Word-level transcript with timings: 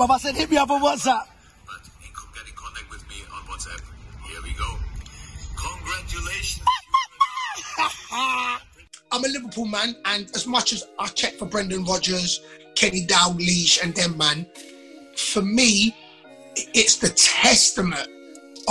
Baba 0.00 0.18
said, 0.18 0.34
hit 0.34 0.50
me 0.50 0.56
up 0.56 0.70
on 0.70 0.80
WhatsApp. 0.80 1.26
But 1.66 1.82
in, 2.02 2.10
co- 2.14 2.26
get 2.34 2.48
in 2.48 2.54
contact 2.54 2.90
with 2.90 3.06
me 3.10 3.16
on 3.34 3.42
WhatsApp. 3.42 3.82
Here 4.24 4.40
we 4.42 4.54
go. 4.54 4.78
Congratulations. 5.58 6.66
I'm 9.12 9.24
a 9.24 9.28
Liverpool 9.28 9.66
man, 9.66 9.94
and 10.06 10.24
as 10.34 10.46
much 10.46 10.72
as 10.72 10.86
I 10.98 11.06
check 11.08 11.34
for 11.34 11.44
Brendan 11.44 11.84
Rodgers, 11.84 12.40
Kenny 12.76 13.04
Dalglish, 13.06 13.82
and 13.82 13.94
them 13.94 14.16
man, 14.16 14.46
for 15.18 15.42
me, 15.42 15.94
it's 16.56 16.96
the 16.96 17.10
testament 17.10 18.08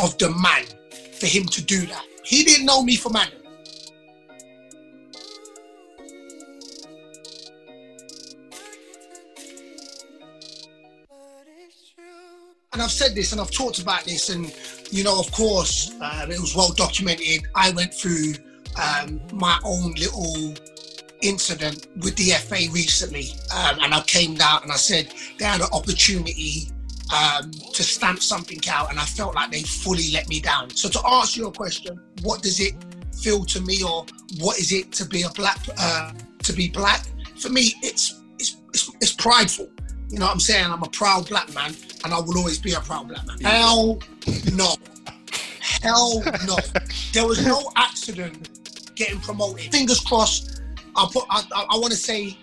of 0.02 0.18
the 0.18 0.32
man 0.32 0.66
for 1.14 1.28
him 1.28 1.46
to 1.46 1.62
do 1.62 1.86
that. 1.86 2.06
He 2.24 2.44
didn't 2.44 2.66
know 2.66 2.82
me 2.82 2.96
from 2.96 3.16
Adam. 3.16 3.39
And 12.80 12.86
I've 12.86 12.92
said 12.92 13.14
this 13.14 13.34
and 13.34 13.42
I've 13.42 13.52
talked 13.52 13.80
about 13.80 14.06
this, 14.06 14.30
and 14.30 14.56
you 14.90 15.04
know, 15.04 15.20
of 15.20 15.30
course, 15.34 15.92
um, 16.00 16.32
it 16.32 16.40
was 16.40 16.56
well 16.56 16.72
documented. 16.72 17.42
I 17.54 17.72
went 17.72 17.94
through 17.94 18.36
um, 18.82 19.20
my 19.34 19.60
own 19.66 19.92
little 19.96 20.56
incident 21.22 21.88
with 21.98 22.16
the 22.16 22.32
FA 22.48 22.72
recently, 22.72 23.32
um, 23.54 23.80
and 23.82 23.94
I 23.94 24.00
came 24.04 24.36
down 24.36 24.64
and 24.64 24.72
I 24.72 24.78
said 24.78 25.14
they 25.38 25.44
had 25.44 25.60
an 25.60 25.68
opportunity 25.74 26.72
um, 27.14 27.52
to 27.52 27.84
stamp 27.84 28.22
something 28.22 28.62
out, 28.70 28.92
and 28.92 28.98
I 28.98 29.04
felt 29.04 29.36
like 29.36 29.52
they 29.52 29.64
fully 29.64 30.12
let 30.14 30.30
me 30.30 30.40
down. 30.40 30.70
So 30.70 30.88
to 30.88 31.06
answer 31.06 31.42
your 31.42 31.52
question, 31.52 32.00
what 32.22 32.42
does 32.42 32.62
it 32.62 32.76
feel 33.22 33.44
to 33.44 33.60
me, 33.60 33.84
or 33.84 34.06
what 34.38 34.58
is 34.58 34.72
it 34.72 34.94
to 34.94 35.06
be 35.06 35.24
a 35.24 35.30
black 35.32 35.60
uh, 35.78 36.14
to 36.44 36.54
be 36.54 36.70
black? 36.70 37.04
For 37.40 37.50
me, 37.50 37.74
it's 37.84 38.22
it's, 38.40 38.56
it's 38.74 38.90
it's 39.02 39.12
prideful. 39.12 39.68
You 40.10 40.18
know 40.18 40.26
what 40.26 40.34
I'm 40.34 40.40
saying? 40.40 40.66
I'm 40.66 40.82
a 40.82 40.90
proud 40.90 41.30
black 41.30 41.54
man, 41.54 41.76
and 42.04 42.14
I 42.14 42.20
will 42.20 42.38
always 42.40 42.58
be 42.58 42.74
a 42.74 42.80
proud 42.80 43.08
black 43.08 43.26
man. 43.28 43.40
Hell 43.42 44.00
no. 44.54 44.74
Hell 45.62 46.24
no. 46.48 46.58
There 47.14 47.28
was 47.28 47.46
no 47.46 47.72
accident 47.76 48.96
getting 48.96 49.20
promoted. 49.20 49.72
Fingers 49.72 50.00
crossed. 50.00 50.62
I'll 50.96 51.10
put. 51.10 51.26
I, 51.30 51.44
I, 51.54 51.66
I 51.70 51.78
want 51.78 51.92
to 51.92 51.98
say 51.98 52.36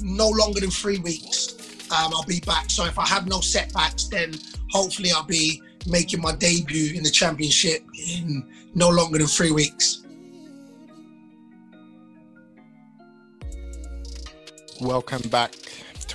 no 0.00 0.28
longer 0.28 0.60
than 0.60 0.70
three 0.70 0.98
weeks. 0.98 1.54
Um, 1.90 2.12
I'll 2.14 2.24
be 2.24 2.40
back. 2.40 2.70
So 2.70 2.84
if 2.84 2.98
I 2.98 3.06
have 3.06 3.26
no 3.26 3.40
setbacks, 3.40 4.04
then 4.04 4.34
hopefully 4.70 5.10
I'll 5.10 5.24
be 5.24 5.62
making 5.86 6.20
my 6.20 6.34
debut 6.34 6.94
in 6.94 7.02
the 7.02 7.10
championship 7.10 7.82
in 7.94 8.46
no 8.74 8.90
longer 8.90 9.16
than 9.16 9.26
three 9.26 9.52
weeks. 9.52 10.02
Welcome 14.82 15.28
back 15.30 15.54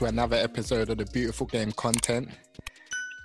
to 0.04 0.10
another 0.10 0.36
episode 0.36 0.90
of 0.90 0.98
the 0.98 1.06
Beautiful 1.06 1.48
Game 1.48 1.72
content. 1.72 2.30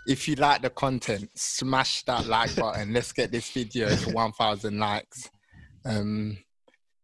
If 0.07 0.29
you 0.29 0.37
like 0.37 0.63
the 0.63 0.71
content, 0.71 1.29
smash 1.35 2.05
that 2.05 2.27
like 2.27 2.55
button. 2.55 2.93
Let's 2.93 3.11
get 3.11 3.33
this 3.33 3.51
video 3.51 3.89
to 3.89 4.11
1,000 4.13 4.79
likes. 4.79 5.29
Um, 5.85 6.39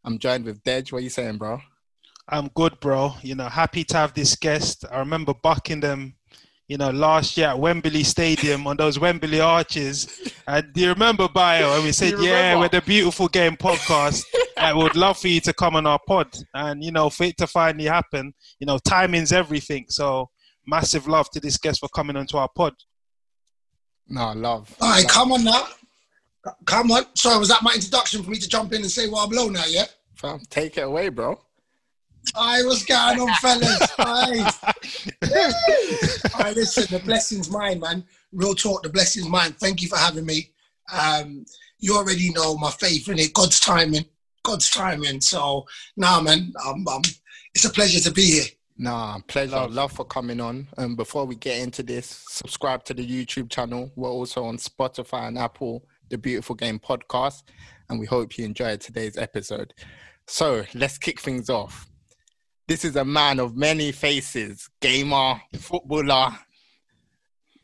I'm 0.04 0.18
joined 0.18 0.44
with 0.44 0.62
Dej. 0.62 0.92
What 0.92 0.98
are 0.98 1.02
you 1.02 1.10
saying, 1.10 1.38
bro? 1.38 1.60
I'm 2.28 2.50
good, 2.54 2.78
bro. 2.78 3.14
You 3.22 3.34
know, 3.34 3.48
happy 3.48 3.82
to 3.84 3.96
have 3.96 4.14
this 4.14 4.36
guest. 4.36 4.84
I 4.92 5.00
remember 5.00 5.34
bucking 5.34 5.80
them, 5.80 6.14
you 6.68 6.76
know, 6.76 6.90
last 6.90 7.36
year 7.36 7.48
at 7.48 7.58
Wembley 7.58 8.04
Stadium 8.04 8.68
on 8.68 8.76
those 8.76 9.00
Wembley 9.00 9.40
arches. 9.40 10.32
And 10.46 10.72
do 10.72 10.82
you 10.82 10.88
remember, 10.90 11.26
Bayo? 11.28 11.74
And 11.74 11.84
we 11.84 11.92
said, 12.00 12.14
yeah, 12.20 12.56
we're 12.56 12.68
the 12.68 12.80
Beautiful 12.80 13.26
Game 13.26 13.56
podcast. 13.56 14.22
I 14.56 14.72
would 14.72 14.96
love 14.96 15.18
for 15.18 15.28
you 15.28 15.40
to 15.42 15.52
come 15.52 15.76
on 15.76 15.86
our 15.86 15.98
pod. 16.06 16.28
And, 16.54 16.82
you 16.82 16.92
know, 16.92 17.10
for 17.10 17.24
it 17.24 17.36
to 17.38 17.46
finally 17.46 17.84
happen, 17.84 18.32
you 18.58 18.66
know, 18.66 18.78
timing's 18.78 19.32
everything. 19.32 19.86
So 19.88 20.30
massive 20.66 21.06
love 21.06 21.30
to 21.30 21.40
this 21.40 21.58
guest 21.58 21.80
for 21.80 21.88
coming 21.88 22.16
onto 22.16 22.36
our 22.36 22.48
pod. 22.54 22.74
No, 24.08 24.32
love. 24.32 24.74
All 24.80 24.90
right, 24.90 25.02
love. 25.02 25.10
come 25.10 25.32
on 25.32 25.44
now. 25.44 25.66
Come 26.66 26.90
on. 26.90 27.04
Sorry, 27.14 27.38
was 27.38 27.48
that 27.48 27.62
my 27.62 27.72
introduction 27.74 28.22
for 28.22 28.30
me 28.30 28.38
to 28.38 28.48
jump 28.48 28.72
in 28.72 28.82
and 28.82 28.90
say, 28.90 29.08
well, 29.08 29.24
I'm 29.24 29.30
low 29.30 29.48
now, 29.48 29.64
yeah? 29.66 29.86
Fam, 30.14 30.40
take 30.50 30.76
it 30.76 30.82
away, 30.82 31.08
bro. 31.08 31.38
I 32.34 32.62
was 32.62 32.84
going 32.84 33.20
on, 33.20 33.34
fellas? 33.34 33.92
Aye. 33.98 34.52
Aye, 36.34 36.52
listen, 36.54 36.86
the 36.90 37.02
blessing's 37.04 37.50
mine, 37.50 37.80
man. 37.80 38.04
Real 38.32 38.54
talk, 38.54 38.82
the 38.82 38.88
blessing's 38.88 39.28
mine. 39.28 39.52
Thank 39.52 39.82
you 39.82 39.88
for 39.88 39.96
having 39.98 40.24
me. 40.24 40.50
Um, 40.92 41.44
you 41.78 41.96
already 41.96 42.30
know 42.30 42.56
my 42.56 42.70
faith 42.70 43.08
in 43.08 43.18
it, 43.18 43.34
God's 43.34 43.60
timing, 43.60 44.04
God's 44.44 44.70
timing. 44.70 45.20
So, 45.20 45.64
nah, 45.96 46.20
man, 46.20 46.52
um, 46.64 46.86
um, 46.86 47.02
it's 47.54 47.64
a 47.64 47.70
pleasure 47.70 48.00
to 48.00 48.12
be 48.12 48.22
here. 48.22 48.44
Nah, 48.76 49.18
pleasure. 49.26 49.52
Love. 49.52 49.72
Love. 49.72 49.92
for 49.92 50.04
coming 50.04 50.40
on. 50.40 50.68
And 50.76 50.96
before 50.96 51.24
we 51.24 51.34
get 51.34 51.60
into 51.60 51.82
this, 51.82 52.24
subscribe 52.28 52.84
to 52.84 52.94
the 52.94 53.06
YouTube 53.06 53.50
channel. 53.50 53.90
We're 53.96 54.10
also 54.10 54.44
on 54.44 54.58
Spotify 54.58 55.28
and 55.28 55.38
Apple, 55.38 55.84
the 56.10 56.18
Beautiful 56.18 56.54
Game 56.54 56.78
podcast. 56.78 57.42
And 57.88 57.98
we 57.98 58.06
hope 58.06 58.38
you 58.38 58.44
enjoyed 58.44 58.80
today's 58.80 59.16
episode. 59.16 59.74
So 60.26 60.64
let's 60.74 60.98
kick 60.98 61.20
things 61.20 61.50
off. 61.50 61.86
This 62.66 62.84
is 62.84 62.96
a 62.96 63.04
man 63.04 63.40
of 63.40 63.56
many 63.56 63.92
faces 63.92 64.68
gamer, 64.80 65.40
footballer, 65.58 66.30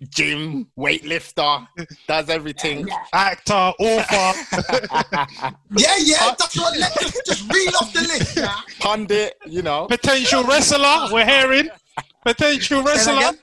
gym, 0.09 0.67
weightlifter, 0.79 1.67
does 2.07 2.29
everything. 2.29 2.89
Actor, 3.13 3.73
author. 3.79 4.41
Yeah, 5.77 5.95
yeah, 6.01 6.35
that's 6.37 6.59
what, 6.59 6.77
let, 6.77 6.93
just, 6.99 7.25
just 7.25 7.53
reel 7.53 7.73
off 7.81 7.93
the 7.93 8.01
list, 8.01 8.37
yeah? 8.37 8.55
Pundit, 8.81 9.37
you 9.47 9.63
know. 9.63 9.87
potential 9.87 10.43
wrestler, 10.43 11.09
we're 11.13 11.25
hearing. 11.25 11.69
Potential 12.25 12.83
wrestler. 12.83 13.39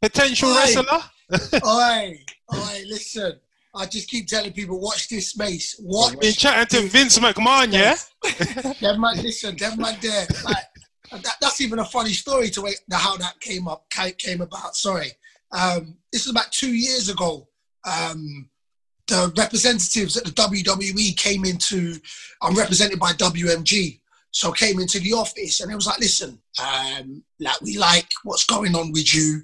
Potential 0.00 0.48
Oi. 0.48 0.54
wrestler. 0.54 1.00
Oi, 1.66 2.18
oi, 2.54 2.82
listen. 2.86 3.38
I 3.74 3.84
just 3.84 4.08
keep 4.08 4.26
telling 4.26 4.52
people, 4.52 4.80
watch 4.80 5.08
this 5.08 5.28
space. 5.28 5.76
Watch 5.80 6.18
Been 6.18 6.32
chatting 6.32 6.80
to 6.80 6.88
Vince 6.88 7.18
McMahon, 7.18 7.72
yeah? 7.72 7.96
Them 8.80 9.00
man, 9.02 9.16
listen, 9.22 9.54
them 9.56 9.78
man 9.78 9.98
there. 10.00 10.26
Like, 10.44 11.22
that, 11.22 11.36
that's 11.40 11.60
even 11.60 11.78
a 11.78 11.84
funny 11.84 12.12
story 12.12 12.48
to 12.50 12.62
wait, 12.62 12.80
how 12.90 13.16
that 13.18 13.38
came 13.40 13.68
up 13.68 13.88
came 14.18 14.40
about. 14.40 14.76
Sorry, 14.76 15.12
um, 15.52 15.96
this 16.12 16.24
is 16.24 16.30
about 16.30 16.52
two 16.52 16.74
years 16.74 17.08
ago. 17.08 17.48
Um, 17.84 18.48
the 19.06 19.32
representatives 19.36 20.16
at 20.16 20.24
the 20.24 20.30
WWE 20.30 21.16
came 21.16 21.44
into. 21.44 21.94
I'm 22.42 22.56
represented 22.56 22.98
by 22.98 23.12
WMG, 23.12 24.00
so 24.30 24.52
came 24.52 24.80
into 24.80 24.98
the 24.98 25.12
office 25.12 25.60
and 25.60 25.70
it 25.70 25.74
was 25.74 25.86
like, 25.86 26.00
listen, 26.00 26.38
um, 26.62 27.22
like 27.40 27.60
we 27.60 27.78
like 27.78 28.08
what's 28.24 28.44
going 28.44 28.74
on 28.74 28.92
with 28.92 29.14
you. 29.14 29.42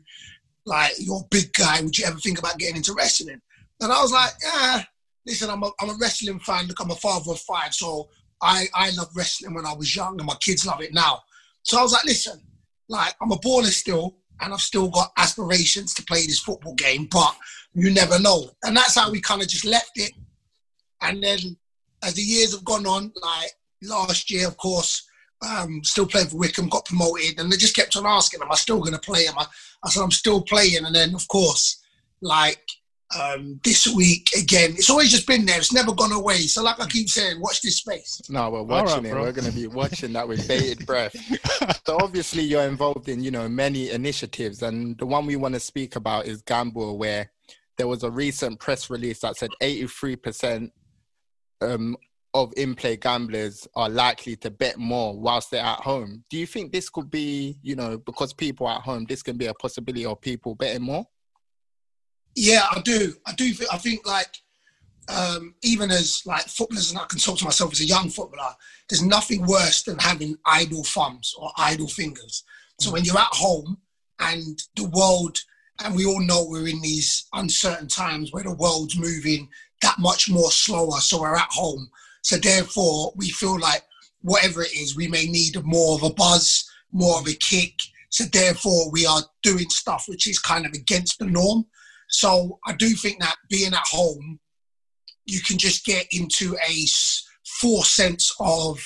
Like 0.66 0.92
you're 0.98 1.20
a 1.20 1.28
big 1.30 1.52
guy. 1.52 1.80
Would 1.80 1.96
you 1.96 2.04
ever 2.04 2.18
think 2.18 2.38
about 2.38 2.58
getting 2.58 2.76
into 2.76 2.94
wrestling? 2.94 3.40
And 3.80 3.92
I 3.92 4.00
was 4.02 4.12
like, 4.12 4.32
yeah. 4.44 4.82
Listen, 5.24 5.50
I'm 5.50 5.62
a, 5.62 5.70
I'm 5.80 5.90
a 5.90 5.96
wrestling 6.00 6.40
fan. 6.40 6.66
Look, 6.66 6.80
I'm 6.80 6.90
a 6.90 6.96
father 6.96 7.30
of 7.30 7.38
five, 7.40 7.72
so 7.72 8.08
I 8.42 8.66
I 8.74 8.90
love 8.90 9.08
wrestling 9.14 9.54
when 9.54 9.66
I 9.66 9.72
was 9.72 9.94
young, 9.94 10.18
and 10.18 10.26
my 10.26 10.34
kids 10.40 10.66
love 10.66 10.82
it 10.82 10.92
now. 10.92 11.22
So 11.62 11.78
I 11.78 11.82
was 11.82 11.92
like, 11.92 12.04
listen, 12.04 12.40
like 12.88 13.14
I'm 13.22 13.30
a 13.30 13.36
baller 13.36 13.66
still, 13.66 14.16
and 14.42 14.52
I've 14.52 14.60
still 14.60 14.88
got 14.88 15.12
aspirations 15.16 15.94
to 15.94 16.04
play 16.04 16.26
this 16.26 16.40
football 16.40 16.74
game, 16.74 17.08
but 17.10 17.34
you 17.74 17.90
never 17.90 18.18
know. 18.18 18.50
And 18.64 18.76
that's 18.76 18.96
how 18.96 19.10
we 19.10 19.20
kind 19.20 19.40
of 19.40 19.48
just 19.48 19.64
left 19.64 19.92
it. 19.96 20.12
And 21.00 21.22
then 21.22 21.56
as 22.02 22.14
the 22.14 22.22
years 22.22 22.52
have 22.52 22.64
gone 22.64 22.86
on, 22.86 23.12
like 23.22 23.52
last 23.82 24.30
year, 24.30 24.48
of 24.48 24.56
course, 24.56 25.06
um, 25.48 25.82
still 25.82 26.06
playing 26.06 26.28
for 26.28 26.36
Wycombe, 26.36 26.68
got 26.68 26.84
promoted, 26.84 27.38
and 27.38 27.50
they 27.50 27.56
just 27.56 27.74
kept 27.74 27.96
on 27.96 28.06
asking, 28.06 28.40
"Am 28.42 28.52
I 28.52 28.56
still 28.56 28.78
going 28.78 28.92
to 28.92 28.98
play?" 28.98 29.26
Am 29.26 29.38
I? 29.38 29.46
I 29.84 29.90
said, 29.90 30.02
"I'm 30.02 30.10
still 30.10 30.40
playing." 30.42 30.84
And 30.84 30.94
then, 30.94 31.14
of 31.14 31.26
course, 31.26 31.82
like 32.20 32.64
um, 33.20 33.60
this 33.62 33.86
week 33.86 34.28
again. 34.36 34.72
It's 34.72 34.90
always 34.90 35.10
just 35.10 35.26
been 35.26 35.46
there. 35.46 35.58
It's 35.58 35.72
never 35.72 35.92
gone 35.92 36.12
away. 36.12 36.38
So, 36.38 36.62
like 36.62 36.80
I 36.80 36.86
keep 36.86 37.08
saying, 37.08 37.40
watch 37.40 37.60
this 37.62 37.78
space. 37.78 38.20
No, 38.28 38.50
we're 38.50 38.62
watching 38.62 39.04
right, 39.04 39.04
it. 39.06 39.12
Bro. 39.12 39.22
We're 39.22 39.32
going 39.32 39.50
to 39.50 39.56
be 39.56 39.66
watching 39.66 40.12
that 40.14 40.26
with 40.26 40.46
bated 40.48 40.86
breath. 40.86 41.14
so, 41.86 41.98
obviously, 42.00 42.42
you're 42.42 42.64
involved 42.64 43.08
in 43.08 43.22
you 43.22 43.30
know 43.30 43.48
many 43.48 43.90
initiatives, 43.90 44.62
and 44.62 44.98
the 44.98 45.06
one 45.06 45.26
we 45.26 45.36
want 45.36 45.54
to 45.54 45.60
speak 45.60 45.96
about 45.96 46.26
is 46.26 46.42
Gamble, 46.42 46.98
where 46.98 47.30
there 47.78 47.88
was 47.88 48.02
a 48.02 48.10
recent 48.10 48.60
press 48.60 48.90
release 48.90 49.20
that 49.20 49.36
said 49.36 49.50
83% 49.60 50.70
um, 51.62 51.96
of 52.34 52.52
in-play 52.56 52.96
gamblers 52.96 53.66
are 53.74 53.88
likely 53.88 54.36
to 54.36 54.50
bet 54.50 54.78
more 54.78 55.18
whilst 55.18 55.50
they're 55.50 55.64
at 55.64 55.80
home. 55.80 56.24
Do 56.30 56.38
you 56.38 56.46
think 56.46 56.72
this 56.72 56.88
could 56.88 57.10
be, 57.10 57.58
you 57.62 57.76
know, 57.76 57.98
because 57.98 58.32
people 58.32 58.66
are 58.66 58.76
at 58.76 58.82
home, 58.82 59.04
this 59.08 59.22
can 59.22 59.36
be 59.36 59.46
a 59.46 59.54
possibility 59.54 60.06
of 60.06 60.20
people 60.20 60.54
betting 60.54 60.82
more? 60.82 61.06
Yeah, 62.34 62.66
I 62.70 62.80
do. 62.80 63.14
I 63.26 63.32
do. 63.34 63.52
I 63.70 63.78
think 63.78 64.06
like 64.06 64.36
um, 65.08 65.54
even 65.62 65.90
as 65.90 66.22
like 66.26 66.42
footballers, 66.46 66.90
and 66.90 66.98
I 66.98 67.04
can 67.04 67.18
talk 67.18 67.38
to 67.38 67.44
myself 67.44 67.72
as 67.72 67.80
a 67.80 67.86
young 67.86 68.08
footballer. 68.08 68.54
There's 68.88 69.02
nothing 69.02 69.46
worse 69.46 69.82
than 69.82 69.98
having 69.98 70.36
idle 70.46 70.84
thumbs 70.84 71.34
or 71.38 71.50
idle 71.56 71.88
fingers. 71.88 72.44
So 72.80 72.90
when 72.90 73.04
you're 73.04 73.18
at 73.18 73.26
home 73.30 73.78
and 74.18 74.62
the 74.76 74.88
world, 74.88 75.38
and 75.84 75.94
we 75.94 76.06
all 76.06 76.20
know 76.20 76.44
we're 76.44 76.68
in 76.68 76.80
these 76.80 77.26
uncertain 77.32 77.88
times 77.88 78.32
where 78.32 78.44
the 78.44 78.54
world's 78.54 78.98
moving 78.98 79.48
that 79.82 79.98
much 79.98 80.30
more 80.30 80.50
slower. 80.50 80.98
So 81.00 81.20
we're 81.20 81.36
at 81.36 81.50
home. 81.50 81.90
So 82.22 82.36
therefore, 82.36 83.12
we 83.16 83.30
feel 83.30 83.58
like 83.58 83.82
whatever 84.20 84.62
it 84.62 84.72
is, 84.72 84.96
we 84.96 85.08
may 85.08 85.26
need 85.26 85.56
more 85.64 85.96
of 85.96 86.04
a 86.04 86.14
buzz, 86.14 86.64
more 86.92 87.18
of 87.18 87.26
a 87.26 87.34
kick. 87.34 87.74
So 88.10 88.24
therefore, 88.24 88.90
we 88.90 89.06
are 89.06 89.22
doing 89.42 89.68
stuff 89.70 90.04
which 90.08 90.28
is 90.28 90.38
kind 90.38 90.64
of 90.64 90.72
against 90.72 91.18
the 91.18 91.26
norm. 91.26 91.66
So 92.12 92.58
I 92.66 92.74
do 92.74 92.90
think 92.90 93.20
that 93.20 93.36
being 93.48 93.72
at 93.72 93.86
home, 93.90 94.38
you 95.24 95.40
can 95.40 95.58
just 95.58 95.84
get 95.84 96.06
into 96.12 96.56
a 96.56 96.86
full 97.44 97.82
sense 97.82 98.34
of 98.38 98.78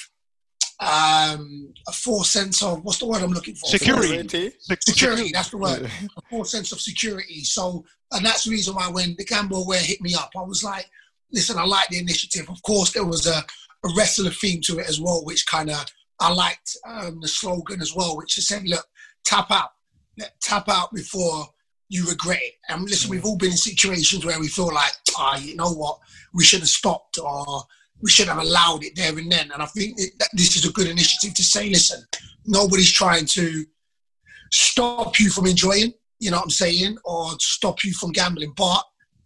um, 0.78 1.72
a 1.88 1.92
full 1.92 2.22
sense 2.22 2.62
of 2.62 2.84
what's 2.84 2.98
the 2.98 3.06
word 3.06 3.22
I'm 3.22 3.32
looking 3.32 3.54
for? 3.54 3.68
Security. 3.68 4.52
Security. 4.80 5.30
That's 5.32 5.50
the 5.50 5.58
word. 5.58 5.90
a 6.16 6.22
full 6.30 6.44
sense 6.44 6.70
of 6.72 6.80
security. 6.80 7.42
So, 7.44 7.84
and 8.12 8.24
that's 8.24 8.44
the 8.44 8.50
reason 8.50 8.74
why 8.74 8.88
when 8.88 9.14
the 9.16 9.24
GambleAware 9.24 9.80
hit 9.80 10.00
me 10.02 10.14
up, 10.14 10.30
I 10.36 10.42
was 10.42 10.62
like, 10.62 10.88
listen, 11.32 11.58
I 11.58 11.64
like 11.64 11.88
the 11.88 11.98
initiative. 11.98 12.48
Of 12.50 12.62
course, 12.62 12.92
there 12.92 13.06
was 13.06 13.26
a, 13.26 13.38
a 13.38 13.88
wrestler 13.96 14.30
theme 14.30 14.60
to 14.66 14.78
it 14.78 14.88
as 14.88 15.00
well, 15.00 15.24
which 15.24 15.46
kind 15.46 15.70
of 15.70 15.84
I 16.20 16.32
liked 16.32 16.76
um, 16.86 17.20
the 17.20 17.28
slogan 17.28 17.80
as 17.80 17.94
well, 17.94 18.16
which 18.16 18.36
is 18.38 18.48
saying, 18.48 18.66
look, 18.66 18.86
tap 19.24 19.50
out, 19.50 19.70
tap 20.42 20.68
out 20.68 20.92
before 20.92 21.46
you 21.88 22.06
regret 22.06 22.40
it. 22.42 22.54
And 22.68 22.82
listen, 22.82 23.10
we've 23.10 23.24
all 23.24 23.36
been 23.36 23.52
in 23.52 23.56
situations 23.56 24.24
where 24.24 24.40
we 24.40 24.48
feel 24.48 24.72
like, 24.72 24.92
ah, 25.16 25.34
oh, 25.34 25.38
you 25.38 25.56
know 25.56 25.72
what, 25.72 25.98
we 26.32 26.44
should 26.44 26.60
have 26.60 26.68
stopped 26.68 27.18
or 27.18 27.62
we 28.02 28.10
should 28.10 28.28
have 28.28 28.38
allowed 28.38 28.84
it 28.84 28.96
there 28.96 29.16
and 29.16 29.30
then. 29.30 29.50
And 29.52 29.62
I 29.62 29.66
think 29.66 29.96
that 30.18 30.28
this 30.32 30.56
is 30.56 30.68
a 30.68 30.72
good 30.72 30.88
initiative 30.88 31.34
to 31.34 31.42
say, 31.42 31.68
listen, 31.68 32.04
nobody's 32.44 32.92
trying 32.92 33.26
to 33.26 33.64
stop 34.50 35.18
you 35.18 35.30
from 35.30 35.46
enjoying, 35.46 35.92
you 36.18 36.30
know 36.30 36.38
what 36.38 36.44
I'm 36.44 36.50
saying, 36.50 36.98
or 37.04 37.30
stop 37.40 37.84
you 37.84 37.92
from 37.92 38.12
gambling. 38.12 38.52
But 38.56 38.82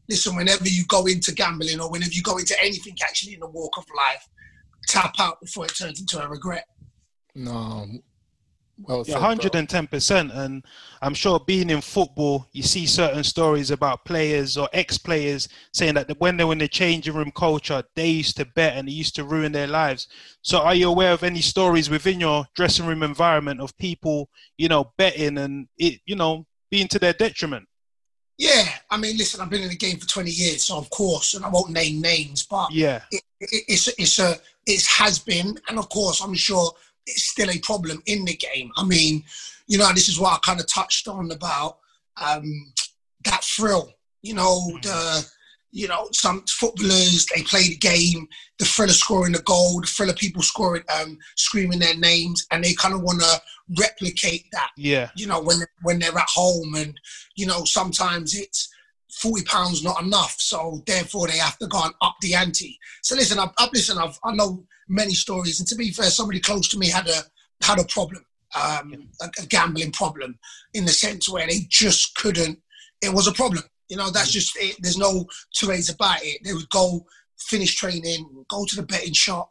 listen, 0.09 0.37
whenever 0.37 0.69
you 0.69 0.85
go 0.87 1.07
into 1.07 1.33
gambling 1.33 1.81
or 1.81 1.91
whenever 1.91 2.13
you 2.13 2.23
go 2.23 2.39
into 2.39 2.57
anything 2.63 2.97
actually 3.03 3.35
in 3.35 3.41
the 3.41 3.49
walk 3.49 3.77
of 3.77 3.85
life, 3.97 4.27
tap 4.89 5.15
out 5.19 5.41
before 5.41 5.65
it 5.65 5.77
turns 5.77 6.01
into 6.01 6.23
a 6.23 6.29
regret. 6.29 6.67
No, 7.35 7.87
well, 8.83 9.05
yeah, 9.07 9.19
hundred 9.19 9.55
and 9.55 9.69
ten 9.69 9.87
percent, 9.87 10.33
and 10.33 10.65
I'm 11.03 11.15
sure 11.15 11.41
being 11.41 11.71
in 11.71 11.81
football, 11.81 12.47
you 12.53 12.63
see 12.63 12.87
certain 12.87 13.25
stories 13.25 13.71
about 13.71 14.05
players 14.05 14.57
or 14.57 14.69
ex-players 14.73 15.49
saying 15.73 15.95
that 15.95 16.19
when 16.19 16.37
they 16.37 16.45
were 16.45 16.53
in 16.53 16.59
the 16.59 16.69
changing 16.69 17.15
room 17.15 17.31
culture, 17.31 17.83
they 17.95 18.09
used 18.09 18.37
to 18.39 18.45
bet 18.45 18.77
and 18.77 18.89
it 18.89 18.93
used 18.93 19.15
to 19.17 19.25
ruin 19.25 19.53
their 19.53 19.67
lives. 19.67 20.09
So, 20.43 20.59
are 20.61 20.75
you 20.75 20.89
aware 20.89 21.13
of 21.13 21.23
any 21.23 21.41
stories 21.41 21.91
within 21.91 22.21
your 22.21 22.47
dressing 22.55 22.87
room 22.87 23.03
environment 23.03 23.61
of 23.61 23.77
people, 23.77 24.31
you 24.57 24.69
know, 24.69 24.93
betting 24.97 25.39
and 25.39 25.69
it, 25.79 26.01
you 26.07 26.17
know, 26.17 26.47
being 26.71 26.89
to 26.89 26.99
their 26.99 27.13
detriment? 27.13 27.67
Yeah, 28.39 28.67
I 28.89 28.97
mean, 28.97 29.19
listen, 29.19 29.43
I've 29.43 29.51
been 29.51 29.63
in 29.63 29.69
the 29.69 29.77
game 29.77 29.99
for 29.99 30.09
20 30.09 30.31
years, 30.31 30.65
so 30.65 30.79
of 30.79 30.89
course, 30.89 31.35
and 31.35 31.45
I 31.45 31.51
won't 31.51 31.73
name 31.73 32.01
names, 32.01 32.45
but 32.45 32.73
yeah, 32.73 33.03
it, 33.11 33.23
it, 33.39 33.65
it's 33.69 33.89
it's 33.99 34.19
a 34.19 34.37
it 34.67 34.87
has 34.87 35.19
been, 35.19 35.59
and 35.69 35.79
of 35.79 35.91
course, 35.91 36.23
I'm 36.23 36.35
sure 36.35 36.73
it's 37.07 37.25
still 37.25 37.51
a 37.51 37.59
problem 37.59 38.03
in 38.07 38.25
the 38.25 38.35
game. 38.35 38.71
I 38.77 38.85
mean, 38.85 39.25
you 39.67 39.79
know, 39.79 39.93
this 39.93 40.09
is 40.09 40.19
what 40.19 40.35
I 40.35 40.39
kind 40.39 40.61
of 40.61 40.67
touched 40.67 41.09
on 41.09 41.31
about 41.31 41.79
um, 42.21 42.73
that 43.25 43.43
thrill. 43.45 43.93
You 44.23 44.35
know, 44.35 44.71
mm. 44.73 44.83
the 44.83 45.31
you 45.73 45.89
know 45.89 46.09
some 46.13 46.43
footballers 46.49 47.27
they 47.27 47.43
play 47.43 47.69
the 47.69 47.77
game, 47.77 48.29
the 48.59 48.65
thrill 48.65 48.89
of 48.89 48.97
scoring 48.97 49.33
the 49.33 49.43
goal, 49.43 49.81
the 49.81 49.87
thrill 49.87 50.11
of 50.11 50.17
people 50.17 50.43
scoring, 50.43 50.83
um, 51.01 51.19
screaming 51.37 51.79
their 51.79 51.97
names, 51.97 52.47
and 52.51 52.63
they 52.63 52.75
kind 52.75 52.95
of 52.95 53.03
want 53.03 53.21
to 53.21 53.41
replicate 53.79 54.47
that. 54.53 54.71
Yeah. 54.77 55.11
You 55.17 55.27
know, 55.27 55.41
when 55.41 55.59
when 55.83 55.99
they're 55.99 56.17
at 56.17 56.29
home, 56.29 56.75
and 56.75 56.99
you 57.37 57.47
know 57.47 57.65
sometimes 57.65 58.35
it's 58.35 58.69
forty 59.13 59.45
pounds 59.45 59.83
not 59.83 60.03
enough, 60.03 60.37
so 60.39 60.83
therefore 60.87 61.29
they 61.29 61.39
have 61.39 61.59
to 61.59 61.67
go 61.67 61.83
and 61.83 61.95
up 62.03 62.17
the 62.21 62.35
ante. 62.35 62.79
So 63.03 63.15
listen, 63.17 63.39
I've, 63.39 63.51
I've 63.59 63.73
listen, 63.73 63.99
I've, 63.99 64.19
I 64.25 64.33
know 64.33 64.65
many 64.89 65.15
stories, 65.15 65.61
and 65.61 65.69
to 65.69 65.75
be 65.75 65.91
fair, 65.91 66.11
somebody 66.11 66.41
close 66.41 66.69
to 66.69 66.79
me 66.79 66.89
had 66.89 67.09
a 67.09 67.23
had 67.63 67.79
a 67.79 67.85
problem, 67.85 68.25
um, 68.55 69.09
a, 69.21 69.31
a, 69.41 69.47
gambling 69.47 69.93
problem, 69.93 70.39
in 70.75 70.85
the 70.85 70.93
sense 70.93 71.29
where 71.29 71.47
they 71.47 71.61
just 71.69 72.15
couldn't. 72.17 72.59
It 73.03 73.13
was 73.13 73.27
a 73.27 73.33
problem, 73.33 73.65
you 73.89 73.97
know. 73.97 74.11
That's 74.11 74.31
just 74.31 74.57
it. 74.57 74.77
There's 74.81 74.99
no 74.99 75.27
two 75.55 75.69
ways 75.69 75.91
about 75.91 76.23
it. 76.23 76.41
They 76.45 76.53
would 76.53 76.69
go 76.71 77.07
finish 77.39 77.75
training, 77.77 78.45
go 78.49 78.65
to 78.65 78.77
the 78.77 78.83
betting 78.83 79.15
shop. 79.15 79.51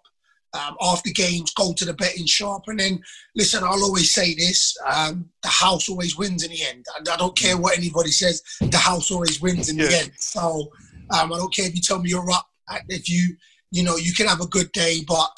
Um, 0.53 0.75
after 0.81 1.11
games, 1.11 1.53
go 1.53 1.73
to 1.73 1.85
the 1.85 1.93
betting 1.93 2.25
shop, 2.25 2.63
and 2.67 2.79
then 2.79 3.03
listen. 3.35 3.63
I'll 3.63 3.83
always 3.83 4.13
say 4.13 4.33
this: 4.33 4.75
um, 4.85 5.29
the 5.43 5.49
house 5.49 5.89
always 5.89 6.17
wins 6.17 6.43
in 6.43 6.49
the 6.49 6.63
end. 6.65 6.85
I, 6.95 7.13
I, 7.13 7.17
don't 7.17 7.37
care 7.37 7.55
what 7.55 7.77
anybody 7.77 8.09
says; 8.09 8.41
the 8.59 8.77
house 8.77 9.11
always 9.11 9.39
wins 9.39 9.69
in 9.69 9.77
yeah. 9.77 9.85
the 9.85 9.97
end. 9.97 10.11
So 10.17 10.71
um, 11.11 11.31
I 11.31 11.37
don't 11.37 11.53
care 11.53 11.67
if 11.67 11.75
you 11.75 11.81
tell 11.81 12.01
me 12.01 12.09
you're 12.09 12.31
up. 12.31 12.49
If 12.87 13.07
you 13.07 13.35
you 13.71 13.83
know, 13.83 13.97
you 13.97 14.13
can 14.13 14.27
have 14.27 14.41
a 14.41 14.47
good 14.47 14.71
day, 14.71 15.03
but 15.07 15.29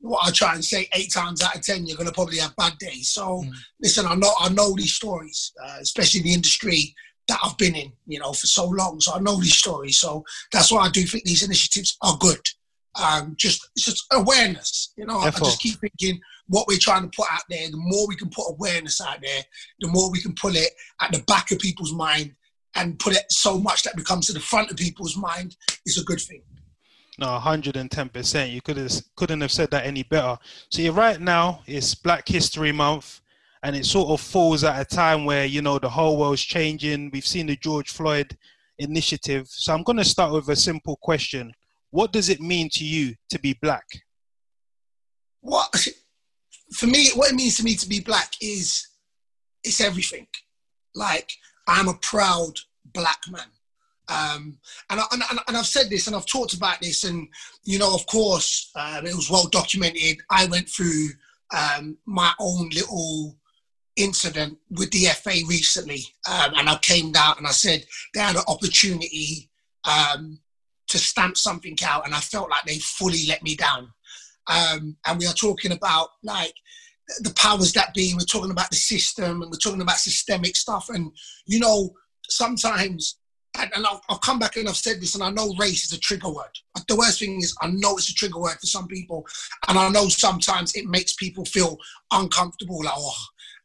what 0.00 0.26
I 0.26 0.30
try 0.30 0.54
and 0.54 0.64
say, 0.64 0.88
eight 0.94 1.12
times 1.12 1.42
out 1.42 1.54
of 1.54 1.62
ten, 1.62 1.86
you're 1.86 1.96
going 1.96 2.08
to 2.08 2.14
probably 2.14 2.38
have 2.38 2.56
bad 2.56 2.76
days. 2.78 3.10
So, 3.10 3.42
mm. 3.42 3.52
listen, 3.80 4.06
I 4.06 4.14
know 4.14 4.32
I 4.40 4.48
know 4.48 4.74
these 4.74 4.94
stories, 4.94 5.52
uh, 5.62 5.76
especially 5.80 6.22
the 6.22 6.34
industry 6.34 6.94
that 7.28 7.38
I've 7.44 7.56
been 7.58 7.76
in, 7.76 7.92
you 8.06 8.18
know, 8.18 8.32
for 8.32 8.46
so 8.46 8.66
long. 8.66 9.00
So 9.00 9.14
I 9.14 9.20
know 9.20 9.36
these 9.36 9.56
stories. 9.56 9.98
So 9.98 10.24
that's 10.52 10.72
why 10.72 10.80
I 10.80 10.90
do 10.90 11.02
think 11.02 11.24
these 11.24 11.44
initiatives 11.44 11.96
are 12.02 12.16
good. 12.18 12.40
Um, 13.00 13.34
just 13.36 13.68
it's 13.76 13.84
just 13.84 14.04
awareness, 14.12 14.92
you 14.96 15.06
know. 15.06 15.18
I, 15.18 15.26
I 15.26 15.30
just 15.30 15.60
keep 15.60 15.78
thinking 15.80 16.20
what 16.48 16.66
we're 16.66 16.78
trying 16.78 17.02
to 17.02 17.16
put 17.16 17.30
out 17.30 17.42
there. 17.48 17.70
The 17.70 17.76
more 17.76 18.08
we 18.08 18.16
can 18.16 18.30
put 18.30 18.50
awareness 18.50 19.00
out 19.00 19.18
there, 19.22 19.42
the 19.78 19.88
more 19.88 20.10
we 20.10 20.20
can 20.20 20.34
pull 20.34 20.56
it 20.56 20.70
at 21.00 21.12
the 21.12 21.22
back 21.28 21.52
of 21.52 21.60
people's 21.60 21.92
mind 21.92 22.34
and 22.74 22.98
put 22.98 23.14
it 23.14 23.24
so 23.30 23.58
much 23.58 23.82
that 23.82 23.94
it 23.94 23.96
becomes 23.96 24.26
to 24.26 24.32
the 24.32 24.40
front 24.40 24.70
of 24.70 24.76
people's 24.76 25.16
mind 25.16 25.56
is 25.86 25.98
a 25.98 26.04
good 26.04 26.20
thing. 26.20 26.42
No, 27.18 27.26
110%. 27.26 28.50
You 28.50 28.62
could 28.62 28.78
have, 28.78 28.92
couldn't 29.14 29.42
have 29.42 29.52
said 29.52 29.70
that 29.72 29.84
any 29.84 30.02
better. 30.02 30.38
So 30.70 30.90
right 30.92 31.20
now 31.20 31.60
it's 31.66 31.94
Black 31.94 32.26
History 32.26 32.72
Month, 32.72 33.20
and 33.62 33.76
it 33.76 33.84
sort 33.84 34.08
of 34.08 34.20
falls 34.20 34.64
at 34.64 34.80
a 34.80 34.84
time 34.84 35.26
where 35.26 35.44
you 35.44 35.60
know 35.60 35.78
the 35.78 35.90
whole 35.90 36.16
world's 36.16 36.42
changing. 36.42 37.10
We've 37.12 37.26
seen 37.26 37.46
the 37.46 37.56
George 37.56 37.90
Floyd 37.90 38.36
initiative. 38.78 39.48
So 39.48 39.74
I'm 39.74 39.82
going 39.82 39.98
to 39.98 40.04
start 40.04 40.32
with 40.32 40.48
a 40.48 40.56
simple 40.56 40.96
question: 40.96 41.52
What 41.90 42.12
does 42.12 42.28
it 42.28 42.40
mean 42.40 42.68
to 42.72 42.84
you 42.84 43.14
to 43.30 43.38
be 43.38 43.58
black? 43.60 43.86
What? 45.40 45.74
for 46.72 46.86
me, 46.86 47.08
what 47.14 47.30
it 47.30 47.34
means 47.34 47.56
to 47.56 47.64
me 47.64 47.74
to 47.74 47.88
be 47.88 48.00
black 48.00 48.34
is 48.40 48.86
it's 49.64 49.80
everything. 49.80 50.26
Like 50.94 51.30
I'm 51.66 51.88
a 51.88 51.94
proud 51.94 52.54
black 52.92 53.20
man. 53.30 53.42
Um, 54.08 54.58
and, 54.88 55.00
I, 55.00 55.04
and, 55.12 55.22
and 55.46 55.56
I've 55.56 55.66
said 55.66 55.88
this 55.88 56.06
and 56.06 56.16
I've 56.16 56.26
talked 56.26 56.54
about 56.54 56.80
this, 56.80 57.04
and 57.04 57.28
you 57.64 57.78
know, 57.78 57.94
of 57.94 58.06
course, 58.06 58.70
um, 58.74 59.06
it 59.06 59.14
was 59.14 59.30
well 59.30 59.46
documented. 59.46 60.18
I 60.30 60.46
went 60.46 60.68
through 60.68 61.08
um, 61.56 61.96
my 62.06 62.32
own 62.40 62.70
little 62.70 63.36
incident 63.96 64.58
with 64.70 64.90
the 64.90 65.06
FA 65.06 65.46
recently, 65.48 66.04
um, 66.28 66.54
and 66.56 66.68
I 66.68 66.76
came 66.78 67.12
down 67.12 67.36
and 67.38 67.46
I 67.46 67.52
said 67.52 67.84
they 68.14 68.20
had 68.20 68.36
an 68.36 68.42
opportunity 68.48 69.48
um, 69.84 70.40
to 70.90 70.98
stamp 70.98 71.36
something 71.36 71.76
out, 71.84 72.04
and 72.04 72.14
I 72.14 72.20
felt 72.20 72.50
like 72.50 72.64
they 72.64 72.78
fully 72.78 73.26
let 73.26 73.42
me 73.42 73.56
down. 73.56 73.92
Um, 74.46 74.96
and 75.06 75.18
we 75.18 75.26
are 75.26 75.34
talking 75.34 75.72
about 75.72 76.08
like 76.22 76.54
the 77.20 77.32
powers 77.34 77.72
that 77.72 77.94
be. 77.94 78.12
We're 78.14 78.24
talking 78.24 78.50
about 78.50 78.70
the 78.70 78.76
system, 78.76 79.42
and 79.42 79.50
we're 79.50 79.58
talking 79.58 79.80
about 79.80 79.96
systemic 79.96 80.56
stuff. 80.56 80.88
And 80.88 81.12
you 81.46 81.60
know, 81.60 81.94
sometimes, 82.28 83.18
and, 83.58 83.70
I'll, 83.86 84.02
I'll, 84.08 84.18
come 84.18 84.38
back 84.38 84.56
and 84.56 84.68
I've 84.68 84.76
said 84.76 85.00
this, 85.00 85.14
and 85.14 85.22
I 85.22 85.30
know 85.30 85.54
race 85.58 85.84
is 85.84 85.92
a 85.92 86.00
trigger 86.00 86.28
word. 86.28 86.58
But 86.74 86.86
the 86.88 86.96
worst 86.96 87.20
thing 87.20 87.40
is, 87.40 87.54
I 87.62 87.68
know 87.68 87.96
it's 87.96 88.10
a 88.10 88.14
trigger 88.14 88.40
word 88.40 88.58
for 88.60 88.66
some 88.66 88.88
people, 88.88 89.24
and 89.68 89.78
I 89.78 89.88
know 89.88 90.08
sometimes 90.08 90.74
it 90.74 90.86
makes 90.86 91.14
people 91.14 91.44
feel 91.44 91.78
uncomfortable. 92.12 92.82
Like, 92.84 92.94
oh. 92.96 93.14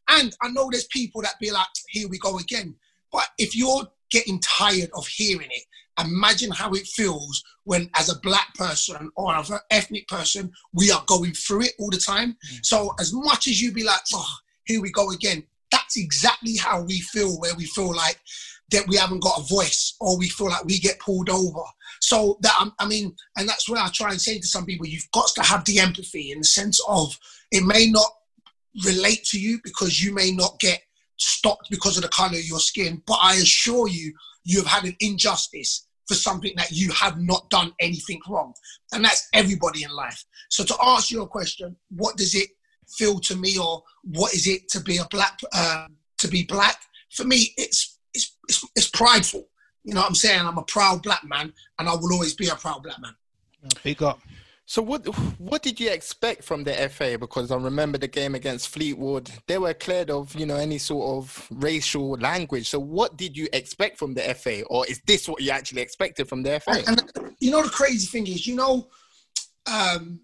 And 0.08 0.36
I 0.40 0.50
know 0.50 0.68
there's 0.70 0.86
people 0.86 1.20
that 1.22 1.34
be 1.40 1.50
like, 1.50 1.66
here 1.88 2.08
we 2.08 2.18
go 2.18 2.38
again. 2.38 2.76
But 3.10 3.26
if 3.38 3.56
you're 3.56 3.88
getting 4.10 4.40
tired 4.40 4.90
of 4.94 5.06
hearing 5.08 5.48
it, 5.50 5.64
imagine 5.98 6.50
how 6.50 6.70
it 6.72 6.86
feels 6.86 7.42
when 7.64 7.88
as 7.96 8.08
a 8.08 8.18
black 8.20 8.54
person 8.54 9.10
or 9.16 9.34
an 9.34 9.44
ethnic 9.70 10.06
person 10.08 10.50
we 10.72 10.90
are 10.90 11.02
going 11.06 11.32
through 11.32 11.62
it 11.62 11.72
all 11.78 11.90
the 11.90 11.96
time. 11.96 12.36
Mm. 12.52 12.64
so 12.64 12.92
as 13.00 13.12
much 13.12 13.48
as 13.48 13.60
you 13.60 13.72
be 13.72 13.84
like 13.84 14.00
oh 14.14 14.34
here 14.64 14.80
we 14.80 14.90
go 14.90 15.10
again 15.10 15.42
that's 15.70 15.96
exactly 15.96 16.56
how 16.56 16.82
we 16.82 17.00
feel 17.00 17.38
where 17.40 17.54
we 17.54 17.64
feel 17.64 17.94
like 17.94 18.18
that 18.70 18.86
we 18.88 18.96
haven't 18.96 19.22
got 19.22 19.38
a 19.38 19.42
voice 19.42 19.94
or 20.00 20.18
we 20.18 20.28
feel 20.28 20.48
like 20.48 20.64
we 20.64 20.78
get 20.78 20.98
pulled 20.98 21.30
over. 21.30 21.62
So 22.00 22.38
that 22.42 22.70
i 22.78 22.86
mean 22.86 23.14
and 23.36 23.48
that's 23.48 23.68
where 23.68 23.82
i 23.82 23.88
try 23.88 24.10
and 24.10 24.20
say 24.20 24.38
to 24.38 24.46
some 24.46 24.66
people 24.66 24.86
you've 24.86 25.10
got 25.12 25.28
to 25.28 25.42
have 25.42 25.64
the 25.64 25.78
empathy 25.78 26.30
in 26.30 26.38
the 26.38 26.44
sense 26.44 26.80
of 26.88 27.18
it 27.50 27.64
may 27.64 27.90
not 27.90 28.10
relate 28.84 29.24
to 29.24 29.40
you 29.40 29.58
because 29.64 30.04
you 30.04 30.12
may 30.12 30.30
not 30.30 30.58
get 30.60 30.82
stopped 31.16 31.68
because 31.70 31.96
of 31.96 32.02
the 32.02 32.08
color 32.10 32.36
of 32.36 32.44
your 32.44 32.60
skin 32.60 33.02
but 33.06 33.18
i 33.22 33.34
assure 33.36 33.88
you 33.88 34.12
you 34.44 34.58
have 34.58 34.66
had 34.66 34.84
an 34.84 34.94
injustice 35.00 35.85
for 36.06 36.14
something 36.14 36.52
that 36.56 36.70
you 36.70 36.90
have 36.92 37.20
not 37.20 37.48
done 37.50 37.72
anything 37.80 38.20
wrong. 38.28 38.54
And 38.92 39.04
that's 39.04 39.28
everybody 39.32 39.82
in 39.82 39.90
life. 39.90 40.24
So 40.50 40.64
to 40.64 40.82
answer 40.82 41.14
your 41.14 41.26
question, 41.26 41.76
what 41.90 42.16
does 42.16 42.34
it 42.34 42.48
feel 42.96 43.18
to 43.20 43.36
me 43.36 43.58
or 43.58 43.82
what 44.04 44.32
is 44.34 44.46
it 44.46 44.68
to 44.70 44.80
be 44.80 44.98
a 44.98 45.06
black, 45.10 45.38
uh, 45.52 45.86
to 46.18 46.28
be 46.28 46.44
black? 46.44 46.76
For 47.10 47.24
me, 47.24 47.52
it's, 47.56 47.98
it's, 48.14 48.36
it's, 48.48 48.64
it's 48.76 48.88
prideful. 48.88 49.48
You 49.84 49.94
know 49.94 50.00
what 50.00 50.08
I'm 50.08 50.14
saying? 50.14 50.40
I'm 50.40 50.58
a 50.58 50.62
proud 50.62 51.02
black 51.02 51.24
man 51.24 51.52
and 51.78 51.88
I 51.88 51.94
will 51.94 52.12
always 52.12 52.34
be 52.34 52.48
a 52.48 52.54
proud 52.54 52.82
black 52.82 53.00
man. 53.00 53.14
Big 53.82 54.02
up. 54.02 54.20
So 54.68 54.82
what 54.82 55.06
what 55.38 55.62
did 55.62 55.78
you 55.78 55.90
expect 55.90 56.42
from 56.42 56.64
the 56.64 56.72
FA? 56.88 57.16
Because 57.18 57.52
I 57.52 57.56
remember 57.56 57.98
the 57.98 58.08
game 58.08 58.34
against 58.34 58.68
Fleetwood, 58.68 59.30
they 59.46 59.58
were 59.58 59.72
cleared 59.72 60.10
of 60.10 60.34
you 60.34 60.44
know 60.44 60.56
any 60.56 60.78
sort 60.78 61.16
of 61.16 61.46
racial 61.52 62.10
language. 62.14 62.68
So 62.68 62.80
what 62.80 63.16
did 63.16 63.36
you 63.36 63.46
expect 63.52 63.96
from 63.96 64.12
the 64.14 64.22
FA, 64.34 64.64
or 64.64 64.84
is 64.88 65.00
this 65.06 65.28
what 65.28 65.40
you 65.40 65.52
actually 65.52 65.82
expected 65.82 66.28
from 66.28 66.42
the 66.42 66.58
FA? 66.58 66.82
And, 66.88 67.00
and 67.14 67.34
you 67.38 67.52
know 67.52 67.62
the 67.62 67.70
crazy 67.70 68.08
thing 68.08 68.26
is, 68.26 68.44
you 68.44 68.56
know, 68.56 68.88
um, 69.72 70.18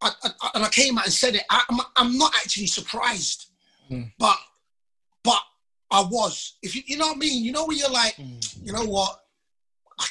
I, 0.00 0.10
I, 0.24 0.50
and 0.56 0.64
I 0.64 0.68
came 0.68 0.98
out 0.98 1.04
and 1.04 1.12
said 1.12 1.36
it. 1.36 1.44
I, 1.48 1.62
am 1.70 1.80
I'm, 1.80 1.86
I'm 1.96 2.18
not 2.18 2.34
actually 2.34 2.66
surprised, 2.66 3.46
mm. 3.88 4.10
but 4.18 4.38
but 5.22 5.40
I 5.92 6.00
was. 6.02 6.56
If 6.64 6.74
you 6.74 6.82
you 6.84 6.96
know 6.96 7.06
what 7.06 7.16
I 7.16 7.20
mean, 7.20 7.44
you 7.44 7.52
know 7.52 7.64
when 7.64 7.78
you're 7.78 7.90
like, 7.90 8.16
mm. 8.16 8.58
you 8.60 8.72
know 8.72 8.84
what. 8.84 9.18
I 10.00 10.06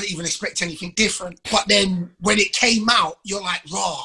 didn't 0.00 0.12
even 0.12 0.26
expect 0.26 0.62
anything 0.62 0.92
different. 0.96 1.40
But 1.50 1.66
then 1.68 2.10
when 2.20 2.38
it 2.38 2.52
came 2.52 2.88
out, 2.90 3.18
you're 3.24 3.42
like, 3.42 3.62
raw. 3.72 4.04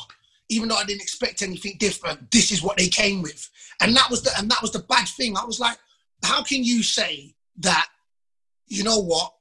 Even 0.49 0.67
though 0.69 0.75
I 0.75 0.83
didn't 0.83 1.01
expect 1.01 1.41
anything 1.41 1.77
different, 1.79 2.29
this 2.31 2.51
is 2.51 2.61
what 2.61 2.77
they 2.77 2.87
came 2.87 3.21
with. 3.21 3.49
And 3.81 3.95
that 3.95 4.09
was 4.09 4.21
the 4.21 4.31
and 4.37 4.49
that 4.51 4.61
was 4.61 4.71
the 4.71 4.79
bad 4.79 5.07
thing. 5.07 5.37
I 5.37 5.45
was 5.45 5.59
like, 5.59 5.77
how 6.23 6.43
can 6.43 6.63
you 6.63 6.83
say 6.83 7.33
that, 7.59 7.87
you 8.67 8.83
know 8.83 8.99
what? 8.99 9.33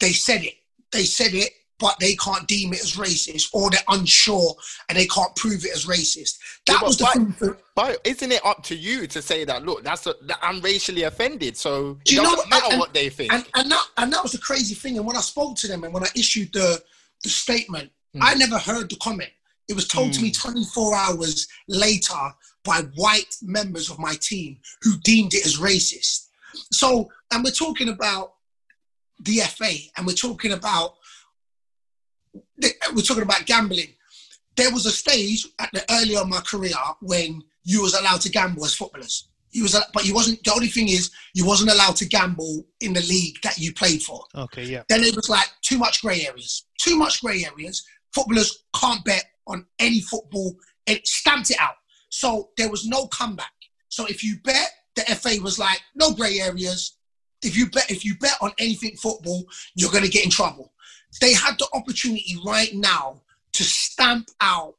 They 0.00 0.12
said 0.12 0.44
it. 0.44 0.54
They 0.92 1.04
said 1.04 1.34
it 1.34 1.52
but 1.78 1.98
they 2.00 2.14
can't 2.16 2.46
deem 2.46 2.72
it 2.72 2.80
as 2.80 2.96
racist 2.96 3.50
or 3.52 3.70
they're 3.70 3.80
unsure 3.88 4.54
and 4.88 4.98
they 4.98 5.06
can't 5.06 5.34
prove 5.36 5.64
it 5.64 5.72
as 5.74 5.86
racist. 5.86 6.38
That 6.66 6.78
yeah, 6.80 6.86
was 6.86 6.98
the 6.98 7.04
but, 7.04 7.38
thing. 7.38 7.56
But 7.74 8.00
isn't 8.04 8.32
it 8.32 8.44
up 8.44 8.62
to 8.64 8.76
you 8.76 9.06
to 9.06 9.22
say 9.22 9.44
that? 9.44 9.64
Look, 9.64 9.84
that's 9.84 10.06
a, 10.06 10.14
that 10.22 10.38
I'm 10.42 10.60
racially 10.60 11.04
offended, 11.04 11.56
so 11.56 11.98
it 12.04 12.16
doesn't 12.16 12.50
know, 12.50 12.56
matter 12.56 12.72
and, 12.72 12.80
what 12.80 12.92
they 12.92 13.08
think. 13.08 13.32
And, 13.32 13.44
and, 13.54 13.70
that 13.70 13.86
and 13.96 14.12
that 14.12 14.22
was 14.22 14.32
the 14.32 14.38
crazy 14.38 14.74
thing. 14.74 14.96
And 14.96 15.06
when 15.06 15.16
I 15.16 15.20
spoke 15.20 15.56
to 15.58 15.68
them 15.68 15.84
and 15.84 15.94
when 15.94 16.02
I 16.02 16.08
issued 16.16 16.52
the 16.52 16.82
the 17.24 17.28
statement, 17.28 17.90
mm. 18.16 18.20
I 18.22 18.34
never 18.34 18.58
heard 18.58 18.90
the 18.90 18.96
comment. 18.96 19.30
It 19.68 19.74
was 19.74 19.86
told 19.86 20.10
mm. 20.10 20.14
to 20.14 20.22
me 20.22 20.28
hmm. 20.28 20.50
24 20.50 20.94
hours 20.94 21.46
later 21.68 22.14
by 22.64 22.82
white 22.96 23.34
members 23.42 23.90
of 23.90 23.98
my 23.98 24.14
team 24.20 24.58
who 24.82 24.96
deemed 24.98 25.34
it 25.34 25.44
as 25.44 25.58
racist. 25.58 26.28
So, 26.72 27.10
and 27.32 27.44
we're 27.44 27.50
talking 27.50 27.88
about 27.88 28.34
the 29.20 29.38
FA 29.40 29.72
and 29.96 30.06
we're 30.06 30.12
talking 30.12 30.52
about 30.52 30.94
we're 32.94 33.02
talking 33.02 33.22
about 33.22 33.46
gambling. 33.46 33.94
There 34.56 34.72
was 34.72 34.86
a 34.86 34.90
stage 34.90 35.46
at 35.58 35.70
the 35.72 35.84
early 35.90 36.16
on 36.16 36.28
my 36.28 36.40
career 36.40 36.74
when 37.00 37.42
you 37.64 37.82
was 37.82 37.94
allowed 37.94 38.20
to 38.22 38.30
gamble 38.30 38.64
as 38.64 38.74
footballers. 38.74 39.28
You 39.50 39.62
was, 39.62 39.80
but 39.94 40.04
you 40.04 40.14
wasn't. 40.14 40.42
The 40.44 40.52
only 40.52 40.66
thing 40.66 40.88
is, 40.88 41.10
you 41.34 41.46
wasn't 41.46 41.70
allowed 41.70 41.96
to 41.96 42.06
gamble 42.06 42.66
in 42.80 42.92
the 42.92 43.00
league 43.00 43.36
that 43.42 43.58
you 43.58 43.72
played 43.72 44.02
for. 44.02 44.22
Okay, 44.34 44.64
yeah. 44.64 44.82
Then 44.88 45.02
it 45.02 45.16
was 45.16 45.28
like 45.28 45.48
too 45.62 45.78
much 45.78 46.02
grey 46.02 46.26
areas. 46.26 46.66
Too 46.78 46.96
much 46.96 47.22
grey 47.22 47.44
areas. 47.44 47.84
Footballers 48.14 48.64
can't 48.74 49.04
bet 49.04 49.24
on 49.46 49.64
any 49.78 50.00
football. 50.00 50.54
It 50.86 51.06
stamped 51.06 51.50
it 51.50 51.58
out. 51.60 51.76
So 52.10 52.50
there 52.56 52.70
was 52.70 52.86
no 52.86 53.06
comeback. 53.06 53.52
So 53.88 54.06
if 54.06 54.22
you 54.22 54.38
bet, 54.44 54.70
the 54.96 55.02
FA 55.14 55.42
was 55.42 55.58
like, 55.58 55.80
no 55.94 56.12
grey 56.12 56.40
areas. 56.40 56.96
If 57.42 57.56
you 57.56 57.70
bet, 57.70 57.90
if 57.90 58.04
you 58.04 58.16
bet 58.18 58.36
on 58.40 58.52
anything 58.58 58.96
football, 58.96 59.44
you're 59.74 59.92
going 59.92 60.04
to 60.04 60.10
get 60.10 60.24
in 60.24 60.30
trouble. 60.30 60.72
They 61.20 61.32
had 61.32 61.58
the 61.58 61.68
opportunity 61.72 62.36
right 62.44 62.72
now 62.74 63.22
to 63.54 63.64
stamp 63.64 64.28
out 64.40 64.74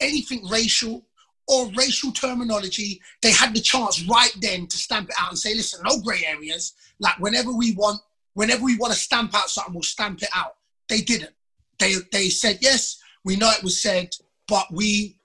anything 0.00 0.46
racial 0.48 1.06
or 1.46 1.70
racial 1.76 2.12
terminology. 2.12 3.00
They 3.22 3.32
had 3.32 3.54
the 3.54 3.60
chance 3.60 4.06
right 4.06 4.34
then 4.40 4.66
to 4.66 4.76
stamp 4.76 5.08
it 5.08 5.16
out 5.18 5.30
and 5.30 5.38
say, 5.38 5.54
listen, 5.54 5.80
no 5.84 6.00
grey 6.00 6.24
areas. 6.26 6.74
Like 6.98 7.18
whenever 7.18 7.52
we 7.52 7.74
want, 7.74 8.00
whenever 8.34 8.64
we 8.64 8.76
want 8.76 8.92
to 8.92 8.98
stamp 8.98 9.34
out 9.34 9.50
something, 9.50 9.74
we'll 9.74 9.82
stamp 9.82 10.22
it 10.22 10.28
out. 10.34 10.56
They 10.88 11.00
didn't. 11.00 11.34
They 11.78 11.94
they 12.12 12.28
said, 12.28 12.58
yes, 12.60 13.00
we 13.24 13.36
know 13.36 13.50
it 13.50 13.64
was 13.64 13.80
said, 13.80 14.10
but 14.46 14.66
we 14.72 15.16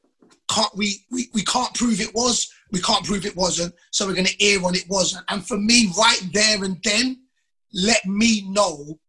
can't 0.50 0.76
we, 0.76 1.06
we 1.12 1.30
we 1.34 1.44
can't 1.44 1.74
prove 1.74 2.00
it 2.00 2.14
was. 2.14 2.50
We 2.72 2.82
can't 2.82 3.06
prove 3.06 3.26
it 3.26 3.36
wasn't. 3.36 3.74
So 3.92 4.08
we're 4.08 4.16
gonna 4.16 4.30
air 4.40 4.64
on 4.64 4.76
it 4.76 4.86
wasn't. 4.90 5.26
And 5.30 5.46
for 5.46 5.58
me, 5.58 5.92
right 5.98 6.22
there 6.34 6.64
and 6.64 6.78
then, 6.84 7.20
let 7.74 8.06
me 8.06 8.50
know 8.50 9.00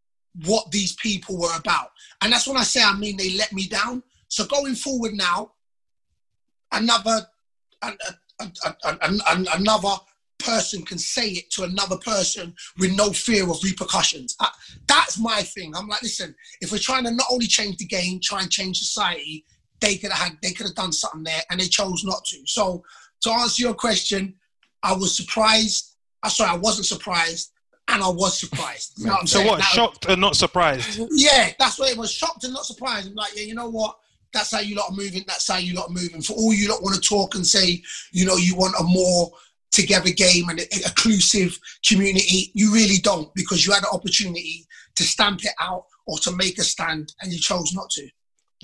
what 0.45 0.71
these 0.71 0.95
people 0.97 1.39
were 1.39 1.57
about. 1.57 1.91
And 2.23 2.33
that's 2.33 2.47
when 2.47 2.57
I 2.57 2.63
say, 2.63 2.83
I 2.83 2.97
mean, 2.97 3.17
they 3.17 3.31
let 3.37 3.53
me 3.53 3.67
down. 3.67 4.03
So 4.29 4.45
going 4.45 4.75
forward 4.75 5.15
now, 5.15 5.53
another, 6.73 7.27
another 8.41 9.97
person 10.39 10.83
can 10.83 10.99
say 10.99 11.31
it 11.31 11.51
to 11.53 11.63
another 11.65 11.97
person 11.97 12.55
with 12.79 12.95
no 12.97 13.11
fear 13.13 13.49
of 13.49 13.63
repercussions. 13.63 14.37
I, 14.41 14.49
that's 14.87 15.19
my 15.19 15.43
thing. 15.43 15.75
I'm 15.75 15.89
like, 15.89 16.03
listen, 16.03 16.35
if 16.61 16.73
we're 16.73 16.79
trying 16.79 17.05
to 17.05 17.11
not 17.11 17.27
only 17.31 17.47
change 17.47 17.79
the 17.79 17.87
game, 17.87 18.21
try 18.23 18.43
and 18.43 18.51
change 18.51 18.79
society, 18.79 19.45
they 19.81 19.97
could 19.97 20.11
have 20.11 20.29
had, 20.29 20.39
they 20.43 20.53
could 20.53 20.67
have 20.67 20.75
done 20.75 20.93
something 20.93 21.23
there, 21.23 21.43
and 21.51 21.61
they 21.61 21.67
chose 21.67 22.05
not 22.05 22.25
to. 22.27 22.39
So 22.47 22.83
to 23.23 23.31
answer 23.31 23.63
your 23.63 23.75
question, 23.75 24.35
I 24.83 24.93
was 24.95 25.17
surprised. 25.17 25.93
I 26.23 26.27
uh, 26.27 26.31
sorry, 26.31 26.51
I 26.51 26.57
wasn't 26.57 26.87
surprised 26.87 27.53
and 27.89 28.03
I 28.03 28.09
was 28.09 28.39
surprised. 28.39 28.99
You 28.99 29.07
know 29.07 29.13
what 29.13 29.29
so 29.29 29.39
saying? 29.39 29.49
what? 29.51 29.63
shocked 29.63 30.07
and 30.07 30.21
not 30.21 30.37
surprised. 30.37 31.01
Yeah, 31.13 31.51
that's 31.59 31.79
what 31.79 31.91
it 31.91 31.97
was. 31.97 32.11
Shocked 32.11 32.45
and 32.45 32.53
not 32.53 32.65
surprised. 32.65 33.09
I'm 33.09 33.15
like, 33.15 33.37
yeah, 33.37 33.45
you 33.45 33.55
know 33.55 33.71
what? 33.71 33.97
That's 34.33 34.51
how 34.51 34.61
you 34.61 34.77
lot 34.77 34.91
are 34.91 34.97
moving. 34.97 35.23
That's 35.27 35.49
how 35.49 35.59
you 35.59 35.75
lot 35.75 35.89
are 35.89 35.93
moving. 35.93 36.21
For 36.21 36.35
all 36.35 36.53
you 36.53 36.69
lot 36.69 36.83
want 36.83 36.95
to 36.97 37.01
talk 37.01 37.37
and 37.37 37.47
say, 37.47 37.83
you 38.13 38.27
know, 38.27 38.37
you 38.37 38.57
want 38.57 38.75
a 38.79 38.83
more 38.83 39.31
together 39.73 40.11
game 40.11 40.49
and 40.49 40.59
an 40.61 40.67
inclusive 40.73 41.59
community, 41.87 42.51
you 42.55 42.73
really 42.73 42.99
don't 42.99 43.33
because 43.35 43.67
you 43.67 43.73
had 43.73 43.83
an 43.83 43.91
opportunity 43.93 44.67
to 44.97 45.03
stamp 45.03 45.45
it 45.45 45.53
out 45.61 45.85
or 46.07 46.19
to 46.19 46.33
make 46.33 46.59
a 46.59 46.63
stand 46.63 47.13
and 47.21 47.33
you 47.33 47.39
chose 47.39 47.73
not 47.75 47.91
to. 47.91 48.09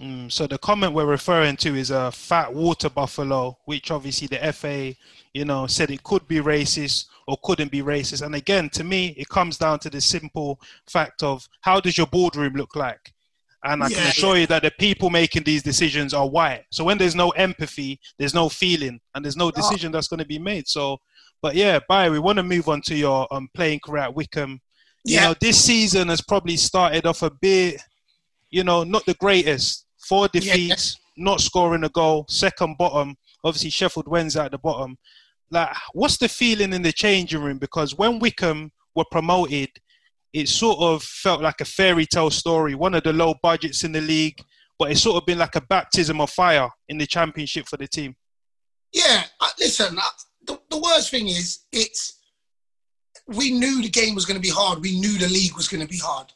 Mm, 0.01 0.33
so 0.33 0.47
the 0.47 0.59
comment 0.59 0.95
we're 0.95 1.07
referring 1.07 1.57
to 1.59 1.75
is 1.75 1.91
a 1.91 2.11
fat 2.11 2.53
water 2.53 2.89
buffalo, 2.89 3.59
which 3.67 3.91
obviously 3.91 4.27
the 4.27 4.53
FA, 4.53 4.95
you 5.35 5.45
know, 5.45 5.67
said 5.67 5.91
it 5.91 6.03
could 6.03 6.27
be 6.27 6.37
racist 6.37 7.07
or 7.27 7.37
couldn't 7.45 7.71
be 7.71 7.83
racist. 7.83 8.25
And 8.25 8.35
again, 8.35 8.69
to 8.71 8.85
me, 8.85 9.15
it 9.19 9.29
comes 9.29 9.59
down 9.59 9.79
to 9.81 9.91
the 9.91 10.01
simple 10.01 10.61
fact 10.89 11.23
of 11.23 11.47
how 11.61 11.81
does 11.81 11.97
your 11.97 12.07
boardroom 12.07 12.55
look 12.55 12.75
like? 12.77 13.13
And 13.65 13.83
I 13.83 13.89
can 13.89 14.01
Yeah, 14.03 14.09
assure 14.09 14.37
you 14.39 14.47
that 14.49 14.63
the 14.63 14.73
people 14.79 15.09
making 15.09 15.45
these 15.45 15.63
decisions 15.63 16.13
are 16.15 16.29
white. 16.29 16.65
So 16.71 16.83
when 16.83 16.99
there's 16.99 17.15
no 17.15 17.31
empathy, 17.31 18.01
there's 18.19 18.35
no 18.35 18.49
feeling, 18.49 19.01
and 19.15 19.25
there's 19.25 19.37
no 19.37 19.51
decision 19.53 19.93
that's 19.93 20.09
going 20.09 20.19
to 20.19 20.27
be 20.27 20.39
made. 20.41 20.67
So, 20.67 20.99
but 21.41 21.55
yeah, 21.55 21.79
bye. 21.89 22.11
We 22.11 22.19
want 22.19 22.39
to 22.39 22.43
move 22.43 22.69
on 22.69 22.81
to 22.83 22.95
your 22.97 23.33
um, 23.33 23.49
playing 23.55 23.81
career 23.85 24.03
at 24.05 24.15
Wycombe. 24.15 24.61
You 25.05 25.17
Yeah. 25.17 25.29
know, 25.29 25.35
this 25.41 25.65
season 25.65 26.09
has 26.09 26.21
probably 26.21 26.57
started 26.57 27.07
off 27.07 27.23
a 27.23 27.31
bit, 27.31 27.81
you 28.51 28.65
know, 28.65 28.83
not 28.83 29.07
the 29.07 29.15
greatest. 29.15 29.87
Four 30.09 30.27
defeats, 30.29 30.99
not 31.17 31.41
scoring 31.41 31.85
a 31.85 31.89
goal, 31.89 32.27
second 32.29 32.77
bottom. 32.79 33.17
Obviously, 33.45 33.71
Sheffield 33.71 34.09
Wednesday 34.09 34.45
at 34.45 34.51
the 34.51 34.59
bottom. 34.59 34.97
Like, 35.53 35.77
what's 35.93 36.17
the 36.17 36.29
feeling 36.29 36.73
in 36.73 36.83
the 36.83 36.93
changing 36.93 37.43
room? 37.43 37.59
Because 37.59 37.95
when 37.97 38.19
Wycombe 38.19 38.73
were 38.97 39.05
promoted, 39.11 39.69
it 40.33 40.49
sort 40.49 40.79
of 40.81 41.03
felt 41.03 41.43
like 41.43 41.61
a 41.61 41.65
fairy 41.67 42.07
tale 42.07 42.31
story, 42.31 42.75
one 42.75 42.95
of 42.95 43.03
the 43.03 43.13
low 43.13 43.35
budgets 43.43 43.85
in 43.85 43.93
the 43.93 44.01
league, 44.01 44.39
but 44.79 44.91
it's 44.91 45.03
sort 45.03 45.21
of 45.21 45.27
been 45.27 45.39
like 45.39 45.55
a 45.55 45.61
baptism 45.61 46.21
of 46.21 46.31
fire 46.31 46.69
in 46.89 46.97
the 46.97 47.07
championship 47.07 47.69
for 47.69 47.77
the 47.77 47.87
team. 47.87 48.17
Yeah, 48.93 49.25
listen. 49.59 49.99
The, 50.47 50.59
the 50.71 50.79
worst 50.79 51.11
thing 51.11 51.29
is, 51.29 51.61
it's 51.71 52.19
we 53.27 53.53
knew 53.53 53.83
the 53.83 53.89
game 53.89 54.15
was 54.15 54.25
going 54.25 54.37
to 54.37 54.43
be 54.43 54.49
hard. 54.49 54.81
We 54.81 54.99
knew 54.99 55.19
the 55.19 55.29
league 55.29 55.55
was 55.55 55.69
going 55.69 55.83
to 55.83 55.89
be 55.89 56.01
hard. 56.03 56.33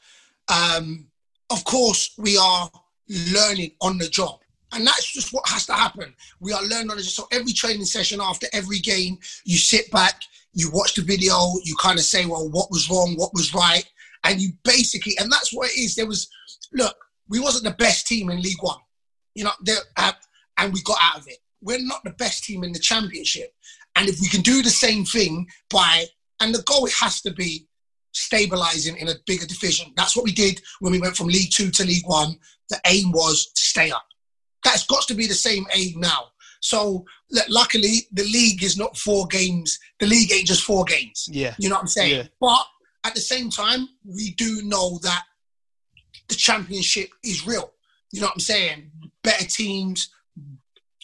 Um, 0.49 1.06
of 1.50 1.64
course, 1.64 2.14
we 2.18 2.37
are 2.37 2.70
learning 3.08 3.73
on 3.80 3.99
the 3.99 4.08
job, 4.08 4.40
and 4.73 4.87
that's 4.87 5.12
just 5.12 5.32
what 5.32 5.49
has 5.49 5.66
to 5.66 5.73
happen. 5.73 6.14
We 6.40 6.52
are 6.52 6.62
learning 6.62 6.90
on 6.90 6.99
job. 6.99 7.06
So 7.06 7.28
every 7.32 7.52
training 7.52 7.85
session 7.85 8.20
after 8.20 8.46
every 8.52 8.78
game, 8.78 9.18
you 9.44 9.56
sit 9.58 9.90
back, 9.90 10.23
you 10.52 10.70
watch 10.73 10.94
the 10.94 11.02
video, 11.02 11.52
you 11.64 11.75
kind 11.76 11.99
of 11.99 12.04
say, 12.04 12.26
"Well, 12.26 12.49
what 12.50 12.70
was 12.70 12.90
wrong? 12.90 13.14
What 13.16 13.35
was 13.35 13.54
right?" 13.54 13.85
And 14.25 14.40
you 14.40 14.52
basically, 14.64 15.14
and 15.18 15.30
that's 15.30 15.52
what 15.52 15.70
it 15.70 15.78
is. 15.78 15.94
There 15.94 16.06
was, 16.06 16.28
look, 16.73 16.96
we 17.28 17.38
wasn't 17.38 17.64
the 17.64 17.82
best 17.82 18.06
team 18.06 18.30
in 18.30 18.42
League 18.42 18.62
One, 18.62 18.80
you 19.35 19.44
know, 19.44 19.52
there, 19.62 19.78
uh, 19.96 20.12
and 20.58 20.73
we 20.73 20.82
got 20.82 20.99
out 21.00 21.20
of 21.20 21.28
it. 21.28 21.38
We're 21.62 21.78
not 21.80 22.02
the 22.04 22.11
best 22.11 22.44
team 22.44 22.64
in 22.64 22.73
the 22.73 22.78
Championship, 22.78 23.54
and 23.94 24.08
if 24.08 24.20
we 24.20 24.28
can 24.28 24.40
do 24.40 24.62
the 24.62 24.70
same 24.70 25.04
thing 25.04 25.46
by, 25.70 26.06
and 26.40 26.54
the 26.54 26.62
goal 26.62 26.87
it 26.87 26.94
has 26.94 27.20
to 27.23 27.32
be 27.32 27.68
stabilizing 28.12 28.96
in 28.96 29.08
a 29.08 29.14
bigger 29.26 29.46
division. 29.46 29.92
That's 29.94 30.16
what 30.16 30.25
we 30.25 30.32
did 30.32 30.61
when 30.80 30.90
we 30.90 31.00
went 31.00 31.16
from 31.16 31.28
League 31.28 31.52
Two 31.52 31.70
to 31.70 31.85
League 31.85 32.06
One. 32.06 32.38
The 32.70 32.80
aim 32.87 33.12
was 33.12 33.46
to 33.46 33.62
stay 33.62 33.90
up. 33.90 34.06
That's 34.64 34.86
got 34.86 35.06
to 35.08 35.14
be 35.14 35.26
the 35.26 35.34
same 35.34 35.66
aim 35.75 36.00
now. 36.00 36.28
So 36.60 37.04
luckily, 37.48 38.08
the 38.12 38.25
league 38.25 38.62
is 38.62 38.76
not 38.76 38.96
four 38.96 39.26
games. 39.26 39.78
The 40.00 40.06
league 40.06 40.32
ain't 40.32 40.46
just 40.46 40.62
four 40.62 40.84
games. 40.84 41.28
Yeah. 41.30 41.54
You 41.58 41.68
know 41.68 41.76
what 41.76 41.82
I'm 41.82 41.88
saying? 41.88 42.16
Yeah. 42.16 42.26
But 42.40 42.66
at 43.04 43.14
the 43.14 43.20
same 43.20 43.50
time, 43.50 43.88
we 44.04 44.32
do 44.32 44.62
know 44.64 44.98
that 45.02 45.22
the 46.28 46.34
championship 46.34 47.10
is 47.22 47.46
real. 47.46 47.72
You 48.12 48.20
know 48.20 48.26
what 48.26 48.34
I'm 48.34 48.40
saying? 48.40 48.90
Better 49.22 49.46
teams, 49.46 50.08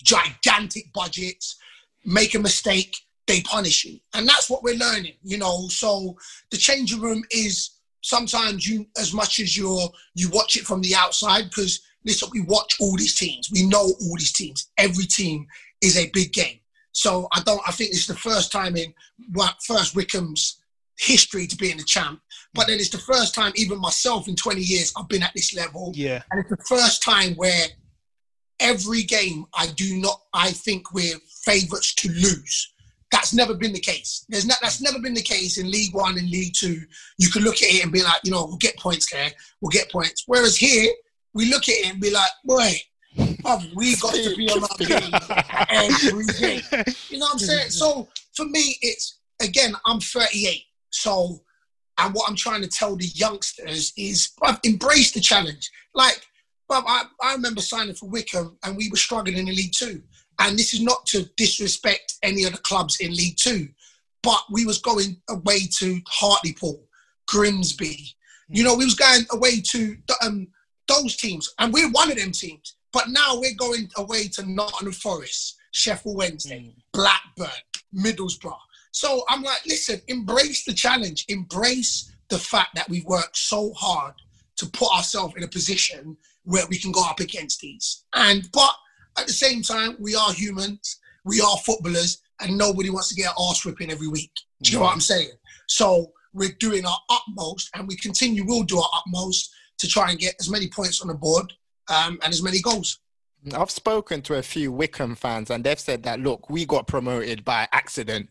gigantic 0.02 0.92
budgets, 0.92 1.59
make 2.04 2.35
a 2.35 2.38
mistake, 2.38 2.97
they 3.26 3.40
punish 3.42 3.85
you. 3.85 4.00
And 4.14 4.26
that's 4.26 4.50
what 4.50 4.62
we're 4.64 4.75
learning, 4.75 5.14
you 5.23 5.38
know. 5.38 5.68
So 5.68 6.16
the 6.50 6.56
changing 6.56 7.00
room 7.00 7.23
is 7.30 7.71
sometimes 8.02 8.66
you 8.66 8.87
as 8.99 9.14
much 9.14 9.38
as 9.38 9.56
you're 9.56 9.88
you 10.14 10.28
watch 10.30 10.56
it 10.56 10.64
from 10.64 10.80
the 10.80 10.94
outside, 10.97 11.44
because 11.44 11.80
listen, 12.04 12.28
we 12.32 12.40
watch 12.42 12.76
all 12.80 12.97
these 12.97 13.14
teams. 13.14 13.50
We 13.52 13.66
know 13.66 13.82
all 13.82 14.16
these 14.16 14.32
teams. 14.32 14.71
Every 14.78 15.04
team 15.04 15.47
is 15.80 15.97
a 15.97 16.11
big 16.12 16.32
game. 16.32 16.59
So 16.92 17.26
I 17.32 17.40
don't 17.42 17.62
I 17.66 17.73
think 17.73 17.90
it's 17.90 18.06
the 18.06 18.14
first 18.14 18.52
time 18.52 18.76
in 18.76 18.92
first 19.66 19.94
Wycombe's 19.94 20.62
history 20.99 21.47
to 21.47 21.56
be 21.56 21.71
in 21.71 21.78
the 21.78 21.85
champ. 21.85 22.21
But 22.54 22.66
then 22.66 22.78
it's 22.78 22.90
the 22.90 22.99
first 22.99 23.35
time, 23.35 23.52
even 23.56 23.78
myself 23.78 24.28
in 24.28 24.37
20 24.37 24.61
years, 24.61 24.92
I've 24.97 25.09
been 25.09 25.23
at 25.23 25.32
this 25.35 25.54
level. 25.54 25.92
Yeah. 25.94 26.23
And 26.30 26.40
it's 26.40 26.50
the 26.50 26.64
first 26.68 27.02
time 27.02 27.35
where 27.35 27.66
every 28.61 29.02
game 29.02 29.47
I 29.54 29.68
do 29.68 29.97
not, 29.97 30.21
I 30.35 30.52
think 30.52 30.92
we're 30.92 31.16
favourites 31.44 31.94
to 31.97 32.09
lose. 32.09 32.73
That's 33.11 33.35
never 33.35 33.54
been 33.54 33.73
the 33.73 33.80
case. 33.80 34.25
There's 34.28 34.47
not, 34.47 34.59
that's 34.62 34.80
never 34.80 34.99
been 34.99 35.14
the 35.14 35.23
case 35.23 35.59
in 35.59 35.71
League 35.71 35.94
One 35.94 36.16
and 36.16 36.30
League 36.30 36.54
Two. 36.54 36.80
You 37.18 37.28
can 37.30 37.42
look 37.42 37.56
at 37.56 37.75
it 37.75 37.82
and 37.82 37.93
be 37.93 38.02
like, 38.02 38.21
you 38.25 38.30
know, 38.30 38.47
we'll 38.47 38.56
get 38.56 38.78
points 38.78 39.10
there, 39.12 39.30
we'll 39.60 39.71
get 39.71 39.91
points. 39.91 40.25
Whereas 40.26 40.56
here, 40.56 40.91
we 41.34 41.47
look 41.47 41.68
at 41.68 41.75
it 41.75 41.90
and 41.90 42.00
be 42.00 42.10
like, 42.10 42.30
boy, 42.45 42.73
have 43.45 43.66
we 43.75 43.97
got 43.97 44.14
to 44.14 44.36
be 44.36 44.49
on 44.50 44.62
our 44.62 44.76
game 44.78 45.10
every 45.68 46.25
game? 46.38 46.62
You 47.08 47.18
know 47.18 47.26
what 47.26 47.34
I'm 47.34 47.38
saying? 47.38 47.71
So 47.71 48.08
for 48.34 48.47
me, 48.47 48.76
it's 48.80 49.18
again, 49.40 49.75
I'm 49.84 50.00
38. 50.00 50.62
So, 50.90 51.42
and 51.99 52.14
what 52.14 52.28
I'm 52.28 52.36
trying 52.36 52.62
to 52.62 52.68
tell 52.68 52.97
the 52.97 53.06
youngsters 53.06 53.92
is, 53.97 54.30
bruv, 54.40 54.58
embrace 54.64 55.12
the 55.12 55.21
challenge. 55.21 55.71
Like, 55.95 56.21
bruv, 56.71 56.84
I, 56.86 57.04
I 57.23 57.34
remember 57.34 57.60
signing 57.60 57.95
for 57.95 58.08
Wycombe 58.08 58.56
and 58.64 58.76
we 58.76 58.88
were 58.90 58.97
struggling 58.97 59.36
in 59.36 59.47
the 59.47 59.54
League 59.54 59.73
Two. 59.76 60.02
And 60.38 60.58
this 60.58 60.75
is 60.75 60.80
not 60.80 61.04
to 61.06 61.28
disrespect 61.36 62.14
any 62.23 62.45
of 62.45 62.52
the 62.52 62.58
clubs 62.58 62.99
in 63.00 63.14
League 63.14 63.36
Two, 63.36 63.68
but 64.23 64.40
we 64.50 64.64
was 64.64 64.78
going 64.78 65.21
away 65.28 65.60
to 65.78 66.00
Hartlepool, 66.08 66.82
Grimsby. 67.28 68.16
You 68.49 68.64
know, 68.64 68.75
we 68.75 68.84
was 68.84 68.95
going 68.95 69.25
away 69.30 69.60
to 69.73 69.97
um, 70.23 70.49
those 70.88 71.16
teams, 71.16 71.52
and 71.58 71.73
we're 71.73 71.90
one 71.90 72.10
of 72.10 72.18
them 72.18 72.32
teams. 72.32 72.76
But 72.92 73.08
now 73.08 73.38
we're 73.38 73.54
going 73.54 73.88
away 73.97 74.28
to 74.28 74.49
Nottingham 74.49 74.92
Forest, 74.92 75.56
Sheffield 75.73 76.16
Wednesday, 76.16 76.75
hmm. 76.75 76.80
Blackburn, 76.92 77.49
Middlesbrough. 77.95 78.56
So 78.92 79.25
I'm 79.28 79.42
like, 79.42 79.64
listen, 79.66 80.00
embrace 80.08 80.64
the 80.64 80.75
challenge, 80.75 81.25
embrace 81.28 82.12
the 82.28 82.38
fact 82.38 82.75
that 82.75 82.88
we've 82.88 83.06
worked 83.06 83.36
so 83.36 83.73
hard 83.73 84.14
to 84.56 84.66
put 84.66 84.95
ourselves 84.95 85.34
in 85.36 85.42
a 85.42 85.49
position 85.49 86.16
where 86.45 86.66
we 86.68 86.78
can 86.78 86.92
go 86.92 87.02
up 87.04 87.21
against 87.21 87.60
these. 87.60 88.04
And 88.14 88.49
but 88.52 88.75
at 89.18 89.26
the 89.26 89.32
same 89.32 89.62
time, 89.62 89.97
we 89.99 90.14
are 90.14 90.32
humans, 90.32 90.99
we 91.25 91.40
are 91.40 91.56
footballers, 91.58 92.21
and 92.40 92.58
nobody 92.58 92.90
wants 92.90 93.08
to 93.08 93.14
get 93.14 93.28
an 93.28 93.34
arse 93.38 93.64
whipping 93.64 93.90
every 93.90 94.08
week. 94.08 94.32
Do 94.62 94.71
you 94.71 94.78
know 94.78 94.82
what 94.82 94.90
hmm. 94.90 94.97
I'm 94.97 95.00
saying? 95.00 95.30
So 95.68 96.12
we're 96.34 96.56
doing 96.60 96.84
our 96.84 96.99
utmost, 97.10 97.71
and 97.75 97.88
we 97.88 97.97
continue 97.97 98.45
We'll 98.47 98.64
do 98.64 98.78
our 98.78 98.90
utmost 98.95 99.50
to 99.82 99.88
try 99.88 100.10
and 100.10 100.18
get 100.18 100.34
as 100.40 100.49
many 100.49 100.68
points 100.68 101.02
on 101.02 101.08
the 101.08 101.14
board 101.14 101.52
um, 101.88 102.18
and 102.23 102.32
as 102.32 102.42
many 102.42 102.60
goals. 102.60 103.00
I've 103.54 103.71
spoken 103.71 104.23
to 104.23 104.36
a 104.36 104.42
few 104.42 104.71
Wycombe 104.71 105.16
fans, 105.16 105.50
and 105.50 105.64
they've 105.64 105.78
said 105.78 106.04
that 106.04 106.21
look, 106.21 106.49
we 106.49 106.64
got 106.64 106.86
promoted 106.86 107.45
by 107.45 107.68
accident. 107.73 108.30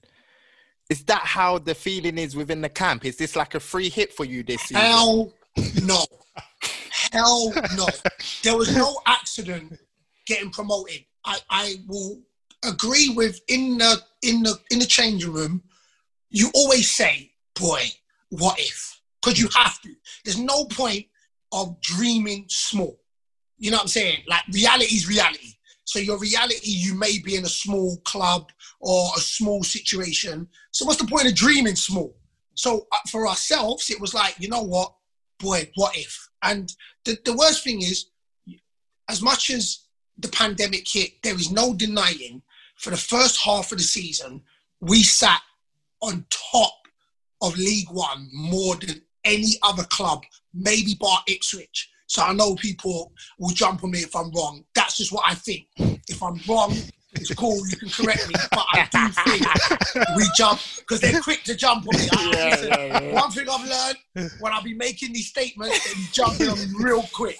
Is 0.89 1.03
that 1.03 1.21
how 1.21 1.57
the 1.57 1.75
feeling 1.75 2.17
is 2.17 2.35
within 2.35 2.61
the 2.61 2.69
camp? 2.69 3.05
Is 3.05 3.17
this 3.17 3.35
like 3.35 3.53
a 3.53 3.59
free 3.59 3.89
hit 3.89 4.13
for 4.13 4.25
you 4.25 4.41
this 4.43 4.61
season? 4.61 4.81
Hell 4.83 5.33
no. 5.83 6.05
Hell 7.11 7.53
no. 7.75 7.87
There 8.43 8.57
was 8.57 8.75
no 8.75 8.99
accident 9.05 9.77
getting 10.25 10.49
promoted. 10.49 11.03
I, 11.25 11.39
I 11.49 11.75
will 11.87 12.21
agree 12.63 13.09
with 13.09 13.39
in 13.47 13.77
the 13.77 14.01
in 14.21 14.43
the 14.43 14.55
in 14.69 14.79
the 14.79 14.85
changing 14.85 15.33
room, 15.33 15.61
you 16.29 16.49
always 16.55 16.89
say, 16.89 17.31
boy, 17.59 17.81
what 18.29 18.59
if? 18.59 19.01
Because 19.21 19.39
you 19.39 19.49
have 19.55 19.81
to. 19.81 19.93
There's 20.23 20.39
no 20.39 20.65
point 20.65 21.05
of 21.51 21.79
dreaming 21.81 22.45
small. 22.47 22.99
You 23.57 23.71
know 23.71 23.77
what 23.77 23.83
I'm 23.83 23.89
saying? 23.89 24.23
Like 24.27 24.43
reality 24.51 24.95
is 24.95 25.07
reality. 25.07 25.53
So 25.83 25.99
your 25.99 26.17
reality, 26.17 26.59
you 26.63 26.95
may 26.95 27.19
be 27.19 27.35
in 27.35 27.45
a 27.45 27.49
small 27.49 27.97
club 28.05 28.51
or 28.79 29.09
a 29.17 29.19
small 29.19 29.63
situation. 29.63 30.47
So 30.71 30.85
what's 30.85 31.01
the 31.01 31.07
point 31.07 31.27
of 31.27 31.35
dreaming 31.35 31.75
small? 31.75 32.15
So 32.55 32.87
uh, 32.91 32.97
for 33.09 33.27
ourselves, 33.27 33.89
it 33.89 33.99
was 33.99 34.13
like, 34.13 34.35
you 34.39 34.47
know 34.47 34.63
what, 34.63 34.93
boy, 35.39 35.69
what 35.75 35.97
if? 35.97 36.29
And 36.43 36.73
the, 37.03 37.17
the 37.25 37.35
worst 37.35 37.63
thing 37.63 37.81
is, 37.81 38.07
as 39.09 39.21
much 39.21 39.49
as 39.49 39.85
the 40.17 40.29
pandemic 40.29 40.87
hit, 40.87 41.21
there 41.23 41.35
is 41.35 41.51
no 41.51 41.73
denying 41.73 42.41
for 42.81 42.89
the 42.89 42.97
first 42.97 43.39
half 43.43 43.71
of 43.71 43.77
the 43.77 43.83
season, 43.83 44.41
we 44.79 45.03
sat 45.03 45.41
on 46.01 46.25
top 46.29 46.73
of 47.41 47.55
League 47.55 47.91
One 47.91 48.27
more 48.33 48.75
than 48.75 49.03
any 49.25 49.53
other 49.63 49.83
club, 49.83 50.23
maybe 50.53 50.95
bar 50.99 51.19
Ipswich. 51.27 51.89
So 52.07 52.21
I 52.23 52.33
know 52.33 52.55
people 52.55 53.13
will 53.39 53.51
jump 53.53 53.83
on 53.83 53.91
me 53.91 53.99
if 53.99 54.15
I'm 54.15 54.31
wrong. 54.31 54.63
That's 54.75 54.97
just 54.97 55.11
what 55.13 55.23
I 55.25 55.33
think. 55.35 55.67
If 56.09 56.21
I'm 56.21 56.39
wrong, 56.47 56.75
it's 57.13 57.33
cool. 57.33 57.65
You 57.67 57.75
can 57.77 57.89
correct 57.89 58.27
me, 58.27 58.33
but 58.51 58.65
I 58.73 58.87
do 58.91 59.07
think 59.25 59.45
we 60.17 60.23
jump 60.35 60.59
because 60.77 60.99
they're 60.99 61.21
quick 61.21 61.43
to 61.43 61.55
jump 61.55 61.87
on 61.87 61.95
me. 61.95 62.07
I- 62.11 62.23
Yeah, 62.33 62.49
listen, 62.49 62.69
yeah, 62.69 62.99
yeah. 63.01 63.13
One 63.13 63.31
thing 63.31 63.47
I've 63.49 63.67
learned 64.15 64.31
when 64.39 64.51
I 64.53 64.61
be 64.61 64.73
making 64.73 65.13
these 65.13 65.27
statements, 65.29 65.83
they 65.85 65.93
be 65.95 66.07
jumping 66.11 66.49
on 66.49 66.59
me 66.59 66.65
real 66.77 67.03
quick. 67.13 67.37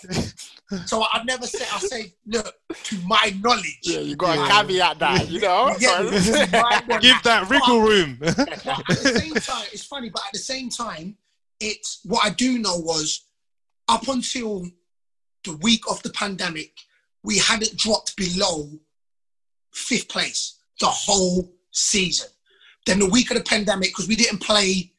So 0.86 1.04
I've 1.14 1.26
never 1.26 1.46
say 1.48 1.66
I 1.74 1.80
say, 1.80 2.14
look, 2.26 2.54
to 2.84 2.98
my 3.06 3.34
knowledge. 3.42 3.66
Yeah, 3.84 4.00
you 4.00 4.16
got 4.16 4.36
to 4.36 4.54
caveat 4.54 5.00
that, 5.00 5.30
you 5.30 5.42
know? 5.42 5.76
Yeah, 5.80 5.98
to 6.10 6.48
my 6.52 6.82
knowledge. 6.88 7.02
Give 7.02 7.22
that 7.24 7.50
wriggle 7.50 7.82
room. 7.82 8.18
But 8.22 8.38
at 8.40 8.88
the 8.88 8.94
same 9.20 9.34
time, 9.34 9.66
it's 9.74 9.84
funny, 9.84 10.10
but 10.10 10.22
at 10.28 10.32
the 10.34 10.40
same 10.40 10.70
time, 10.70 11.18
it's 11.62 12.02
what 12.04 12.26
I 12.26 12.30
do 12.32 12.58
know 12.60 12.78
was 12.78 13.26
up 13.88 14.08
until 14.08 14.66
the 15.44 15.58
week 15.58 15.84
of 15.90 16.02
the 16.04 16.10
pandemic, 16.12 16.72
we 17.24 17.38
hadn't 17.38 17.78
dropped 17.78 18.16
below 18.16 18.70
fifth 19.74 20.10
place 20.10 20.58
the 20.80 20.88
whole 20.88 21.54
season. 21.72 22.28
Then 22.86 23.00
the 23.00 23.10
week 23.10 23.32
of 23.32 23.38
the 23.38 23.44
pandemic, 23.44 23.90
because 23.90 24.08
we 24.08 24.16
didn't 24.16 24.40
play 24.40 24.92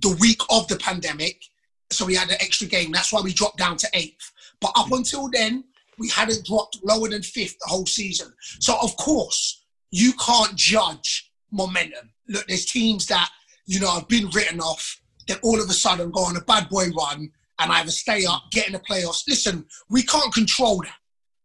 the 0.00 0.16
week 0.20 0.40
of 0.50 0.68
the 0.68 0.76
pandemic, 0.76 1.42
so 1.90 2.04
we 2.04 2.14
had 2.14 2.30
an 2.30 2.36
extra 2.40 2.66
game. 2.66 2.92
That's 2.92 3.12
why 3.12 3.20
we 3.20 3.32
dropped 3.32 3.58
down 3.58 3.76
to 3.78 3.88
eighth. 3.94 4.32
But 4.60 4.72
up 4.76 4.92
until 4.92 5.30
then, 5.30 5.64
we 5.98 6.08
hadn't 6.08 6.46
dropped 6.46 6.78
lower 6.82 7.08
than 7.08 7.22
fifth 7.22 7.58
the 7.60 7.68
whole 7.68 7.86
season. 7.86 8.32
So 8.60 8.76
of 8.82 8.96
course, 8.96 9.64
you 9.90 10.12
can't 10.14 10.54
judge 10.56 11.30
momentum. 11.50 12.10
Look, 12.28 12.46
there's 12.46 12.64
teams 12.64 13.06
that 13.06 13.30
you 13.66 13.80
know 13.80 13.90
have 13.90 14.08
been 14.08 14.28
written 14.30 14.60
off, 14.60 15.00
then 15.28 15.38
all 15.42 15.60
of 15.60 15.68
a 15.68 15.72
sudden 15.72 16.10
go 16.10 16.24
on 16.24 16.36
a 16.36 16.40
bad 16.42 16.68
boy 16.68 16.88
run 16.90 17.30
and 17.58 17.72
either 17.72 17.90
stay 17.90 18.24
up, 18.26 18.44
get 18.50 18.66
in 18.66 18.72
the 18.72 18.78
playoffs. 18.80 19.22
Listen, 19.28 19.64
we 19.88 20.02
can't 20.02 20.32
control 20.34 20.78
that. 20.82 20.96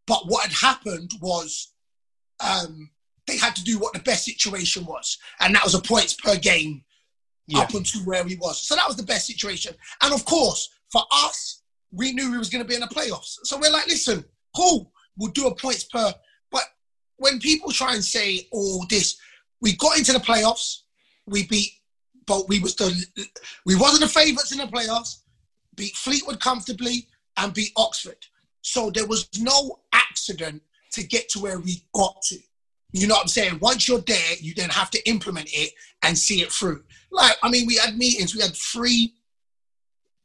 But 0.07 0.23
what 0.27 0.43
had 0.47 0.53
happened 0.53 1.11
was 1.21 1.73
um, 2.39 2.89
they 3.27 3.37
had 3.37 3.55
to 3.57 3.63
do 3.63 3.77
what 3.77 3.93
the 3.93 3.99
best 3.99 4.25
situation 4.25 4.85
was, 4.85 5.17
and 5.41 5.53
that 5.53 5.63
was 5.63 5.75
a 5.75 5.81
points 5.81 6.13
per 6.13 6.37
game 6.37 6.83
Yeah. 7.47 7.59
up 7.59 7.73
until 7.73 8.01
where 8.01 8.23
he 8.25 8.35
was. 8.35 8.65
So 8.67 8.75
that 8.75 8.87
was 8.87 8.95
the 8.95 9.03
best 9.03 9.27
situation. 9.27 9.75
And 10.01 10.13
of 10.13 10.23
course, 10.25 10.69
for 10.91 11.01
us, 11.11 11.61
we 11.91 12.13
knew 12.13 12.31
we 12.31 12.37
was 12.37 12.49
going 12.49 12.63
to 12.63 12.67
be 12.67 12.75
in 12.75 12.81
the 12.81 12.87
playoffs. 12.87 13.35
So 13.43 13.57
we're 13.57 13.71
like, 13.71 13.87
listen, 13.87 14.23
cool, 14.55 14.91
we'll 15.17 15.31
do 15.31 15.47
a 15.47 15.55
points 15.55 15.83
per. 15.85 16.13
But 16.51 16.63
when 17.17 17.39
people 17.39 17.71
try 17.71 17.93
and 17.93 18.03
say 18.03 18.47
all 18.51 18.85
this, 18.89 19.17
we 19.61 19.75
got 19.75 19.97
into 19.97 20.13
the 20.13 20.19
playoffs, 20.19 20.81
we 21.25 21.47
beat, 21.47 21.71
but 22.27 22.47
we 22.47 22.59
was 22.59 22.75
the, 22.75 23.05
we 23.65 23.75
wasn't 23.75 24.01
the 24.01 24.19
favourites 24.19 24.51
in 24.51 24.59
the 24.59 24.65
playoffs, 24.65 25.21
beat 25.75 25.95
Fleetwood 25.95 26.39
comfortably, 26.39 27.07
and 27.37 27.53
beat 27.53 27.71
Oxford. 27.75 28.17
So 28.61 28.91
there 28.91 29.07
was 29.07 29.27
no 29.39 29.79
accident 29.93 30.61
to 30.91 31.03
get 31.03 31.29
to 31.29 31.39
where 31.39 31.59
we 31.59 31.83
got 31.93 32.21
to. 32.23 32.37
You 32.91 33.07
know 33.07 33.15
what 33.15 33.21
I'm 33.21 33.27
saying? 33.27 33.59
Once 33.61 33.87
you're 33.87 34.01
there, 34.01 34.33
you 34.39 34.53
then 34.53 34.69
have 34.69 34.89
to 34.91 35.09
implement 35.09 35.49
it 35.53 35.71
and 36.03 36.17
see 36.17 36.41
it 36.41 36.51
through. 36.51 36.83
Like, 37.11 37.35
I 37.43 37.49
mean, 37.49 37.65
we 37.65 37.75
had 37.75 37.97
meetings, 37.97 38.35
we 38.35 38.41
had 38.41 38.55
three 38.55 39.13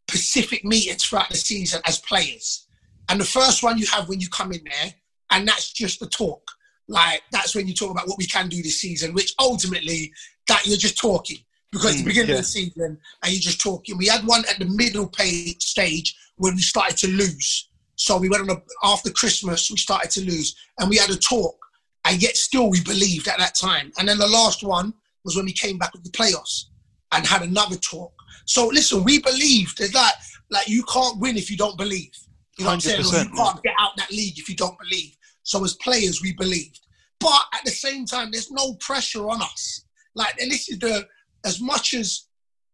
Pacific 0.08 0.64
meetings 0.64 1.04
throughout 1.04 1.30
the 1.30 1.36
season 1.36 1.80
as 1.86 1.98
players. 2.00 2.66
And 3.08 3.20
the 3.20 3.24
first 3.24 3.62
one 3.62 3.78
you 3.78 3.86
have 3.86 4.08
when 4.08 4.20
you 4.20 4.28
come 4.28 4.52
in 4.52 4.62
there, 4.64 4.94
and 5.30 5.46
that's 5.46 5.72
just 5.72 6.00
the 6.00 6.06
talk. 6.08 6.42
Like, 6.88 7.22
that's 7.30 7.54
when 7.54 7.66
you 7.66 7.74
talk 7.74 7.90
about 7.90 8.08
what 8.08 8.18
we 8.18 8.26
can 8.26 8.48
do 8.48 8.62
this 8.62 8.80
season, 8.80 9.14
which 9.14 9.34
ultimately, 9.38 10.12
that 10.48 10.66
you're 10.66 10.76
just 10.76 10.98
talking. 10.98 11.38
Because 11.72 11.92
at 11.92 11.96
the 11.96 12.02
Mm, 12.02 12.06
beginning 12.06 12.28
yeah. 12.30 12.34
of 12.36 12.40
the 12.42 12.46
season, 12.46 12.98
and 13.22 13.32
you're 13.32 13.40
just 13.40 13.60
talking. 13.60 13.96
We 13.96 14.06
had 14.06 14.26
one 14.26 14.44
at 14.50 14.58
the 14.58 14.66
middle 14.66 15.08
page 15.08 15.62
stage 15.62 16.14
when 16.36 16.54
we 16.54 16.60
started 16.62 16.96
to 16.98 17.08
lose. 17.08 17.68
So 17.96 18.18
we 18.18 18.28
went 18.28 18.48
on 18.48 18.56
a, 18.56 18.62
after 18.84 19.10
Christmas, 19.10 19.70
we 19.70 19.76
started 19.78 20.10
to 20.12 20.20
lose, 20.22 20.54
and 20.78 20.90
we 20.90 20.96
had 20.98 21.10
a 21.10 21.16
talk, 21.16 21.56
and 22.04 22.22
yet 22.22 22.36
still 22.36 22.68
we 22.70 22.82
believed 22.82 23.26
at 23.28 23.38
that 23.38 23.54
time. 23.54 23.92
And 23.98 24.08
then 24.08 24.18
the 24.18 24.26
last 24.26 24.62
one 24.62 24.92
was 25.24 25.34
when 25.36 25.46
we 25.46 25.52
came 25.52 25.78
back 25.78 25.92
with 25.94 26.04
the 26.04 26.10
playoffs 26.10 26.64
and 27.12 27.26
had 27.26 27.42
another 27.42 27.76
talk. 27.76 28.12
So 28.44 28.66
listen, 28.66 29.04
we 29.04 29.20
believed 29.20 29.78
there's 29.78 29.94
like 29.94 30.14
like 30.50 30.68
you 30.68 30.82
can't 30.84 31.18
win 31.20 31.36
if 31.36 31.50
you 31.50 31.56
don't 31.56 31.78
believe. 31.78 32.12
You 32.58 32.64
know 32.64 32.70
what 32.70 32.74
I'm 32.74 32.80
saying? 32.80 33.00
Or 33.00 33.18
you 33.22 33.30
can't 33.30 33.62
get 33.62 33.74
out 33.78 33.96
that 33.96 34.10
league 34.10 34.38
if 34.38 34.48
you 34.48 34.56
don't 34.56 34.78
believe. 34.78 35.16
So 35.42 35.64
as 35.64 35.74
players, 35.74 36.20
we 36.22 36.34
believed. 36.34 36.80
But 37.18 37.42
at 37.54 37.64
the 37.64 37.70
same 37.70 38.04
time, 38.04 38.30
there's 38.30 38.50
no 38.50 38.74
pressure 38.74 39.28
on 39.30 39.40
us. 39.40 39.84
Like, 40.14 40.38
and 40.40 40.50
this 40.50 40.68
is 40.68 40.78
the 40.78 41.06
as 41.44 41.60
much 41.60 41.94
as 41.94 42.26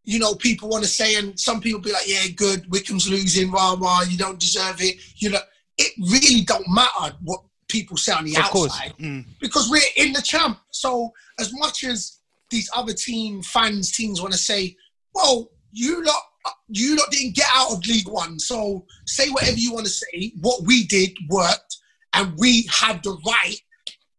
you 0.05 0.19
know 0.19 0.35
people 0.35 0.69
want 0.69 0.85
to 0.85 0.89
say, 0.91 1.17
and 1.17 1.39
some 1.39 1.61
people 1.61 1.81
be 1.81 1.93
like, 1.93 2.07
"Yeah, 2.09 2.27
good, 2.29 2.71
Wycombe's 2.71 3.09
losing, 3.09 3.51
rah 3.51 3.75
rah, 3.79 4.03
you 4.03 4.17
don't 4.17 4.41
deserve 4.41 4.81
it." 4.81 4.97
You 5.17 5.31
know, 5.31 5.41
it 5.77 5.93
really 5.99 6.43
don't 6.43 6.67
matter 6.69 7.15
what 7.23 7.41
people 7.69 7.97
say 7.97 8.13
on 8.13 8.25
the 8.25 8.37
Of 8.37 8.45
outside 8.45 8.95
Mm. 8.99 9.27
because 9.41 9.69
we're 9.69 9.83
in 9.97 10.13
the 10.13 10.23
champ. 10.23 10.59
So 10.71 11.13
as 11.39 11.53
much 11.53 11.85
as 11.85 12.19
these 12.51 12.71
other 12.75 12.95
team 12.95 13.43
fans, 13.43 13.93
teams 13.93 14.21
want 14.23 14.33
to 14.33 14.39
say, 14.39 14.75
"Well, 15.15 15.51
you 15.73 16.03
lot, 16.03 16.23
you 16.69 16.97
lot 16.97 17.11
didn't 17.11 17.35
get 17.37 17.49
out 17.53 17.73
of 17.73 17.87
League 17.87 18.09
One, 18.09 18.39
so 18.39 18.87
say 19.07 19.29
whatever 19.29 19.59
you 19.59 19.75
want 19.75 19.85
to 19.87 19.93
say. 19.93 20.33
What 20.41 20.63
we 20.65 20.85
did 20.87 21.17
worked, 21.29 21.77
and 22.15 22.35
we 22.39 22.63
have 22.73 23.03
the 23.03 23.19
right 23.27 23.61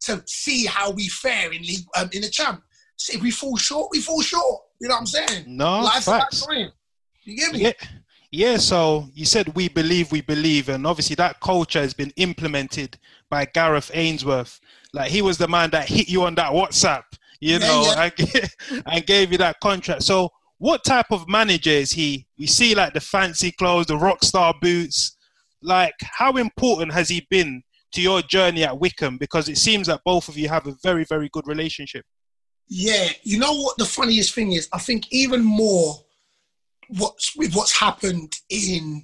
to 0.01 0.23
see 0.27 0.65
how 0.65 0.91
we 0.91 1.07
fare 1.09 1.51
in 1.51 1.61
league 1.63 1.85
um, 1.97 2.09
in 2.13 2.21
the 2.21 2.29
champ. 2.29 2.63
So 2.99 3.13
if 3.13 3.21
we 3.21 3.31
fall 3.31 3.55
short, 3.55 3.89
we 3.91 4.01
fall 4.01 4.21
short. 4.21 4.61
You 4.81 4.89
know 4.89 4.95
what 4.95 4.99
I'm 5.01 5.05
saying? 5.07 5.45
No, 5.47 5.79
Life's 5.79 6.05
facts. 6.05 6.45
trying. 6.45 6.69
You 7.23 7.37
get 7.37 7.53
me? 7.53 7.61
Yeah, 7.61 7.71
yeah. 8.31 8.57
So 8.57 9.07
you 9.13 9.23
said 9.25 9.55
we 9.55 9.69
believe, 9.69 10.11
we 10.11 10.19
believe, 10.21 10.67
and 10.67 10.85
obviously 10.85 11.15
that 11.15 11.39
culture 11.39 11.79
has 11.79 11.93
been 11.93 12.11
implemented 12.17 12.97
by 13.29 13.45
Gareth 13.45 13.89
Ainsworth. 13.93 14.59
Like 14.93 15.11
he 15.11 15.21
was 15.21 15.37
the 15.37 15.47
man 15.47 15.69
that 15.69 15.87
hit 15.87 16.09
you 16.09 16.23
on 16.23 16.35
that 16.35 16.51
WhatsApp, 16.51 17.03
you 17.39 17.53
Yeah, 17.53 17.57
know, 17.59 17.83
yeah. 17.95 18.09
And, 18.71 18.83
and 18.85 19.05
gave 19.05 19.31
you 19.31 19.37
that 19.37 19.61
contract. 19.61 20.03
So 20.03 20.29
what 20.57 20.83
type 20.83 21.07
of 21.11 21.29
manager 21.29 21.69
is 21.69 21.91
he? 21.91 22.27
We 22.37 22.47
see 22.47 22.75
like 22.75 22.93
the 22.93 22.99
fancy 22.99 23.51
clothes, 23.53 23.85
the 23.85 23.95
rock 23.97 24.23
star 24.25 24.53
boots. 24.61 25.15
Like 25.61 25.93
how 26.01 26.33
important 26.35 26.91
has 26.93 27.07
he 27.07 27.25
been 27.29 27.63
to 27.93 28.01
your 28.01 28.21
journey 28.23 28.65
at 28.65 28.77
Wycombe? 28.77 29.17
Because 29.17 29.47
it 29.47 29.57
seems 29.57 29.87
that 29.87 30.01
both 30.03 30.27
of 30.27 30.37
you 30.37 30.49
have 30.49 30.67
a 30.67 30.75
very, 30.83 31.05
very 31.05 31.29
good 31.31 31.47
relationship. 31.47 32.03
Yeah, 32.69 33.09
you 33.23 33.39
know 33.39 33.53
what 33.53 33.77
the 33.77 33.85
funniest 33.85 34.35
thing 34.35 34.53
is? 34.53 34.69
I 34.71 34.77
think 34.77 35.11
even 35.11 35.43
more 35.43 35.95
what's 36.89 37.35
with 37.35 37.55
what's 37.55 37.77
happened 37.77 38.33
in 38.49 39.03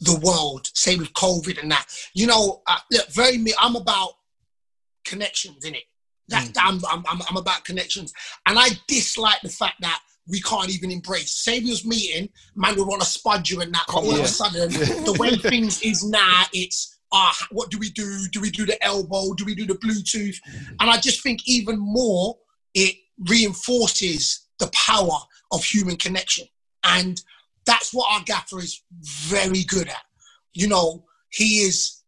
the 0.00 0.18
world, 0.22 0.68
say 0.74 0.96
with 0.96 1.12
COVID 1.12 1.60
and 1.60 1.70
that. 1.70 1.86
You 2.14 2.26
know, 2.26 2.62
uh, 2.66 2.78
look, 2.90 3.08
very 3.10 3.38
me. 3.38 3.52
I'm 3.60 3.76
about 3.76 4.10
connections 5.04 5.64
in 5.64 5.74
it. 5.74 5.84
That 6.28 6.50
I'm, 6.58 6.80
I'm, 6.90 7.02
I'm, 7.08 7.22
I'm 7.28 7.36
about 7.38 7.64
connections, 7.64 8.12
and 8.46 8.58
I 8.58 8.68
dislike 8.86 9.40
the 9.42 9.48
fact 9.48 9.76
that 9.80 10.00
we 10.28 10.42
can't 10.42 10.68
even 10.68 10.90
embrace. 10.90 11.30
Say 11.30 11.60
we 11.60 11.70
was 11.70 11.86
meeting, 11.86 12.28
man 12.54 12.76
would 12.76 12.86
want 12.86 13.00
to 13.00 13.08
spud 13.08 13.48
you 13.48 13.62
and 13.62 13.72
that. 13.72 13.86
All 13.88 14.14
of 14.14 14.20
a 14.20 14.28
sudden, 14.28 14.70
the 15.04 15.16
way 15.18 15.36
things 15.50 15.80
is 15.82 16.04
now, 16.04 16.44
it's 16.52 16.98
ah, 17.12 17.34
what 17.50 17.70
do 17.70 17.78
we 17.78 17.90
do? 17.90 18.26
Do 18.30 18.40
we 18.40 18.50
do 18.50 18.66
the 18.66 18.82
elbow? 18.84 19.32
Do 19.34 19.44
we 19.44 19.54
do 19.54 19.66
the 19.66 19.74
Bluetooth? 19.74 20.36
And 20.80 20.90
I 20.90 20.98
just 20.98 21.22
think 21.22 21.48
even 21.48 21.78
more, 21.78 22.36
it 22.86 22.96
reinforces 23.28 24.46
the 24.58 24.70
power 24.72 25.18
of 25.50 25.64
human 25.64 25.96
connection. 25.96 26.46
And 26.84 27.20
that's 27.66 27.92
what 27.92 28.12
our 28.12 28.22
gaffer 28.24 28.58
is 28.60 28.82
very 29.02 29.64
good 29.64 29.88
at. 29.88 30.04
You 30.52 30.68
know, 30.68 31.04
he 31.30 31.60
is, 31.60 32.02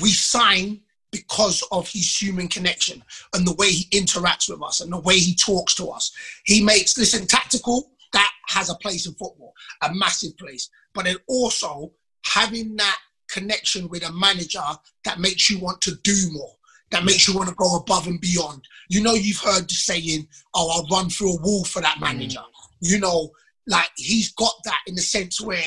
we 0.00 0.10
sign 0.10 0.80
because 1.10 1.62
of 1.72 1.88
his 1.88 2.20
human 2.20 2.48
connection 2.48 3.02
and 3.34 3.46
the 3.46 3.54
way 3.54 3.70
he 3.70 3.98
interacts 3.98 4.48
with 4.48 4.62
us 4.62 4.80
and 4.80 4.92
the 4.92 5.00
way 5.00 5.18
he 5.18 5.34
talks 5.34 5.74
to 5.76 5.88
us. 5.88 6.12
He 6.44 6.62
makes, 6.62 6.96
listen, 6.98 7.26
tactical, 7.26 7.92
that 8.12 8.30
has 8.48 8.70
a 8.70 8.74
place 8.76 9.06
in 9.06 9.14
football, 9.14 9.52
a 9.82 9.94
massive 9.94 10.36
place. 10.36 10.68
But 10.94 11.04
then 11.04 11.16
also 11.26 11.92
having 12.24 12.76
that 12.76 12.98
connection 13.28 13.88
with 13.88 14.08
a 14.08 14.12
manager 14.12 14.60
that 15.04 15.20
makes 15.20 15.50
you 15.50 15.58
want 15.58 15.80
to 15.82 15.94
do 16.02 16.16
more, 16.32 16.54
that 16.90 17.04
makes 17.04 17.28
you 17.28 17.34
want 17.36 17.48
to 17.48 17.54
go 17.54 17.76
above 17.76 18.06
and 18.06 18.20
beyond. 18.20 18.62
You 18.88 19.02
know, 19.02 19.14
you've 19.14 19.40
heard 19.40 19.68
the 19.68 19.74
saying, 19.74 20.26
oh, 20.54 20.70
I'll 20.70 20.96
run 20.96 21.10
through 21.10 21.34
a 21.34 21.42
wall 21.42 21.64
for 21.64 21.82
that 21.82 22.00
manager. 22.00 22.42
You 22.80 22.98
know, 22.98 23.30
like 23.66 23.90
he's 23.96 24.32
got 24.32 24.54
that 24.64 24.78
in 24.86 24.94
the 24.94 25.02
sense 25.02 25.40
where 25.40 25.62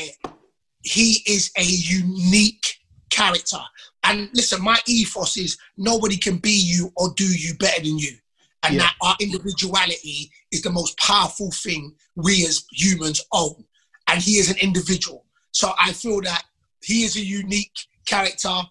he 0.84 1.22
is 1.28 1.52
a 1.58 1.64
unique 1.64 2.78
character. 3.12 3.60
And 4.04 4.30
listen, 4.34 4.64
my 4.64 4.80
ethos 4.88 5.38
is 5.38 5.58
nobody 5.78 6.18
can 6.18 6.38
be 6.38 6.52
you 6.52 6.92
or 6.96 7.14
do 7.16 7.26
you 7.26 7.54
better 7.56 7.82
than 7.82 8.00
you. 8.00 8.18
And 8.64 8.76
Yeah. 8.76 8.82
that 8.84 8.96
our 9.02 9.16
individuality 9.20 10.32
is 10.52 10.62
the 10.62 10.72
most 10.72 10.98
powerful 10.98 11.52
thing 11.52 11.96
we 12.16 12.46
as 12.46 12.64
humans 12.72 13.22
own. 13.32 13.64
And 14.08 14.22
he 14.22 14.38
is 14.38 14.50
an 14.50 14.58
individual. 14.58 15.26
So 15.52 15.74
I 15.80 15.94
feel 15.94 16.22
that 16.22 16.44
he 16.84 17.04
is 17.04 17.16
a 17.16 17.24
unique 17.24 17.76
character. 18.06 18.62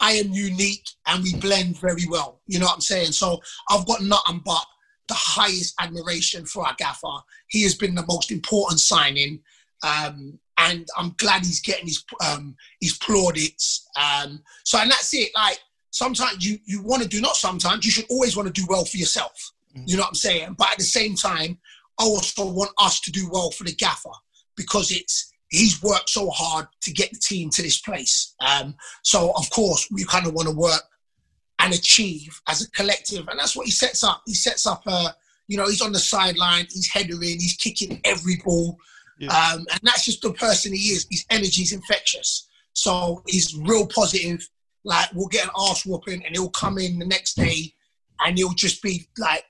I 0.00 0.12
am 0.12 0.32
unique 0.32 0.86
and 1.06 1.22
we 1.22 1.34
blend 1.36 1.78
very 1.78 2.06
well. 2.08 2.40
You 2.46 2.58
know 2.58 2.66
what 2.66 2.74
I'm 2.74 2.80
saying? 2.80 3.12
So 3.12 3.40
I've 3.70 3.86
got 3.86 4.02
nothing 4.02 4.42
but 4.44 4.64
the 5.08 5.14
highest 5.14 5.74
admiration 5.80 6.46
for 6.46 6.66
our 6.66 6.74
gaffer. 6.78 7.06
He 7.48 7.62
has 7.62 7.74
been 7.74 7.94
the 7.94 8.06
most 8.06 8.30
important 8.30 8.80
signing. 8.80 9.40
Um, 9.82 10.38
and 10.58 10.86
I'm 10.96 11.14
glad 11.18 11.44
he's 11.44 11.60
getting 11.60 11.86
his 11.86 12.04
um, 12.24 12.56
his 12.80 12.96
plaudits. 12.98 13.86
Um, 13.96 14.42
so 14.64 14.78
and 14.78 14.90
that's 14.90 15.12
it. 15.14 15.30
Like 15.34 15.58
sometimes 15.90 16.46
you 16.46 16.58
you 16.64 16.82
want 16.82 17.02
to 17.02 17.08
do 17.08 17.20
not 17.20 17.36
sometimes 17.36 17.84
you 17.84 17.90
should 17.90 18.06
always 18.08 18.36
want 18.36 18.52
to 18.52 18.60
do 18.60 18.66
well 18.68 18.84
for 18.84 18.96
yourself. 18.96 19.52
You 19.86 19.96
know 19.96 20.02
what 20.02 20.10
I'm 20.10 20.14
saying? 20.14 20.54
But 20.56 20.70
at 20.70 20.78
the 20.78 20.84
same 20.84 21.16
time, 21.16 21.58
I 21.98 22.04
also 22.04 22.50
want 22.50 22.70
us 22.78 23.00
to 23.00 23.10
do 23.10 23.28
well 23.30 23.50
for 23.50 23.64
the 23.64 23.74
gaffer 23.74 24.10
because 24.56 24.92
it's 24.92 25.32
he's 25.54 25.82
worked 25.82 26.10
so 26.10 26.30
hard 26.30 26.66
to 26.82 26.92
get 26.92 27.12
the 27.12 27.18
team 27.18 27.50
to 27.50 27.62
this 27.62 27.80
place. 27.80 28.34
Um, 28.40 28.74
so 29.02 29.32
of 29.36 29.48
course 29.50 29.88
we 29.90 30.04
kind 30.04 30.26
of 30.26 30.34
want 30.34 30.48
to 30.48 30.54
work 30.54 30.82
and 31.60 31.72
achieve 31.72 32.40
as 32.48 32.62
a 32.62 32.70
collective, 32.72 33.28
and 33.28 33.38
that's 33.38 33.56
what 33.56 33.66
he 33.66 33.72
sets 33.72 34.04
up. 34.04 34.22
He 34.26 34.34
sets 34.34 34.66
up 34.66 34.82
a 34.86 35.14
you 35.46 35.56
know 35.56 35.66
he's 35.66 35.82
on 35.82 35.92
the 35.92 35.98
sideline, 35.98 36.66
he's 36.70 36.88
headering, 36.88 37.40
he's 37.40 37.56
kicking 37.56 38.00
every 38.04 38.40
ball. 38.44 38.76
Yeah. 39.18 39.28
Um, 39.28 39.66
and 39.70 39.80
that's 39.82 40.04
just 40.04 40.22
the 40.22 40.32
person 40.32 40.72
he 40.72 40.88
is. 40.88 41.06
His 41.10 41.24
energy 41.30 41.62
is 41.62 41.72
infectious. 41.72 42.48
So 42.72 43.22
he's 43.28 43.56
real 43.56 43.86
positive. 43.86 44.48
Like 44.84 45.06
we'll 45.14 45.28
get 45.28 45.44
an 45.44 45.50
arse 45.54 45.86
whooping, 45.86 46.24
and 46.24 46.34
he'll 46.34 46.50
come 46.50 46.78
in 46.78 46.98
the 46.98 47.06
next 47.06 47.34
day, 47.34 47.72
and 48.20 48.36
he'll 48.36 48.54
just 48.54 48.82
be 48.82 49.06
like, 49.18 49.44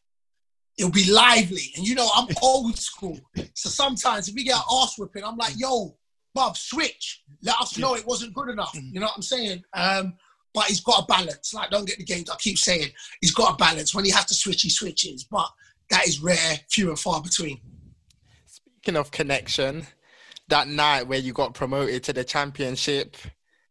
it'll 0.78 0.90
be 0.90 1.10
lively. 1.10 1.72
And 1.76 1.86
you 1.86 1.94
know, 1.94 2.08
I'm 2.14 2.28
old 2.42 2.78
school, 2.78 3.18
so 3.54 3.68
sometimes 3.68 4.28
if 4.28 4.34
we 4.34 4.44
get 4.44 4.56
an 4.56 4.62
arse 4.70 4.96
whooping, 4.98 5.24
I'm 5.24 5.36
like, 5.36 5.58
yo, 5.58 5.96
Bob, 6.34 6.56
switch. 6.56 7.22
Let 7.42 7.60
us 7.60 7.78
know 7.78 7.94
it 7.94 8.06
wasn't 8.06 8.34
good 8.34 8.48
enough. 8.48 8.74
You 8.74 9.00
know 9.00 9.06
what 9.06 9.16
I'm 9.16 9.22
saying? 9.22 9.62
Um, 9.72 10.14
but 10.52 10.64
he's 10.64 10.80
got 10.80 11.04
a 11.04 11.06
balance. 11.06 11.54
Like, 11.54 11.70
don't 11.70 11.86
get 11.86 11.98
the 11.98 12.04
games. 12.04 12.28
I 12.28 12.36
keep 12.36 12.58
saying 12.58 12.88
he's 13.20 13.34
got 13.34 13.54
a 13.54 13.56
balance. 13.56 13.94
When 13.94 14.04
he 14.04 14.10
has 14.10 14.24
to 14.26 14.34
switch, 14.34 14.62
he 14.62 14.70
switches. 14.70 15.24
But 15.24 15.48
that 15.90 16.06
is 16.06 16.20
rare, 16.20 16.60
few 16.70 16.88
and 16.88 16.98
far 16.98 17.22
between. 17.22 17.60
Speaking 18.46 18.96
of 18.96 19.10
connection, 19.10 19.86
that 20.48 20.68
night 20.68 21.06
where 21.06 21.18
you 21.18 21.32
got 21.32 21.54
promoted 21.54 22.02
to 22.04 22.12
the 22.12 22.24
championship, 22.24 23.16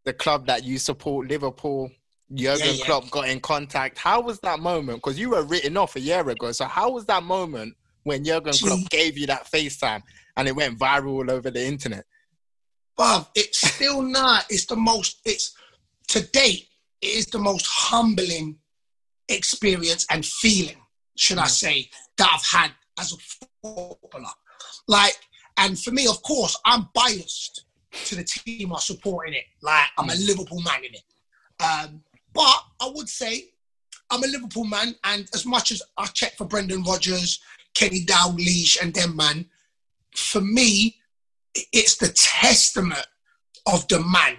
the 0.05 0.13
club 0.13 0.47
that 0.47 0.63
you 0.63 0.77
support, 0.77 1.27
Liverpool, 1.27 1.91
Jurgen 2.33 2.67
Yeah, 2.67 2.73
yeah. 2.73 2.85
Klopp 2.85 3.09
got 3.11 3.29
in 3.29 3.39
contact. 3.39 3.97
How 3.97 4.21
was 4.21 4.39
that 4.39 4.59
moment? 4.59 4.97
Because 4.97 5.19
you 5.19 5.31
were 5.31 5.43
written 5.43 5.77
off 5.77 5.95
a 5.95 5.99
year 5.99 6.27
ago. 6.27 6.51
So 6.51 6.65
how 6.65 6.91
was 6.91 7.05
that 7.05 7.23
moment 7.23 7.75
when 8.03 8.23
Jurgen 8.23 8.53
Gee. 8.53 8.67
Klopp 8.67 8.89
gave 8.89 9.17
you 9.17 9.27
that 9.27 9.45
FaceTime 9.51 10.01
and 10.37 10.47
it 10.47 10.55
went 10.55 10.79
viral 10.79 11.13
all 11.13 11.31
over 11.31 11.51
the 11.51 11.63
internet? 11.63 12.05
Bob, 12.95 13.27
it's 13.35 13.59
still 13.59 14.01
not. 14.01 14.45
It's 14.49 14.65
the 14.65 14.75
most. 14.75 15.19
It's 15.25 15.55
to 16.09 16.21
date. 16.31 16.67
It 17.01 17.07
is 17.07 17.25
the 17.27 17.39
most 17.39 17.65
humbling 17.67 18.57
experience 19.29 20.05
and 20.09 20.25
feeling, 20.25 20.77
should 21.17 21.37
I 21.37 21.47
say, 21.47 21.89
that 22.17 22.29
I've 22.33 22.59
had 22.59 22.71
as 22.99 23.13
a 23.13 23.17
footballer. 23.17 24.29
Like, 24.87 25.17
and 25.57 25.79
for 25.79 25.91
me, 25.91 26.07
of 26.07 26.21
course, 26.23 26.59
I'm 26.65 26.89
biased 26.93 27.65
to 28.05 28.15
the 28.15 28.23
team 28.23 28.73
I 28.73 28.79
support 28.79 29.27
in 29.27 29.33
it. 29.33 29.43
Like, 29.61 29.87
I'm 29.97 30.09
a 30.09 30.15
Liverpool 30.15 30.61
man 30.61 30.83
in 30.83 30.93
it. 30.93 31.03
Um, 31.63 32.01
but 32.33 32.63
I 32.81 32.91
would 32.93 33.09
say 33.09 33.49
I'm 34.09 34.23
a 34.23 34.27
Liverpool 34.27 34.65
man, 34.65 34.95
and 35.03 35.27
as 35.33 35.45
much 35.45 35.71
as 35.71 35.81
I 35.97 36.05
check 36.07 36.35
for 36.37 36.45
Brendan 36.45 36.83
Rodgers, 36.83 37.39
Kenny 37.73 38.05
Dalglish, 38.05 38.81
and 38.81 38.93
them 38.93 39.15
man, 39.15 39.45
for 40.15 40.41
me, 40.41 40.97
it's 41.71 41.97
the 41.97 42.09
testament 42.09 43.07
of 43.71 43.87
the 43.87 43.99
man 43.99 44.37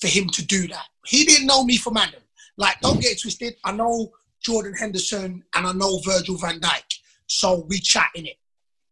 for 0.00 0.08
him 0.08 0.28
to 0.28 0.44
do 0.44 0.66
that. 0.68 0.86
He 1.06 1.24
didn't 1.24 1.46
know 1.46 1.64
me 1.64 1.76
from 1.76 1.96
Adam. 1.96 2.20
Like, 2.56 2.80
don't 2.80 3.00
get 3.00 3.20
twisted. 3.20 3.56
I 3.64 3.72
know 3.72 4.12
Jordan 4.42 4.74
Henderson 4.74 5.42
and 5.54 5.66
I 5.66 5.72
know 5.72 6.00
Virgil 6.04 6.36
van 6.36 6.60
Dijk. 6.60 6.98
So 7.26 7.66
we 7.68 7.78
chat 7.78 8.08
in 8.14 8.26
it. 8.26 8.36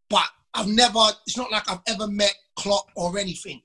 But 0.09 0.27
I've 0.55 0.69
never, 0.69 1.01
it's 1.27 1.37
not 1.37 1.51
like 1.51 1.71
I've 1.71 1.83
ever 1.87 2.07
met 2.07 2.35
Klopp 2.57 2.87
or 2.97 3.19
anything. 3.19 3.62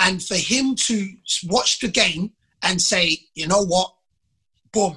And 0.00 0.22
for 0.22 0.36
him 0.36 0.74
to 0.76 1.08
watch 1.44 1.80
the 1.80 1.88
game 1.88 2.32
and 2.62 2.80
say, 2.80 3.18
you 3.34 3.46
know 3.46 3.64
what, 3.64 3.92
boom, 4.72 4.96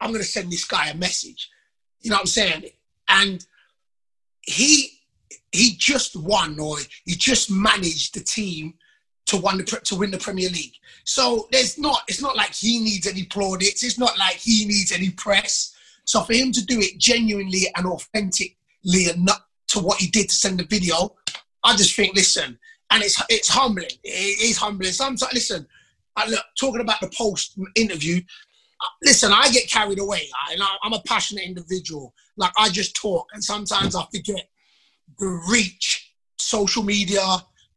I'm 0.00 0.10
going 0.10 0.22
to 0.22 0.28
send 0.28 0.50
this 0.50 0.64
guy 0.64 0.88
a 0.88 0.94
message. 0.94 1.50
You 2.00 2.10
know 2.10 2.16
what 2.16 2.22
I'm 2.22 2.26
saying? 2.26 2.64
And 3.08 3.44
he 4.42 4.90
he 5.52 5.76
just 5.78 6.16
won 6.16 6.58
or 6.58 6.76
he 7.04 7.14
just 7.14 7.50
managed 7.50 8.14
the 8.14 8.20
team 8.20 8.74
to 9.26 9.36
win 9.36 9.58
the 9.58 9.64
to 9.64 9.96
win 9.96 10.10
the 10.10 10.18
Premier 10.18 10.50
League. 10.50 10.74
So 11.04 11.48
there's 11.50 11.78
not 11.78 12.02
it's 12.08 12.20
not 12.20 12.36
like 12.36 12.54
he 12.54 12.80
needs 12.80 13.06
any 13.06 13.24
plaudits. 13.24 13.82
It's 13.82 13.98
not 13.98 14.18
like 14.18 14.36
he 14.36 14.64
needs 14.66 14.92
any 14.92 15.10
press. 15.10 15.74
So 16.04 16.22
for 16.22 16.34
him 16.34 16.52
to 16.52 16.64
do 16.64 16.80
it 16.80 16.98
genuinely 16.98 17.66
and 17.76 17.86
authentically 17.86 19.08
and 19.08 19.24
not 19.24 19.46
to 19.68 19.78
what 19.78 19.98
he 19.98 20.08
did 20.08 20.28
to 20.28 20.34
send 20.34 20.58
the 20.58 20.64
video, 20.64 21.14
I 21.62 21.74
just 21.76 21.96
think 21.96 22.14
listen, 22.14 22.58
and 22.90 23.02
it's 23.02 23.20
it's 23.28 23.48
humbling. 23.48 23.88
It 24.02 24.50
is 24.50 24.58
humbling. 24.58 24.92
Sometimes 24.92 25.32
listen, 25.32 25.66
I 26.16 26.28
look 26.28 26.44
talking 26.58 26.80
about 26.80 27.00
the 27.00 27.10
post 27.16 27.58
interview. 27.74 28.20
Listen, 29.02 29.32
I 29.32 29.50
get 29.50 29.68
carried 29.70 29.98
away. 29.98 30.28
I, 30.48 30.52
and 30.54 30.62
I- 30.62 30.76
I'm 30.82 30.92
a 30.92 31.02
passionate 31.06 31.44
individual. 31.44 32.14
Like 32.36 32.52
I 32.58 32.68
just 32.68 32.94
talk, 32.96 33.26
and 33.32 33.42
sometimes 33.42 33.94
I 33.94 34.04
forget 34.12 34.48
the 35.18 35.42
reach 35.50 36.12
social 36.38 36.82
media, 36.82 37.22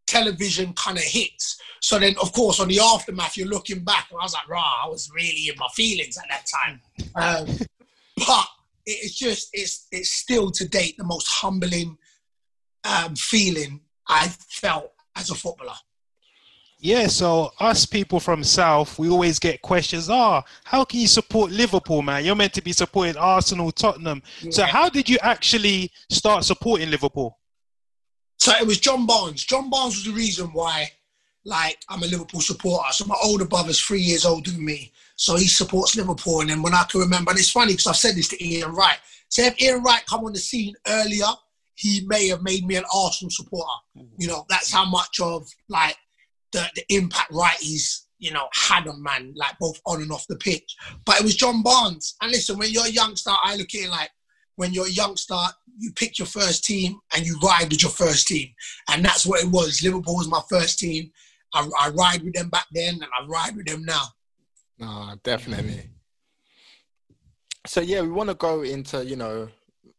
television 0.07 0.73
kind 0.73 0.97
of 0.97 1.03
hits. 1.03 1.59
So 1.81 1.99
then, 1.99 2.15
of 2.21 2.31
course, 2.33 2.59
on 2.59 2.67
the 2.69 2.79
aftermath, 2.79 3.37
you're 3.37 3.47
looking 3.47 3.83
back, 3.83 4.07
and 4.09 4.19
I 4.19 4.23
was 4.23 4.33
like, 4.33 4.49
"Rah, 4.49 4.85
I 4.85 4.87
was 4.87 5.09
really 5.13 5.49
in 5.49 5.55
my 5.57 5.67
feelings 5.75 6.17
at 6.17 6.25
that 6.29 6.45
time." 6.57 6.81
Um, 7.15 7.57
but 8.27 8.47
it's 8.85 9.15
just, 9.15 9.49
it's 9.53 9.87
it's 9.91 10.11
still 10.11 10.49
to 10.51 10.67
date 10.67 10.95
the 10.97 11.03
most 11.03 11.27
humbling 11.27 11.97
um, 12.83 13.15
feeling 13.15 13.81
I 14.07 14.29
felt 14.49 14.91
as 15.15 15.29
a 15.29 15.35
footballer. 15.35 15.75
Yeah, 16.79 17.07
so 17.07 17.51
us 17.59 17.87
people 17.87 18.19
from 18.19 18.43
South, 18.43 18.99
we 18.99 19.09
always 19.09 19.39
get 19.39 19.63
questions. 19.63 20.09
Ah, 20.09 20.43
how 20.63 20.83
can 20.83 20.99
you 20.99 21.07
support 21.07 21.51
Liverpool, 21.51 22.03
man? 22.03 22.23
You're 22.23 22.35
meant 22.35 22.53
to 22.53 22.61
be 22.61 22.71
supporting 22.71 23.17
Arsenal, 23.17 23.71
Tottenham. 23.71 24.21
So 24.51 24.63
how 24.63 24.87
did 24.87 25.09
you 25.09 25.17
actually 25.23 25.91
start 26.09 26.43
supporting 26.43 26.91
Liverpool? 26.91 27.39
So 28.37 28.51
it 28.51 28.67
was 28.67 28.79
John 28.79 29.07
Barnes. 29.07 29.43
John 29.43 29.71
Barnes 29.71 29.95
was 29.95 30.05
the 30.05 30.11
reason 30.11 30.47
why, 30.53 30.91
like, 31.45 31.79
I'm 31.89 32.03
a 32.03 32.07
Liverpool 32.07 32.41
supporter. 32.41 32.91
So 32.91 33.05
my 33.05 33.15
older 33.23 33.45
brother's 33.45 33.79
three 33.79 34.01
years 34.01 34.23
older 34.23 34.51
than 34.51 34.63
me. 34.63 34.93
So 35.15 35.35
he 35.35 35.47
supports 35.47 35.95
Liverpool. 35.95 36.41
And 36.41 36.51
then 36.51 36.61
when 36.61 36.75
I 36.75 36.83
can 36.83 37.01
remember, 37.01 37.31
and 37.31 37.39
it's 37.39 37.49
funny 37.49 37.73
because 37.73 37.87
I've 37.87 37.95
said 37.95 38.15
this 38.15 38.27
to 38.27 38.43
Ian 38.45 38.71
Wright. 38.73 38.99
So 39.29 39.41
if 39.41 39.59
Ian 39.59 39.81
Wright 39.81 40.05
come 40.05 40.25
on 40.25 40.33
the 40.33 40.39
scene 40.39 40.75
earlier, 40.85 41.25
he 41.73 42.05
may 42.05 42.27
have 42.27 42.43
made 42.43 42.67
me 42.67 42.75
an 42.75 42.85
Arsenal 42.93 43.31
supporter. 43.31 43.67
You 44.17 44.27
know, 44.27 44.45
that's 44.47 44.71
how 44.71 44.85
much 44.85 45.19
of 45.19 45.47
like 45.69 45.95
the, 46.51 46.65
the 46.75 46.83
impact 46.89 47.31
Wrighty's, 47.31 48.07
you 48.19 48.31
know, 48.31 48.47
had 48.53 48.87
on 48.87 49.01
man, 49.01 49.33
like 49.35 49.57
both 49.59 49.79
on 49.85 50.01
and 50.01 50.11
off 50.11 50.27
the 50.27 50.37
pitch. 50.37 50.75
But 51.05 51.19
it 51.19 51.23
was 51.23 51.35
John 51.35 51.61
Barnes. 51.61 52.15
And 52.21 52.31
listen, 52.31 52.57
when 52.57 52.71
you're 52.71 52.85
a 52.85 52.89
youngster, 52.89 53.31
I 53.43 53.55
look 53.55 53.73
at 53.75 53.81
it 53.81 53.89
like 53.89 54.09
when 54.55 54.73
you're 54.73 54.87
a 54.87 54.91
youngster, 54.91 55.37
you 55.77 55.91
pick 55.91 56.17
your 56.17 56.25
first 56.25 56.63
team 56.63 56.99
and 57.15 57.25
you 57.25 57.37
ride 57.43 57.69
with 57.69 57.83
your 57.83 57.91
first 57.91 58.27
team. 58.27 58.49
And 58.89 59.05
that's 59.05 59.25
what 59.25 59.43
it 59.43 59.51
was. 59.51 59.83
Liverpool 59.83 60.15
was 60.15 60.27
my 60.27 60.41
first 60.49 60.79
team. 60.79 61.11
I, 61.53 61.67
I 61.79 61.89
ride 61.89 62.23
with 62.23 62.33
them 62.33 62.49
back 62.49 62.65
then 62.71 62.95
and 62.95 63.03
I 63.03 63.25
ride 63.27 63.55
with 63.55 63.67
them 63.67 63.85
now. 63.85 64.03
No, 64.79 65.13
definitely. 65.23 65.89
So 67.65 67.81
yeah, 67.81 68.01
we 68.01 68.09
want 68.09 68.29
to 68.29 68.35
go 68.35 68.61
into 68.61 69.05
you 69.05 69.15
know 69.15 69.49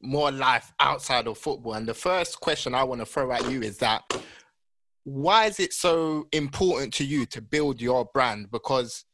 more 0.00 0.30
life 0.30 0.72
outside 0.80 1.26
of 1.26 1.36
football, 1.36 1.74
and 1.74 1.86
the 1.86 1.94
first 1.94 2.40
question 2.40 2.74
I 2.74 2.84
want 2.84 3.00
to 3.00 3.06
throw 3.06 3.30
at 3.32 3.50
you 3.50 3.60
is 3.62 3.78
that 3.78 4.02
why 5.08 5.46
is 5.46 5.58
it 5.58 5.72
so 5.72 6.28
important 6.32 6.92
to 6.94 7.04
you 7.04 7.24
to 7.26 7.40
build 7.40 7.80
your 7.80 8.04
brand? 8.12 8.50
Because 8.50 9.04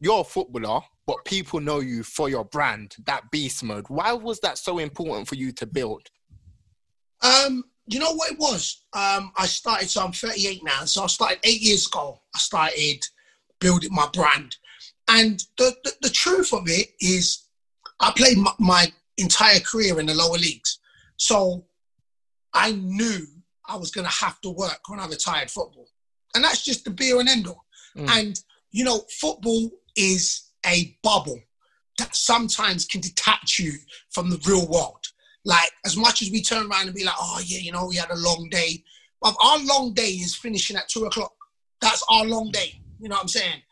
you're 0.00 0.20
a 0.20 0.24
footballer, 0.24 0.80
but 1.06 1.24
people 1.26 1.60
know 1.60 1.80
you 1.80 2.02
for 2.02 2.30
your 2.30 2.44
brand, 2.44 2.96
that 3.04 3.30
beast 3.30 3.62
mode. 3.62 3.84
Why 3.88 4.14
was 4.14 4.40
that 4.40 4.56
so 4.56 4.78
important 4.78 5.28
for 5.28 5.34
you 5.34 5.52
to 5.52 5.66
build? 5.66 6.08
Um, 7.20 7.64
you 7.86 7.98
know 7.98 8.14
what 8.14 8.32
it 8.32 8.38
was? 8.38 8.84
Um, 8.94 9.32
I 9.36 9.46
started, 9.46 9.90
so 9.90 10.02
I'm 10.02 10.12
38 10.12 10.64
now. 10.64 10.84
So 10.86 11.04
I 11.04 11.06
started 11.06 11.38
eight 11.44 11.60
years 11.60 11.86
ago. 11.86 12.18
I 12.34 12.38
started 12.38 13.06
building 13.60 13.92
my 13.92 14.08
brand. 14.12 14.56
And 15.08 15.44
the, 15.58 15.74
the, 15.84 15.92
the 16.00 16.10
truth 16.10 16.54
of 16.54 16.62
it 16.66 16.88
is, 17.00 17.44
I 18.00 18.10
played 18.16 18.38
my, 18.38 18.52
my 18.58 18.92
entire 19.18 19.60
career 19.60 20.00
in 20.00 20.06
the 20.06 20.14
lower 20.14 20.38
leagues. 20.38 20.78
So 21.16 21.66
I 22.54 22.72
knew 22.72 23.26
I 23.68 23.76
was 23.76 23.90
going 23.90 24.06
to 24.06 24.12
have 24.12 24.40
to 24.42 24.50
work 24.50 24.80
when 24.88 25.00
I 25.00 25.06
retired 25.06 25.50
football. 25.50 25.88
And 26.34 26.42
that's 26.42 26.64
just 26.64 26.84
the 26.84 26.90
beer 26.90 27.20
and 27.20 27.28
end 27.28 27.46
all. 27.46 27.64
Mm. 27.96 28.08
And, 28.10 28.40
you 28.70 28.84
know, 28.84 29.02
football 29.20 29.70
is 29.96 30.50
a 30.64 30.96
bubble 31.02 31.40
that 31.98 32.14
sometimes 32.16 32.86
can 32.86 33.00
detach 33.00 33.58
you 33.58 33.72
from 34.10 34.30
the 34.30 34.40
real 34.46 34.66
world. 34.68 35.04
Like, 35.44 35.70
as 35.84 35.96
much 35.96 36.22
as 36.22 36.30
we 36.30 36.40
turn 36.40 36.70
around 36.70 36.86
and 36.86 36.94
be 36.94 37.04
like, 37.04 37.14
oh, 37.18 37.40
yeah, 37.44 37.58
you 37.58 37.72
know, 37.72 37.86
we 37.86 37.96
had 37.96 38.10
a 38.10 38.16
long 38.16 38.48
day. 38.50 38.82
But 39.20 39.34
our 39.44 39.58
long 39.64 39.92
day 39.92 40.10
is 40.10 40.34
finishing 40.34 40.76
at 40.76 40.88
two 40.88 41.04
o'clock. 41.04 41.34
That's 41.80 42.02
our 42.08 42.24
long 42.24 42.50
day. 42.50 42.80
You 43.00 43.08
know 43.08 43.16
what 43.16 43.22
I'm 43.22 43.28
saying? 43.28 43.62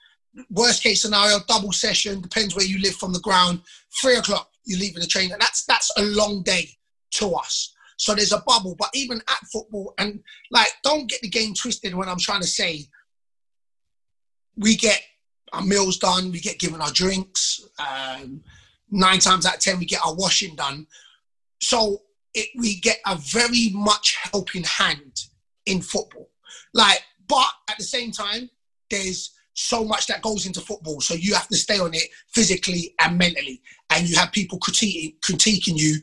Worst 0.51 0.83
case 0.83 1.03
scenario, 1.03 1.39
double 1.49 1.73
session, 1.73 2.21
depends 2.21 2.55
where 2.55 2.65
you 2.65 2.81
live 2.81 2.95
from 2.97 3.13
the 3.13 3.21
ground. 3.21 3.63
Three 4.01 4.17
o'clock, 4.17 4.51
you 4.65 4.79
leave 4.79 4.95
in 4.95 5.01
the 5.01 5.07
train. 5.07 5.33
And 5.33 5.41
that's 5.41 5.65
that's 5.65 5.91
a 5.97 6.03
long 6.03 6.43
day 6.43 6.69
to 7.13 7.35
us. 7.35 7.75
So 8.01 8.15
there's 8.15 8.33
a 8.33 8.43
bubble. 8.47 8.75
But 8.79 8.89
even 8.95 9.19
at 9.19 9.47
football, 9.53 9.93
and 9.99 10.21
like, 10.51 10.69
don't 10.83 11.07
get 11.07 11.21
the 11.21 11.29
game 11.29 11.53
twisted 11.53 11.95
when 11.95 12.09
I'm 12.09 12.19
trying 12.19 12.41
to 12.41 12.47
say 12.47 12.87
we 14.57 14.75
get 14.75 15.03
our 15.53 15.61
meals 15.61 15.99
done, 15.99 16.33
we 16.33 16.41
get 16.41 16.59
given 16.59 16.81
our 16.81 16.91
drinks. 16.93 17.63
Um, 17.79 18.43
nine 18.91 19.19
times 19.19 19.45
out 19.45 19.57
of 19.57 19.61
ten, 19.61 19.79
we 19.79 19.85
get 19.85 20.01
our 20.05 20.15
washing 20.15 20.57
done. 20.57 20.87
So 21.61 22.01
it, 22.33 22.49
we 22.59 22.81
get 22.81 23.01
a 23.07 23.17
very 23.17 23.69
much 23.75 24.17
helping 24.33 24.65
hand 24.65 25.25
in 25.67 25.83
football. 25.83 26.31
Like, 26.73 27.03
but 27.29 27.51
at 27.69 27.77
the 27.77 27.85
same 27.85 28.13
time, 28.13 28.49
there's 28.89 29.33
so 29.53 29.85
much 29.85 30.07
that 30.07 30.23
goes 30.23 30.47
into 30.47 30.63
football. 30.63 31.03
So 31.03 31.13
you 31.13 31.35
have 31.35 31.49
to 31.49 31.57
stay 31.57 31.79
on 31.79 31.93
it 31.93 32.09
physically 32.29 32.95
and 32.99 33.19
mentally, 33.19 33.61
and 33.91 34.09
you 34.09 34.17
have 34.17 34.33
people 34.33 34.59
critiquing, 34.59 35.17
critiquing 35.21 35.77
you 35.77 35.97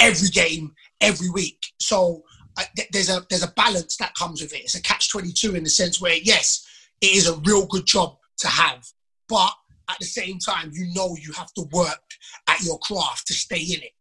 every 0.00 0.28
game, 0.30 0.72
every 1.02 1.30
week. 1.30 1.58
So 1.78 2.22
uh, 2.56 2.62
th- 2.76 2.88
there's 2.92 3.10
a 3.10 3.26
there's 3.28 3.42
a 3.42 3.52
balance 3.52 3.96
that 3.96 4.14
comes 4.14 4.40
with 4.40 4.52
it. 4.54 4.60
It's 4.60 4.74
a 4.74 4.82
catch 4.82 5.10
twenty 5.10 5.32
two 5.32 5.54
in 5.54 5.64
the 5.64 5.70
sense 5.70 6.00
where 6.00 6.14
yes, 6.14 6.66
it 7.00 7.14
is 7.14 7.28
a 7.28 7.36
real 7.38 7.66
good 7.66 7.86
job 7.86 8.16
to 8.38 8.48
have, 8.48 8.86
but 9.28 9.52
at 9.90 9.98
the 9.98 10.06
same 10.06 10.38
time, 10.38 10.70
you 10.72 10.92
know 10.94 11.16
you 11.20 11.32
have 11.32 11.52
to 11.54 11.62
work 11.72 12.02
at 12.48 12.62
your 12.62 12.78
craft 12.78 13.26
to 13.26 13.34
stay 13.34 13.60
in 13.60 13.82
it. 13.82 13.92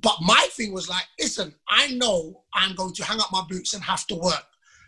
But 0.00 0.16
my 0.20 0.46
thing 0.52 0.72
was 0.72 0.88
like, 0.88 1.04
listen, 1.18 1.54
I 1.68 1.88
know 1.88 2.44
I'm 2.52 2.74
going 2.74 2.92
to 2.94 3.04
hang 3.04 3.20
up 3.20 3.32
my 3.32 3.42
boots 3.48 3.74
and 3.74 3.82
have 3.82 4.06
to 4.08 4.14
work. 4.14 4.44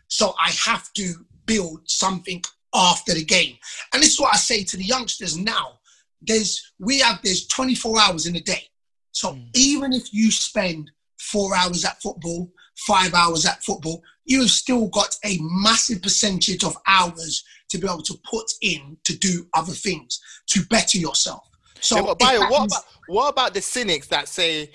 So 0.08 0.34
I 0.42 0.50
have 0.66 0.92
to 0.94 1.14
build 1.46 1.80
something 1.86 2.42
after 2.74 3.14
the 3.14 3.24
game. 3.24 3.56
And 3.92 4.02
this 4.02 4.14
is 4.14 4.20
what 4.20 4.34
I 4.34 4.38
say 4.38 4.64
to 4.64 4.76
the 4.76 4.84
youngsters 4.84 5.36
now. 5.36 5.78
There's 6.20 6.72
we 6.78 6.98
have 7.00 7.20
there's 7.22 7.46
24 7.46 8.00
hours 8.00 8.26
in 8.26 8.36
a 8.36 8.40
day. 8.40 8.64
So 9.12 9.32
mm. 9.32 9.48
even 9.54 9.92
if 9.92 10.12
you 10.12 10.30
spend 10.30 10.90
four 11.18 11.54
hours 11.56 11.84
at 11.84 12.00
football, 12.00 12.50
five 12.76 13.14
hours 13.14 13.44
at 13.46 13.62
football, 13.62 14.02
you 14.24 14.40
have 14.40 14.50
still 14.50 14.88
got 14.88 15.16
a 15.24 15.38
massive 15.40 16.02
percentage 16.02 16.62
of 16.64 16.76
hours 16.86 17.44
to 17.70 17.78
be 17.78 17.86
able 17.86 18.02
to 18.02 18.14
put 18.28 18.46
in 18.62 18.96
to 19.04 19.16
do 19.16 19.46
other 19.54 19.72
things 19.72 20.20
to 20.46 20.64
better 20.66 20.98
yourself. 20.98 21.48
So, 21.80 21.96
yeah, 21.96 22.02
but 22.02 22.18
Bayo, 22.18 22.40
what 22.40 22.66
about 22.66 22.84
what 23.06 23.28
about 23.28 23.54
the 23.54 23.62
cynics 23.62 24.08
that 24.08 24.28
say, 24.28 24.70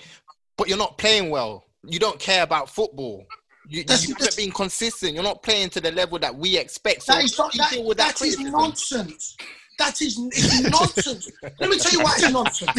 "But 0.56 0.68
you're 0.68 0.78
not 0.78 0.98
playing 0.98 1.30
well. 1.30 1.64
You 1.86 1.98
don't 1.98 2.18
care 2.18 2.42
about 2.42 2.70
football. 2.70 3.26
You, 3.66 3.84
that's, 3.84 4.06
you 4.06 4.14
haven't 4.14 4.36
been 4.36 4.50
consistent. 4.50 5.14
You're 5.14 5.22
not 5.22 5.42
playing 5.42 5.70
to 5.70 5.80
the 5.80 5.92
level 5.92 6.18
that 6.18 6.34
we 6.34 6.56
expect." 6.56 7.02
So 7.02 7.12
that 7.12 7.24
is, 7.24 7.38
not, 7.38 7.52
that, 7.54 7.72
that, 7.72 7.96
that 7.96 8.22
is 8.22 8.38
nonsense. 8.38 9.36
That 9.78 10.00
is 10.00 10.18
nonsense. 10.18 11.30
Let 11.42 11.70
me 11.70 11.78
tell 11.78 11.92
you 11.92 12.00
why 12.00 12.14
it's 12.16 12.30
nonsense. 12.30 12.76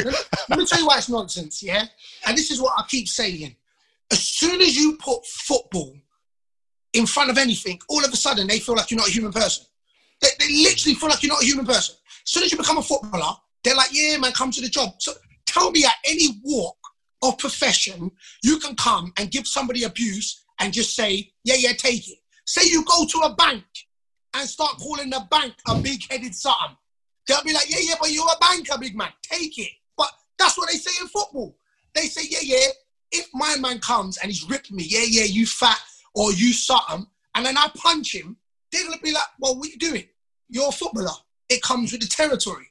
Let 0.49 0.59
me 0.59 0.65
tell 0.65 0.79
you 0.79 0.87
why 0.87 0.97
it's 0.97 1.09
nonsense. 1.09 1.61
Yeah, 1.61 1.85
and 2.25 2.37
this 2.37 2.51
is 2.51 2.61
what 2.61 2.73
I 2.77 2.83
keep 2.87 3.07
saying. 3.07 3.55
As 4.11 4.19
soon 4.23 4.61
as 4.61 4.75
you 4.75 4.97
put 4.97 5.25
football 5.25 5.95
in 6.93 7.05
front 7.05 7.29
of 7.29 7.37
anything, 7.37 7.79
all 7.89 8.03
of 8.05 8.13
a 8.13 8.15
sudden 8.15 8.47
they 8.47 8.59
feel 8.59 8.75
like 8.75 8.91
you're 8.91 8.99
not 8.99 9.09
a 9.09 9.11
human 9.11 9.33
person. 9.33 9.65
They, 10.21 10.29
they 10.39 10.47
literally 10.63 10.95
feel 10.95 11.09
like 11.09 11.21
you're 11.23 11.33
not 11.33 11.43
a 11.43 11.45
human 11.45 11.65
person. 11.65 11.95
As 12.23 12.31
soon 12.31 12.43
as 12.43 12.51
you 12.51 12.57
become 12.57 12.77
a 12.77 12.81
footballer, 12.81 13.35
they're 13.63 13.75
like, 13.75 13.89
yeah, 13.91 14.17
man, 14.17 14.31
come 14.31 14.51
to 14.51 14.61
the 14.61 14.69
job. 14.69 14.91
So 14.99 15.13
tell 15.45 15.71
me 15.71 15.83
at 15.85 15.95
any 16.05 16.39
walk 16.43 16.77
of 17.21 17.37
profession, 17.37 18.11
you 18.43 18.59
can 18.59 18.75
come 18.75 19.11
and 19.17 19.31
give 19.31 19.47
somebody 19.47 19.83
abuse 19.83 20.45
and 20.59 20.71
just 20.71 20.95
say, 20.95 21.31
yeah, 21.43 21.55
yeah, 21.57 21.73
take 21.73 22.07
it. 22.07 22.19
Say 22.45 22.69
you 22.69 22.85
go 22.85 23.05
to 23.05 23.17
a 23.19 23.35
bank 23.35 23.63
and 24.35 24.47
start 24.47 24.77
calling 24.77 25.09
the 25.09 25.25
bank 25.31 25.53
a 25.67 25.75
big 25.75 26.01
headed 26.09 26.35
something. 26.35 26.77
They'll 27.27 27.43
be 27.43 27.53
like, 27.53 27.69
yeah, 27.69 27.79
yeah, 27.81 27.95
but 27.99 28.11
you're 28.11 28.25
a 28.25 28.37
banker, 28.39 28.77
big 28.79 28.95
man. 28.95 29.09
Take 29.21 29.57
it. 29.57 29.71
But 29.97 30.09
that's 30.37 30.57
what 30.57 30.69
they 30.69 30.77
say 30.77 30.91
in 31.01 31.07
football. 31.07 31.57
They 31.93 32.03
say, 32.03 32.21
yeah, 32.29 32.39
yeah, 32.41 32.67
if 33.11 33.27
my 33.33 33.55
man 33.59 33.79
comes 33.79 34.17
and 34.17 34.31
he's 34.31 34.47
ripped 34.49 34.71
me, 34.71 34.83
yeah, 34.87 35.05
yeah, 35.07 35.23
you 35.23 35.45
fat 35.45 35.79
or 36.13 36.31
you 36.33 36.53
something, 36.53 37.07
and 37.35 37.45
then 37.45 37.57
I 37.57 37.69
punch 37.75 38.13
him, 38.15 38.37
gonna 38.83 38.97
be 39.01 39.13
like, 39.13 39.23
well, 39.39 39.57
what 39.57 39.69
you 39.69 39.77
doing? 39.77 40.05
You're 40.49 40.69
a 40.69 40.71
footballer. 40.71 41.11
It 41.49 41.61
comes 41.61 41.91
with 41.91 42.01
the 42.01 42.07
territory. 42.07 42.69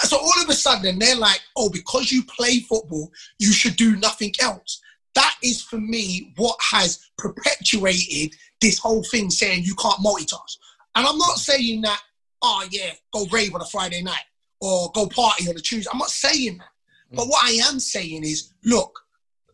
So 0.00 0.16
all 0.18 0.42
of 0.42 0.48
a 0.48 0.54
sudden, 0.54 0.98
they're 0.98 1.16
like, 1.16 1.40
oh, 1.56 1.70
because 1.70 2.12
you 2.12 2.22
play 2.24 2.60
football, 2.60 3.10
you 3.38 3.52
should 3.52 3.76
do 3.76 3.96
nothing 3.96 4.32
else. 4.40 4.80
That 5.14 5.34
is 5.42 5.62
for 5.62 5.78
me 5.78 6.32
what 6.36 6.56
has 6.60 7.08
perpetuated 7.18 8.34
this 8.60 8.78
whole 8.78 9.02
thing 9.04 9.30
saying 9.30 9.64
you 9.64 9.74
can't 9.74 9.98
multitask. 10.04 10.56
And 10.94 11.06
I'm 11.06 11.18
not 11.18 11.36
saying 11.36 11.82
that, 11.82 12.00
oh, 12.42 12.66
yeah, 12.70 12.90
go 13.12 13.26
rave 13.26 13.54
on 13.54 13.60
a 13.60 13.66
Friday 13.66 14.02
night 14.02 14.24
or 14.60 14.90
go 14.94 15.06
party 15.06 15.48
on 15.48 15.56
a 15.56 15.60
Tuesday. 15.60 15.88
I'm 15.92 15.98
not 15.98 16.10
saying 16.10 16.58
that. 16.58 16.68
But 17.12 17.26
mm. 17.26 17.30
what 17.30 17.44
I 17.44 17.68
am 17.68 17.78
saying 17.78 18.24
is, 18.24 18.52
look, 18.64 18.98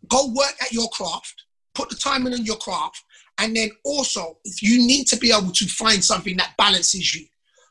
go 0.08 0.28
work 0.28 0.54
at 0.60 0.72
your 0.72 0.88
craft, 0.88 1.44
put 1.74 1.88
the 1.88 1.96
time 1.96 2.26
in 2.26 2.34
on 2.34 2.44
your 2.44 2.56
craft, 2.56 3.02
and 3.38 3.56
then 3.56 3.70
also, 3.84 4.38
if 4.44 4.62
you 4.62 4.78
need 4.78 5.06
to 5.08 5.16
be 5.16 5.32
able 5.32 5.52
to 5.52 5.66
find 5.66 6.04
something 6.04 6.36
that 6.36 6.54
balances 6.56 7.14
you, 7.14 7.26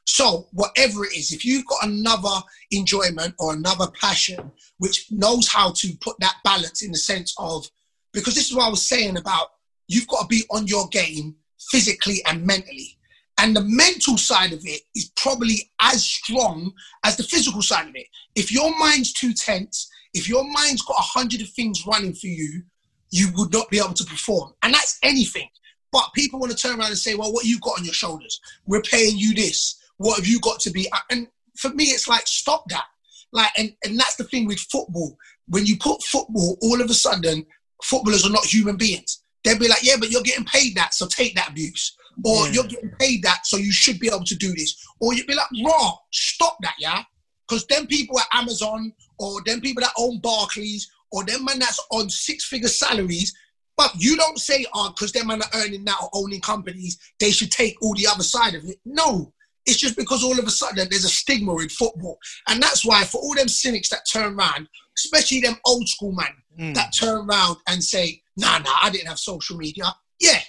so, 0.06 0.48
whatever 0.52 1.06
it 1.06 1.16
is, 1.16 1.32
if 1.32 1.46
you've 1.46 1.66
got 1.68 1.86
another 1.86 2.42
enjoyment 2.72 3.36
or 3.40 3.54
another 3.54 3.88
passion 4.00 4.52
which 4.80 5.12
knows 5.12 5.48
how 5.48 5.72
to 5.72 5.96
put 6.02 6.20
that 6.20 6.38
balance 6.44 6.82
in 6.82 6.92
the 6.92 6.98
sense 6.98 7.36
of, 7.38 7.68
because 8.12 8.34
this 8.34 8.50
is 8.50 8.56
what 8.56 8.66
I 8.66 8.70
was 8.70 8.86
saying 8.86 9.18
about 9.18 9.52
you've 9.88 10.08
got 10.08 10.22
to 10.24 10.28
be 10.28 10.44
on 10.50 10.68
your 10.68 10.88
game 10.88 11.36
physically 11.70 12.24
and 12.26 12.46
mentally. 12.46 12.98
And 13.42 13.56
the 13.56 13.64
mental 13.64 14.18
side 14.18 14.54
of 14.54 14.60
it 14.64 14.84
is 14.96 15.12
probably 15.18 15.72
as 15.82 16.04
strong 16.04 16.72
as 17.04 17.18
the 17.18 17.24
physical 17.24 17.64
side 17.64 17.88
of 17.88 17.96
it. 17.96 18.06
If 18.36 18.52
your 18.52 18.78
mind's 18.78 19.14
too 19.14 19.34
tense, 19.34 19.90
if 20.14 20.30
your 20.30 20.44
mind's 20.44 20.84
got 20.84 21.00
a 21.00 21.02
hundred 21.20 21.42
of 21.42 21.50
things 21.50 21.88
running 21.88 22.14
for 22.14 22.28
you, 22.28 22.62
you 23.10 23.30
would 23.36 23.52
not 23.52 23.70
be 23.72 23.80
able 23.80 23.96
to 23.96 24.06
perform. 24.06 24.54
And 24.62 24.72
that's 24.72 25.00
anything. 25.02 25.50
But 25.92 26.12
people 26.14 26.40
want 26.40 26.52
to 26.52 26.58
turn 26.58 26.80
around 26.80 26.90
and 26.90 26.98
say, 26.98 27.16
well, 27.16 27.34
what 27.34 27.46
you 27.46 27.60
got 27.60 27.80
on 27.80 27.84
your 27.84 27.96
shoulders? 27.96 28.40
We're 28.68 28.84
paying 28.84 29.18
you 29.18 29.34
this. 29.34 29.76
What 29.98 30.18
have 30.18 30.28
you 30.28 30.40
got 30.40 30.60
to 30.62 30.70
be? 30.70 30.88
And 31.10 31.28
for 31.58 31.70
me, 31.70 31.86
it's 31.86 32.08
like, 32.08 32.28
stop 32.28 32.66
that. 32.70 32.86
Like, 33.34 33.50
and, 33.58 33.74
and 33.84 34.00
that's 34.00 34.18
the 34.18 34.24
thing 34.26 34.46
with 34.46 34.60
football. 34.60 35.18
When 35.48 35.66
you 35.66 35.78
put 35.78 36.04
football, 36.04 36.60
all 36.62 36.80
of 36.80 36.90
a 36.92 36.94
sudden, 36.94 37.46
footballers 37.84 38.26
are 38.26 38.32
not 38.32 38.46
human 38.46 38.78
beings. 38.78 39.21
They'll 39.44 39.60
be 39.60 39.68
like, 39.68 39.84
yeah, 39.84 39.96
but 40.00 40.12
you're 40.12 40.22
getting 40.22 40.46
paid 40.46 40.76
that, 40.76 40.94
so 40.94 41.08
take 41.08 41.36
that 41.36 41.50
abuse. 41.50 41.96
Or 42.24 42.46
yeah. 42.46 42.54
you're 42.54 42.64
getting 42.66 42.92
paid 43.00 43.24
that, 43.24 43.46
so 43.46 43.58
you 43.58 43.72
should 43.72 44.00
be 44.00 44.08
able 44.08 44.26
to 44.26 44.36
do 44.36 44.54
this. 44.54 44.86
Or 45.00 45.14
you'd 45.14 45.28
be 45.28 45.36
like, 45.36 45.48
raw, 45.66 45.94
stop 46.12 46.58
that, 46.62 46.76
yeah? 46.80 47.04
Because 47.48 47.66
them 47.68 47.88
people 47.88 48.20
at 48.20 48.28
Amazon, 48.34 48.94
or 49.18 49.42
them 49.46 49.62
people 49.62 49.82
that 49.82 49.94
own 49.98 50.20
Barclays, 50.20 50.90
or 51.12 51.24
them 51.24 51.46
man 51.46 51.60
that's 51.60 51.80
on 51.92 52.10
six 52.10 52.46
figure 52.46 52.70
salaries, 52.70 53.34
but 53.78 53.92
you 53.98 54.16
don't 54.16 54.38
say, 54.38 54.66
oh, 54.74 54.90
because 54.90 55.12
them 55.12 55.28
man 55.28 55.42
are 55.42 55.62
earning 55.62 55.84
that 55.86 55.98
or 56.02 56.10
owning 56.14 56.42
companies, 56.42 57.00
they 57.20 57.32
should 57.32 57.52
take 57.52 57.76
all 57.82 57.96
the 57.96 58.08
other 58.08 58.24
side 58.24 58.54
of 58.54 58.64
it. 58.66 58.78
No, 58.86 59.34
it's 59.66 59.78
just 59.78 59.98
because 59.98 60.24
all 60.24 60.38
of 60.38 60.46
a 60.46 60.52
sudden 60.52 60.88
there's 60.90 61.06
a 61.06 61.10
stigma 61.10 61.56
in 61.58 61.70
football. 61.70 62.20
And 62.48 62.62
that's 62.62 62.86
why 62.86 63.04
for 63.04 63.20
all 63.20 63.36
them 63.36 63.48
cynics 63.48 63.90
that 63.90 64.06
turn 64.12 64.36
around, 64.36 64.68
especially 64.98 65.42
them 65.42 65.58
old 65.66 65.88
school 65.88 66.12
man 66.12 66.34
mm. 66.60 66.76
that 66.76 66.94
turn 66.98 67.28
around 67.28 67.58
and 67.68 67.84
say, 67.84 68.21
nah, 68.38 68.58
nah, 68.60 68.76
I 68.82 68.90
didn't 68.90 69.08
have 69.08 69.20
social 69.20 69.58
media. 69.58 69.86
Yeah, 70.20 70.40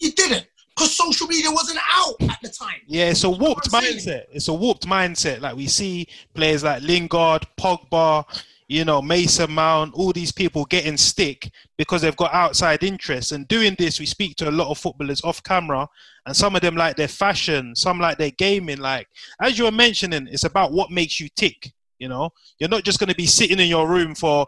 you 0.00 0.12
didn't. 0.12 0.46
Because 0.76 0.96
social 0.96 1.26
media 1.26 1.50
wasn't 1.50 1.80
out 1.90 2.14
at 2.30 2.38
the 2.40 2.48
time. 2.48 2.80
Yeah, 2.86 3.10
it's 3.10 3.24
a 3.24 3.30
warped 3.30 3.70
mindset. 3.70 4.26
It's 4.30 4.46
a 4.46 4.54
warped 4.54 4.86
mindset. 4.86 5.40
Like 5.40 5.56
we 5.56 5.66
see 5.66 6.06
players 6.34 6.62
like 6.62 6.82
Lingard, 6.82 7.44
Pogba, 7.58 8.24
you 8.68 8.84
know, 8.84 9.00
Mason 9.00 9.50
Mount, 9.50 9.94
all 9.94 10.12
these 10.12 10.30
people 10.30 10.66
getting 10.66 10.96
stick 10.96 11.50
because 11.78 12.02
they've 12.02 12.16
got 12.16 12.34
outside 12.34 12.84
interests. 12.84 13.32
And 13.32 13.48
doing 13.48 13.74
this, 13.78 13.98
we 13.98 14.06
speak 14.06 14.36
to 14.36 14.48
a 14.48 14.52
lot 14.52 14.70
of 14.70 14.78
footballers 14.78 15.24
off 15.24 15.42
camera, 15.42 15.88
and 16.26 16.36
some 16.36 16.54
of 16.54 16.60
them 16.60 16.76
like 16.76 16.96
their 16.96 17.08
fashion, 17.08 17.74
some 17.74 17.98
like 17.98 18.18
their 18.18 18.30
gaming. 18.30 18.78
Like, 18.78 19.08
as 19.40 19.58
you 19.58 19.64
were 19.64 19.72
mentioning, 19.72 20.28
it's 20.30 20.44
about 20.44 20.72
what 20.72 20.90
makes 20.90 21.18
you 21.18 21.28
tick. 21.34 21.72
You 21.98 22.08
know, 22.08 22.30
you're 22.60 22.68
not 22.68 22.84
just 22.84 23.00
going 23.00 23.08
to 23.08 23.16
be 23.16 23.26
sitting 23.26 23.58
in 23.58 23.68
your 23.68 23.88
room 23.88 24.14
for 24.14 24.46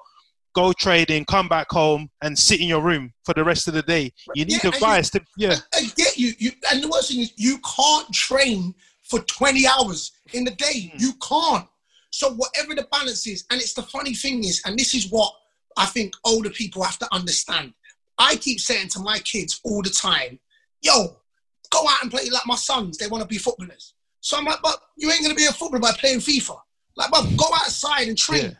go 0.54 0.72
trading, 0.72 1.24
come 1.24 1.48
back 1.48 1.68
home, 1.70 2.08
and 2.22 2.38
sit 2.38 2.60
in 2.60 2.68
your 2.68 2.82
room 2.82 3.12
for 3.24 3.34
the 3.34 3.44
rest 3.44 3.68
of 3.68 3.74
the 3.74 3.82
day. 3.82 4.12
You 4.34 4.44
need 4.44 4.62
yeah, 4.62 4.70
advice 4.70 5.12
you, 5.14 5.20
to, 5.20 5.26
yeah. 5.36 5.56
I, 5.74 5.78
I 5.78 5.86
get 5.96 6.18
you. 6.18 6.32
you. 6.38 6.52
And 6.70 6.82
the 6.82 6.88
worst 6.88 7.10
thing 7.10 7.20
is, 7.20 7.32
you 7.36 7.58
can't 7.76 8.12
train 8.12 8.74
for 9.04 9.20
20 9.20 9.66
hours 9.66 10.12
in 10.32 10.44
the 10.44 10.52
day. 10.52 10.92
Mm. 10.94 11.00
You 11.00 11.12
can't. 11.26 11.66
So 12.10 12.32
whatever 12.32 12.74
the 12.74 12.86
balance 12.90 13.26
is, 13.26 13.44
and 13.50 13.60
it's 13.60 13.74
the 13.74 13.82
funny 13.82 14.14
thing 14.14 14.44
is, 14.44 14.62
and 14.64 14.78
this 14.78 14.94
is 14.94 15.10
what 15.10 15.32
I 15.76 15.86
think 15.86 16.14
older 16.24 16.50
people 16.50 16.82
have 16.82 16.98
to 16.98 17.08
understand. 17.12 17.72
I 18.18 18.36
keep 18.36 18.60
saying 18.60 18.88
to 18.88 19.00
my 19.00 19.18
kids 19.20 19.60
all 19.64 19.82
the 19.82 19.90
time, 19.90 20.38
yo, 20.82 21.16
go 21.70 21.88
out 21.88 22.02
and 22.02 22.10
play 22.10 22.28
like 22.30 22.46
my 22.46 22.56
sons, 22.56 22.98
they 22.98 23.06
want 23.06 23.22
to 23.22 23.28
be 23.28 23.38
footballers. 23.38 23.94
So 24.20 24.36
I'm 24.36 24.44
like, 24.44 24.60
but 24.62 24.78
you 24.96 25.10
ain't 25.10 25.22
gonna 25.22 25.34
be 25.34 25.46
a 25.46 25.52
footballer 25.52 25.80
by 25.80 25.92
playing 25.92 26.18
FIFA. 26.18 26.58
Like, 26.96 27.10
but 27.10 27.24
go 27.36 27.46
outside 27.54 28.08
and 28.08 28.18
train. 28.18 28.44
Yeah. 28.44 28.50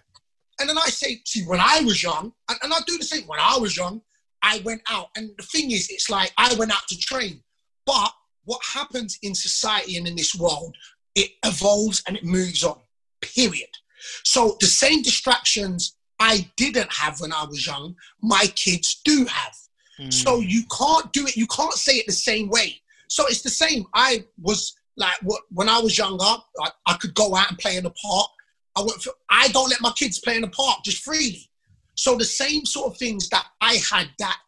And 0.61 0.68
then 0.68 0.79
I 0.79 0.88
say, 0.90 1.20
see, 1.25 1.44
when 1.44 1.61
I 1.61 1.81
was 1.81 2.03
young, 2.03 2.33
and, 2.49 2.59
and 2.62 2.73
I 2.73 2.79
do 2.87 2.99
the 2.99 3.05
same, 3.05 3.27
when 3.27 3.40
I 3.40 3.57
was 3.59 3.77
young, 3.77 4.03
I 4.42 4.61
went 4.64 4.83
out. 4.88 5.09
And 5.16 5.31
the 5.37 5.42
thing 5.44 5.70
is, 5.70 5.88
it's 5.90 6.11
like 6.11 6.33
I 6.37 6.55
went 6.55 6.73
out 6.73 6.87
to 6.88 6.99
train. 6.99 7.42
But 7.87 8.12
what 8.44 8.61
happens 8.64 9.18
in 9.23 9.35
society 9.35 9.96
and 9.96 10.07
in 10.07 10.16
this 10.16 10.35
world, 10.35 10.77
it 11.14 11.31
evolves 11.44 12.03
and 12.07 12.16
it 12.16 12.25
moves 12.25 12.62
on 12.62 12.79
period. 13.20 13.68
So 14.25 14.57
the 14.61 14.66
same 14.66 15.03
distractions 15.03 15.96
I 16.18 16.51
didn't 16.57 16.92
have 16.92 17.20
when 17.20 17.33
I 17.33 17.44
was 17.44 17.66
young, 17.66 17.96
my 18.23 18.46
kids 18.55 19.01
do 19.05 19.27
have. 19.27 19.55
Mm. 19.99 20.12
So 20.12 20.40
you 20.40 20.62
can't 20.77 21.12
do 21.12 21.27
it, 21.27 21.37
you 21.37 21.46
can't 21.46 21.75
say 21.75 21.96
it 21.96 22.07
the 22.07 22.12
same 22.12 22.49
way. 22.49 22.81
So 23.09 23.27
it's 23.27 23.42
the 23.42 23.51
same. 23.51 23.87
I 23.94 24.25
was 24.40 24.75
like, 24.96 25.14
when 25.51 25.68
I 25.68 25.81
was 25.81 25.99
younger, 25.99 26.25
I, 26.25 26.70
I 26.87 26.94
could 26.94 27.14
go 27.14 27.35
out 27.35 27.49
and 27.49 27.59
play 27.59 27.77
in 27.77 27.85
the 27.85 27.90
park. 27.90 28.31
I, 28.83 28.98
for, 29.02 29.12
I 29.28 29.48
don't 29.48 29.70
let 29.70 29.81
my 29.81 29.92
kids 29.92 30.18
play 30.18 30.37
in 30.37 30.42
the 30.42 30.48
park 30.48 30.78
just 30.85 31.02
freely. 31.02 31.50
So 31.94 32.16
the 32.16 32.24
same 32.24 32.64
sort 32.64 32.92
of 32.92 32.98
things 32.98 33.28
that 33.28 33.46
I 33.60 33.74
had 33.90 34.08
that 34.18 34.38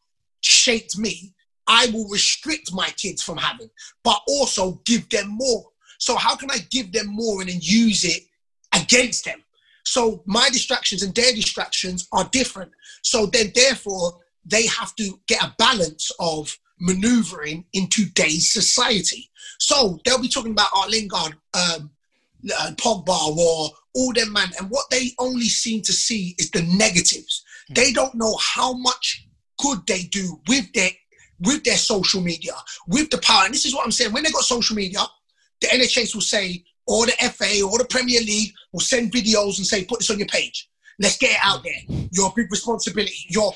shaped 0.40 0.98
me, 0.98 1.34
I 1.66 1.86
will 1.92 2.08
restrict 2.08 2.72
my 2.72 2.88
kids 2.90 3.22
from 3.22 3.36
having, 3.36 3.70
but 4.02 4.20
also 4.26 4.80
give 4.84 5.08
them 5.10 5.28
more. 5.28 5.64
So 5.98 6.16
how 6.16 6.34
can 6.34 6.50
I 6.50 6.58
give 6.70 6.92
them 6.92 7.06
more 7.08 7.40
and 7.40 7.50
then 7.50 7.58
use 7.60 8.04
it 8.04 8.22
against 8.72 9.24
them. 9.24 9.42
So 9.84 10.22
my 10.26 10.48
distractions 10.50 11.02
and 11.02 11.14
their 11.14 11.32
distractions 11.32 12.08
are 12.12 12.28
different. 12.32 12.72
So 13.02 13.26
then, 13.26 13.52
therefore, 13.54 14.18
they 14.44 14.66
have 14.66 14.94
to 14.96 15.18
get 15.26 15.42
a 15.42 15.54
balance 15.58 16.10
of 16.18 16.56
maneuvering 16.80 17.64
in 17.72 17.88
today's 17.88 18.52
society. 18.52 19.30
So 19.58 20.00
they'll 20.04 20.20
be 20.20 20.28
talking 20.28 20.52
about 20.52 20.68
our 20.76 20.88
Lingard, 20.88 21.36
um, 21.54 21.90
uh, 22.58 22.72
Pogba, 22.76 23.36
or 23.36 23.70
all 23.94 24.12
their 24.12 24.30
man, 24.30 24.50
and 24.58 24.70
what 24.70 24.86
they 24.90 25.10
only 25.18 25.46
seem 25.46 25.82
to 25.82 25.92
see 25.92 26.34
is 26.38 26.50
the 26.50 26.62
negatives. 26.62 27.44
Mm. 27.70 27.74
They 27.74 27.92
don't 27.92 28.14
know 28.14 28.36
how 28.36 28.72
much 28.72 29.26
good 29.58 29.80
they 29.86 30.04
do 30.04 30.40
with 30.48 30.72
their 30.72 30.90
with 31.40 31.64
their 31.64 31.76
social 31.76 32.20
media, 32.20 32.52
with 32.86 33.10
the 33.10 33.18
power. 33.18 33.44
And 33.44 33.54
this 33.54 33.66
is 33.66 33.74
what 33.74 33.84
I'm 33.84 33.90
saying. 33.90 34.12
When 34.12 34.22
they 34.22 34.30
got 34.30 34.44
social 34.44 34.76
media, 34.76 35.00
the 35.60 35.66
NHS 35.68 36.14
will 36.14 36.22
say, 36.22 36.64
or 36.86 37.06
the 37.06 37.12
FA 37.12 37.62
or 37.64 37.78
the 37.78 37.86
Premier 37.88 38.20
League 38.20 38.52
will 38.72 38.80
send 38.80 39.12
videos 39.12 39.58
and 39.58 39.66
say, 39.66 39.84
put 39.84 40.00
this 40.00 40.10
on 40.10 40.18
your 40.18 40.28
page. 40.28 40.68
Let's 41.00 41.16
get 41.16 41.32
it 41.32 41.38
out 41.42 41.64
there. 41.64 42.06
You're 42.12 42.32
big 42.36 42.50
responsibility. 42.50 43.26
You're 43.28 43.52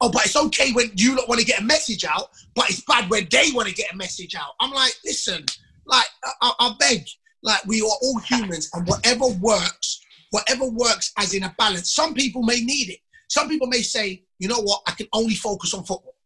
oh, 0.00 0.10
but 0.10 0.26
it's 0.26 0.36
okay 0.36 0.72
when 0.72 0.92
you 0.96 1.16
don't 1.16 1.28
want 1.28 1.40
to 1.40 1.46
get 1.46 1.60
a 1.60 1.64
message 1.64 2.04
out, 2.04 2.28
but 2.54 2.68
it's 2.68 2.82
bad 2.82 3.08
when 3.10 3.26
they 3.30 3.50
want 3.52 3.68
to 3.68 3.74
get 3.74 3.92
a 3.92 3.96
message 3.96 4.34
out. 4.34 4.52
I'm 4.60 4.72
like, 4.72 4.92
listen, 5.04 5.44
like 5.86 6.06
I, 6.42 6.52
I 6.58 6.74
beg, 6.78 7.06
like 7.44 7.64
we 7.66 7.80
are 7.80 7.84
all 8.02 8.18
humans, 8.18 8.70
and 8.74 8.86
whatever 8.88 9.28
works, 9.40 10.00
whatever 10.30 10.64
works 10.64 11.12
as 11.18 11.34
in 11.34 11.44
a 11.44 11.54
balance. 11.56 11.94
Some 11.94 12.14
people 12.14 12.42
may 12.42 12.60
need 12.60 12.90
it. 12.90 12.98
Some 13.28 13.48
people 13.48 13.68
may 13.68 13.82
say, 13.82 14.24
you 14.38 14.48
know 14.48 14.60
what, 14.60 14.82
I 14.86 14.92
can 14.92 15.06
only 15.12 15.34
focus 15.34 15.74
on 15.74 15.84
football. 15.84 16.16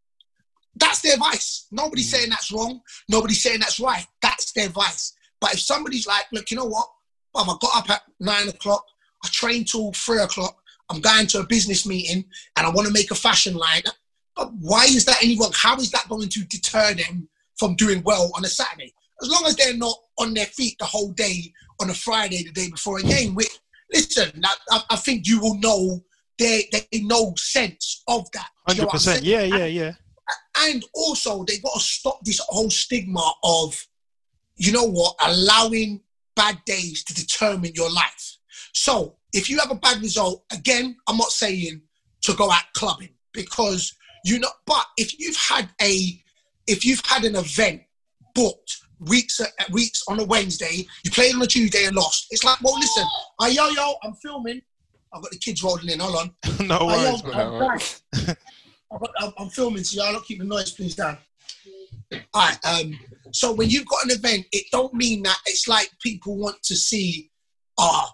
That's 0.77 1.01
their 1.01 1.17
vice. 1.17 1.67
Nobody's 1.73 2.09
mm. 2.09 2.17
saying 2.17 2.31
that's 2.31 2.53
wrong. 2.53 2.81
Nobody's 3.09 3.43
saying 3.43 3.61
that's 3.61 3.81
right. 3.81 4.07
That's 4.23 4.53
their 4.53 4.69
vice. 4.69 5.15
But 5.41 5.55
if 5.55 5.61
somebody's 5.61 6.07
like, 6.07 6.27
look, 6.33 6.51
you 6.51 6.57
know 6.57 6.67
what? 6.67 6.87
I 7.35 7.45
got 7.45 7.77
up 7.77 7.91
at 7.91 8.03
nine 8.21 8.49
o'clock. 8.49 8.85
I 9.25 9.29
trained 9.29 9.69
till 9.69 9.93
three 9.93 10.21
o'clock. 10.21 10.57
I'm 10.91 11.01
going 11.01 11.27
to 11.29 11.41
a 11.41 11.47
business 11.47 11.87
meeting 11.87 12.25
and 12.57 12.67
I 12.67 12.71
want 12.71 12.87
to 12.87 12.93
make 12.93 13.11
a 13.11 13.15
fashion 13.15 13.55
line. 13.55 13.83
But 14.35 14.53
why 14.61 14.85
is 14.85 15.05
that 15.05 15.23
any 15.23 15.37
wrong? 15.39 15.53
How 15.55 15.77
is 15.77 15.91
that 15.91 16.09
going 16.09 16.29
to 16.29 16.45
deter 16.45 16.95
them 16.95 17.29
from 17.57 17.75
doing 17.75 18.03
well 18.05 18.31
on 18.35 18.45
a 18.45 18.49
Saturday? 18.49 18.95
As 19.23 19.29
long 19.29 19.45
as 19.47 19.57
they're 19.57 19.77
not 19.77 19.97
on 20.19 20.35
their 20.35 20.47
feet 20.47 20.77
the 20.79 20.85
whole 20.85 21.13
day 21.13 21.53
on 21.81 21.91
a 21.91 21.95
Friday, 21.95 22.45
the 22.45 22.53
day 22.53 22.71
before 22.71 22.99
a 22.99 23.03
game. 23.03 23.35
Which, 23.35 23.59
listen, 23.93 24.43
I, 24.71 24.83
I 24.91 24.97
think 24.97 25.27
you 25.27 25.41
will 25.41 25.59
know 25.59 26.05
they 26.39 26.69
they 26.73 27.01
know 27.01 27.35
sense 27.37 28.03
of 28.09 28.31
that. 28.33 28.49
Hundred 28.67 28.89
percent. 28.89 29.25
Yeah, 29.25 29.43
yeah, 29.43 29.67
yeah. 29.67 29.93
And 30.59 30.85
also, 30.95 31.45
they've 31.45 31.63
got 31.63 31.75
to 31.75 31.81
stop 31.81 32.21
this 32.23 32.39
whole 32.49 32.71
stigma 32.71 33.33
of, 33.43 33.87
you 34.57 34.73
know 34.73 34.85
what, 34.85 35.15
allowing 35.25 36.01
bad 36.37 36.59
days 36.67 37.03
to 37.05 37.15
determine 37.15 37.73
your 37.75 37.91
life. 37.91 38.37
So 38.75 39.17
if 39.33 39.49
you 39.49 39.59
have 39.59 39.71
a 39.71 39.77
bad 39.77 40.03
result, 40.03 40.45
again, 40.53 40.97
I'm 41.09 41.17
not 41.17 41.31
saying 41.31 41.81
to 42.23 42.35
go 42.35 42.51
out 42.51 42.65
clubbing 42.75 43.15
because 43.33 43.95
you 44.25 44.39
know, 44.39 44.49
but 44.67 44.85
if 44.97 45.19
you've 45.19 45.37
had 45.37 45.71
a 45.81 46.23
if 46.67 46.85
you've 46.85 47.03
had 47.07 47.25
an 47.25 47.37
event 47.37 47.83
booked 48.35 48.83
weeks 49.01 49.41
at 49.41 49.71
weeks 49.71 50.03
on 50.09 50.21
a 50.21 50.25
Wednesday, 50.25 50.87
you 51.05 51.11
played 51.11 51.35
on 51.35 51.43
a 51.43 51.47
Tuesday 51.47 51.85
and 51.85 51.97
lost. 51.97 52.27
It's 52.31 52.45
like, 52.45 52.61
well, 52.63 52.79
listen, 52.79 53.05
I 53.41 53.49
yo 53.49 53.69
yo, 53.69 53.95
I'm 54.03 54.15
filming. 54.15 54.63
I've 55.13 55.23
got 55.23 55.31
the 55.31 55.39
kids 55.39 55.63
rolling 55.63 55.89
in. 55.89 56.01
Hold 56.01 56.17
on. 56.17 56.67
no 56.67 56.87
worries, 56.87 57.23
yo, 57.23 58.35
I'm, 58.93 59.01
I'm, 59.21 59.33
I'm, 59.39 59.49
filming, 59.49 59.85
so 59.85 60.03
y'all 60.03 60.13
don't 60.13 60.25
keep 60.25 60.39
the 60.39 60.45
noise, 60.45 60.73
please, 60.73 60.95
down. 60.95 61.17
All 62.13 62.21
right. 62.35 62.59
Um, 62.65 62.99
so 63.33 63.53
when 63.53 63.71
you've 63.71 63.87
got 63.87 64.05
an 64.05 64.11
event, 64.11 64.47
it 64.53 64.67
don't 64.71 64.93
mean 64.95 65.23
that 65.23 65.39
it's 65.47 65.69
like 65.69 65.91
people 66.03 66.37
want 66.37 66.63
to 66.65 66.77
see, 66.77 67.31
ah, 67.79 68.13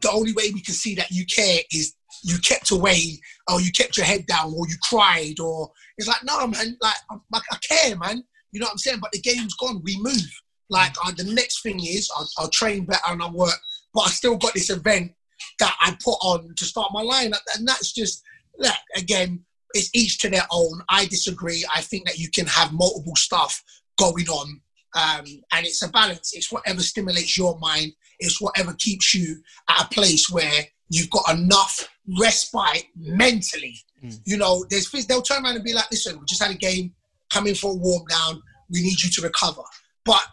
the 0.00 0.10
only 0.10 0.32
way 0.32 0.50
we 0.52 0.62
can 0.62 0.74
see 0.74 0.94
that 0.94 1.10
you 1.10 1.24
care 1.26 1.60
is 1.72 1.94
you 2.24 2.38
kept 2.38 2.70
away 2.70 3.18
or 3.50 3.60
you 3.60 3.70
kept 3.72 3.96
your 3.96 4.06
head 4.06 4.26
down 4.26 4.54
or 4.56 4.66
you 4.68 4.76
cried 4.88 5.38
or 5.40 5.70
it's 5.98 6.08
like 6.08 6.22
no 6.24 6.46
man 6.46 6.76
like, 6.80 6.94
like 7.32 7.42
I 7.50 7.56
care 7.56 7.96
man 7.96 8.22
you 8.52 8.60
know 8.60 8.66
what 8.66 8.72
I'm 8.72 8.78
saying? 8.78 8.98
But 9.00 9.12
the 9.12 9.20
game's 9.20 9.54
gone. 9.54 9.82
We 9.82 10.00
move. 10.00 10.30
Like 10.70 10.92
uh, 11.04 11.12
the 11.16 11.24
next 11.24 11.62
thing 11.62 11.80
is 11.80 12.10
I'll, 12.16 12.28
I'll, 12.38 12.48
train 12.48 12.84
better 12.84 13.02
and 13.08 13.22
I'll 13.22 13.32
work. 13.32 13.58
But 13.92 14.02
I 14.02 14.08
still 14.08 14.36
got 14.36 14.54
this 14.54 14.70
event 14.70 15.12
that 15.58 15.76
I 15.80 15.96
put 16.02 16.16
on 16.22 16.54
to 16.56 16.64
start 16.64 16.92
my 16.92 17.02
line 17.02 17.32
and 17.56 17.68
that's 17.68 17.92
just 17.92 18.22
look, 18.58 18.72
again 18.96 19.44
it's 19.74 19.90
each 19.94 20.18
to 20.18 20.30
their 20.30 20.46
own. 20.50 20.82
I 20.88 21.06
disagree. 21.06 21.64
I 21.74 21.80
think 21.80 22.06
that 22.06 22.18
you 22.18 22.30
can 22.30 22.46
have 22.46 22.72
multiple 22.72 23.16
stuff 23.16 23.62
going 23.98 24.28
on. 24.28 24.60
Um, 24.94 25.24
and 25.52 25.66
it's 25.66 25.82
a 25.82 25.88
balance. 25.88 26.32
It's 26.34 26.52
whatever 26.52 26.80
stimulates 26.80 27.38
your 27.38 27.58
mind. 27.58 27.92
It's 28.18 28.40
whatever 28.40 28.74
keeps 28.74 29.14
you 29.14 29.42
at 29.70 29.84
a 29.84 29.88
place 29.88 30.28
where 30.30 30.66
you've 30.90 31.10
got 31.10 31.30
enough 31.30 31.88
respite 32.20 32.84
mentally. 32.94 33.76
Mm. 34.04 34.20
You 34.26 34.36
know, 34.36 34.64
there's 34.68 34.90
they'll 35.06 35.22
turn 35.22 35.44
around 35.44 35.56
and 35.56 35.64
be 35.64 35.72
like, 35.72 35.90
listen, 35.90 36.18
we 36.18 36.24
just 36.26 36.42
had 36.42 36.50
a 36.50 36.58
game, 36.58 36.92
come 37.32 37.46
in 37.46 37.54
for 37.54 37.72
a 37.72 37.74
warm 37.74 38.04
down, 38.08 38.42
we 38.70 38.82
need 38.82 39.00
you 39.02 39.10
to 39.10 39.22
recover. 39.22 39.62
But 40.04 40.24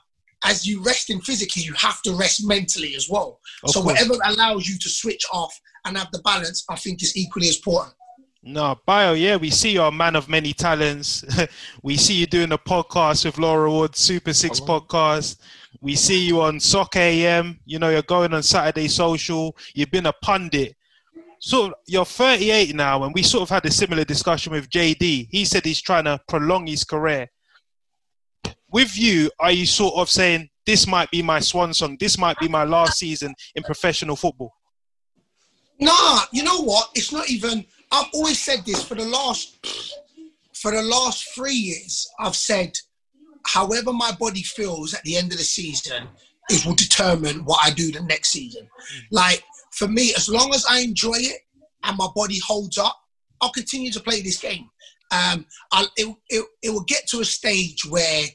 as 0.43 0.65
you 0.65 0.81
resting 0.83 1.19
physically, 1.21 1.63
you 1.63 1.73
have 1.73 2.01
to 2.03 2.13
rest 2.13 2.45
mentally 2.45 2.95
as 2.95 3.09
well. 3.09 3.39
Of 3.63 3.71
so 3.71 3.81
course. 3.81 3.93
whatever 3.93 4.19
allows 4.25 4.67
you 4.67 4.77
to 4.79 4.89
switch 4.89 5.25
off 5.33 5.57
and 5.85 5.97
have 5.97 6.11
the 6.11 6.19
balance, 6.19 6.65
I 6.69 6.75
think 6.75 7.03
is 7.03 7.15
equally 7.17 7.49
as 7.49 7.57
important. 7.57 7.93
No, 8.41 8.79
Bayo, 8.85 9.13
yeah, 9.13 9.35
we 9.35 9.49
see 9.49 9.71
you're 9.71 9.87
a 9.87 9.91
man 9.91 10.15
of 10.15 10.29
many 10.29 10.53
talents. 10.53 11.25
we 11.83 11.97
see 11.97 12.13
you 12.13 12.25
doing 12.25 12.53
a 12.53 12.57
podcast 12.57 13.25
with 13.25 13.37
Laura 13.37 13.69
Wood, 13.69 13.97
Super 13.97 14.31
Six 14.31 14.61
podcast. 14.61 15.37
We 15.81 15.95
see 15.95 16.25
you 16.25 16.41
on 16.41 16.59
Soccer 16.59 16.99
AM. 16.99 17.59
You 17.65 17.79
know, 17.79 17.89
you're 17.89 18.01
going 18.01 18.33
on 18.33 18.41
Saturday 18.41 18.87
Social. 18.87 19.57
You've 19.73 19.91
been 19.91 20.05
a 20.05 20.13
pundit. 20.13 20.75
So 21.39 21.73
you're 21.87 22.05
38 22.05 22.75
now, 22.75 23.03
and 23.03 23.13
we 23.13 23.23
sort 23.23 23.43
of 23.43 23.49
had 23.49 23.65
a 23.65 23.71
similar 23.71 24.03
discussion 24.03 24.51
with 24.51 24.69
JD. 24.69 25.27
He 25.31 25.45
said 25.45 25.65
he's 25.65 25.81
trying 25.81 26.03
to 26.03 26.19
prolong 26.27 26.67
his 26.67 26.83
career. 26.83 27.27
With 28.71 28.97
you, 28.97 29.31
are 29.39 29.51
you 29.51 29.65
sort 29.65 29.95
of 29.95 30.09
saying 30.09 30.49
this 30.65 30.85
might 30.85 31.09
be 31.09 31.23
my 31.23 31.39
swan 31.39 31.73
song? 31.73 31.97
This 31.99 32.17
might 32.17 32.37
be 32.39 32.47
my 32.47 32.65
last 32.65 32.99
season 32.99 33.33
in 33.55 33.63
professional 33.63 34.15
football? 34.15 34.53
Nah, 35.79 36.21
you 36.31 36.43
know 36.43 36.61
what? 36.61 36.89
It's 36.93 37.11
not 37.11 37.29
even. 37.29 37.65
I've 37.91 38.09
always 38.13 38.39
said 38.39 38.65
this 38.65 38.83
for 38.83 38.95
the 38.95 39.05
last 39.05 39.95
for 40.53 40.71
the 40.71 40.81
last 40.81 41.33
three 41.33 41.53
years. 41.53 42.07
I've 42.19 42.35
said 42.35 42.77
however 43.45 43.93
my 43.93 44.11
body 44.11 44.43
feels 44.43 44.93
at 44.93 45.01
the 45.03 45.15
end 45.15 45.31
of 45.31 45.37
the 45.37 45.43
season, 45.43 46.07
it 46.49 46.65
will 46.65 46.75
determine 46.75 47.45
what 47.45 47.59
I 47.63 47.71
do 47.71 47.91
the 47.91 48.03
next 48.03 48.29
season. 48.29 48.63
Mm. 48.63 49.01
Like 49.11 49.43
for 49.79 49.87
me, 49.87 50.13
as 50.17 50.27
long 50.27 50.53
as 50.53 50.65
I 50.69 50.81
enjoy 50.81 51.15
it 51.15 51.39
and 51.85 51.97
my 51.97 52.07
body 52.13 52.37
holds 52.45 52.77
up, 52.77 52.99
I'll 53.39 53.51
continue 53.51 53.91
to 53.93 54.01
play 54.01 54.21
this 54.21 54.37
game. 54.37 54.69
Um, 55.11 55.45
I'll, 55.71 55.87
it, 55.95 56.13
it, 56.27 56.45
it 56.61 56.69
will 56.69 56.83
get 56.83 57.07
to 57.07 57.21
a 57.21 57.25
stage 57.25 57.85
where 57.85 58.25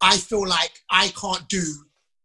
I 0.00 0.16
feel 0.16 0.48
like 0.48 0.72
I 0.90 1.08
can't 1.08 1.46
do 1.50 1.62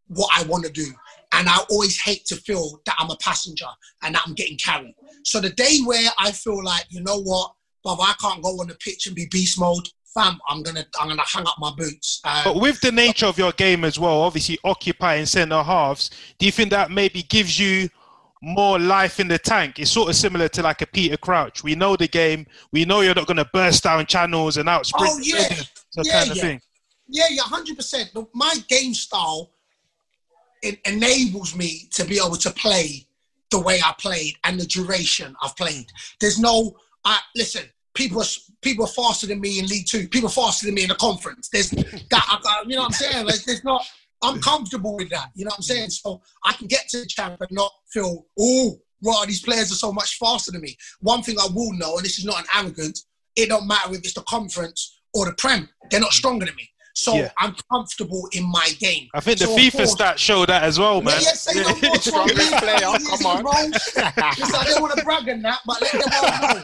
what 0.08 0.30
I 0.34 0.44
want 0.44 0.64
to 0.64 0.72
do. 0.72 0.86
And 1.34 1.50
I 1.50 1.58
always 1.70 2.00
hate 2.02 2.26
to 2.28 2.38
feel 2.38 2.80
that 2.86 2.96
I'm 2.98 3.10
a 3.10 3.18
passenger 3.18 3.66
and 4.02 4.16
that 4.16 4.24
I'm 4.26 4.34
getting 4.34 4.58
carried. 4.58 4.96
So 5.26 5.42
the 5.42 5.50
day 5.50 5.80
where 5.86 6.10
I 6.18 6.32
feel 6.32 6.64
like, 6.64 6.86
you 6.90 7.02
know 7.02 7.22
what, 7.22 7.52
Bob, 7.84 8.00
I 8.02 8.14
can't 8.22 8.42
go 8.42 8.62
on 8.62 8.68
the 8.68 8.76
pitch 8.76 9.08
and 9.08 9.16
be 9.16 9.28
beast 9.30 9.60
mode, 9.60 9.86
fam, 10.14 10.40
I'm 10.48 10.64
gonna 10.64 10.86
I'm 11.02 11.10
gonna 11.10 11.24
hang 11.26 11.48
up 11.48 11.56
my 11.60 11.74
boots. 11.76 12.22
Um, 12.24 12.42
but 12.46 12.62
with 12.62 12.80
the 12.80 12.92
nature 12.92 13.26
of 13.26 13.38
your 13.38 13.52
game 13.52 13.84
as 13.84 14.00
well, 14.00 14.22
obviously 14.22 14.60
occupying 14.64 15.26
centre 15.26 15.64
halves, 15.64 16.12
do 16.38 16.46
you 16.46 16.52
think 16.52 16.70
that 16.70 16.92
maybe 16.92 17.24
gives 17.24 17.60
you 17.60 17.90
more 18.44 18.78
life 18.78 19.20
in 19.20 19.28
the 19.28 19.38
tank? 19.40 19.80
It's 19.80 19.92
sort 19.92 20.10
of 20.10 20.16
similar 20.16 20.50
to 20.50 20.62
like 20.62 20.82
a 20.82 20.88
Peter 20.88 21.18
Crouch. 21.18 21.64
We 21.64 21.76
know 21.76 21.96
the 21.96 22.08
game. 22.08 22.46
We 22.72 22.86
know 22.86 23.02
you're 23.02 23.16
not 23.16 23.28
gonna 23.28 23.50
burst 23.54 23.84
down 23.84 24.06
channels 24.06 24.58
and 24.58 24.68
out 24.68 24.86
sprint. 24.86 25.12
Oh 25.12 25.20
yeah, 25.20 25.48
yeah, 25.96 26.12
kind 26.12 26.32
of 26.32 26.38
yeah. 26.38 26.44
Thing. 26.44 26.62
yeah, 27.08 27.26
yeah, 27.30 27.42
hundred 27.44 27.78
percent. 27.78 28.12
My 28.34 28.54
game 28.68 28.94
style 28.94 29.52
it 30.62 30.80
enables 30.86 31.56
me 31.56 31.90
to 31.92 32.06
be 32.06 32.16
able 32.16 32.38
to 32.38 32.50
play 32.52 33.06
the 33.52 33.60
way 33.60 33.80
I 33.86 33.94
played 34.00 34.36
and 34.46 34.60
the 34.60 34.66
duration 34.66 35.36
I've 35.42 35.56
played. 35.58 35.88
There's 36.22 36.40
no, 36.40 36.78
I 37.04 37.20
listen 37.36 37.64
people 37.94 38.22
are 38.22 38.26
people 38.62 38.86
are 38.86 38.90
faster 38.90 39.28
than 39.28 39.40
me 39.40 39.60
in 39.60 39.68
League 39.68 39.86
Two. 39.88 40.08
People 40.08 40.28
are 40.28 40.32
faster 40.32 40.66
than 40.66 40.76
me 40.76 40.84
in 40.84 40.90
the 40.90 40.96
conference. 40.96 41.50
There's 41.50 41.70
that, 41.70 42.64
you 42.66 42.76
know 42.76 42.82
what 42.82 42.86
I'm 42.86 42.92
saying? 42.92 43.26
Like, 43.26 43.44
there's 43.44 43.64
not. 43.64 43.86
I'm 44.24 44.40
comfortable 44.40 44.96
with 44.96 45.10
that. 45.10 45.30
You 45.36 45.46
know 45.46 45.50
what 45.50 45.60
I'm 45.60 45.64
saying? 45.64 45.90
So 45.90 46.22
I 46.44 46.54
can 46.54 46.68
get 46.68 46.88
to 46.90 47.00
the 47.00 47.06
champ 47.06 47.42
and 47.42 47.52
not 47.52 47.72
feel, 47.92 48.26
oh, 48.40 48.80
right, 49.04 49.26
these 49.28 49.42
players 49.42 49.72
are 49.72 49.76
so 49.76 49.92
much 49.92 50.18
faster 50.18 50.52
than 50.52 50.62
me. 50.62 50.78
One 51.02 51.22
thing 51.22 51.36
I 51.40 51.48
will 51.54 51.74
know, 51.74 51.98
and 51.98 52.06
this 52.06 52.18
is 52.18 52.26
not 52.26 52.40
an 52.40 52.46
arrogance, 52.56 53.06
it 53.36 53.50
don't 53.50 53.68
matter 53.68 53.94
if 53.94 54.00
it's 54.00 54.14
the 54.14 54.22
conference 54.22 55.02
or 55.14 55.26
the 55.26 55.34
prem. 55.34 55.68
They're 55.92 56.00
not 56.00 56.12
mm. 56.12 56.16
stronger 56.16 56.46
than 56.46 56.56
me. 56.56 56.70
So 56.96 57.16
yeah. 57.16 57.32
I'm 57.40 57.56
comfortable 57.72 58.28
in 58.34 58.44
my 58.44 58.70
game. 58.80 59.10
I 59.16 59.20
think 59.20 59.40
the 59.40 59.46
so 59.46 59.58
FIFA 59.58 59.78
course, 59.78 59.96
stats 59.96 60.18
show 60.18 60.46
that 60.46 60.62
as 60.64 60.78
well, 60.78 61.02
man. 61.02 61.16
Yeah, 61.16 61.28
yeah 61.28 61.34
say 61.34 61.60
no 61.60 61.70
more. 61.70 61.96
Strongest 62.02 62.54
player, 62.58 62.78
come 62.80 63.26
on. 63.26 63.72
Because 63.72 64.54
I 64.54 64.64
don't 64.66 64.82
want 64.82 64.96
to 64.98 65.04
brag 65.04 65.28
on 65.28 65.42
that, 65.42 65.60
but 65.66 65.82
let 65.82 65.92
them 65.92 66.04
all 66.22 66.30
know. 66.54 66.64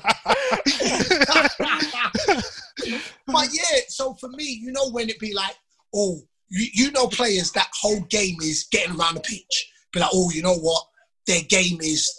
but 3.25 3.47
yeah, 3.51 3.79
so 3.87 4.13
for 4.13 4.29
me, 4.29 4.43
you 4.61 4.71
know 4.71 4.91
when 4.91 5.09
it 5.09 5.19
be 5.19 5.33
like, 5.33 5.55
oh, 5.95 6.21
you, 6.49 6.67
you 6.73 6.91
know 6.91 7.07
players 7.07 7.51
that 7.51 7.69
whole 7.73 8.01
game 8.09 8.37
is 8.41 8.67
getting 8.71 8.99
around 8.99 9.15
the 9.15 9.21
pitch. 9.21 9.71
Be 9.93 9.99
like, 9.99 10.09
oh, 10.13 10.29
you 10.31 10.41
know 10.41 10.55
what? 10.55 10.83
Their 11.27 11.41
game 11.43 11.79
is 11.81 12.11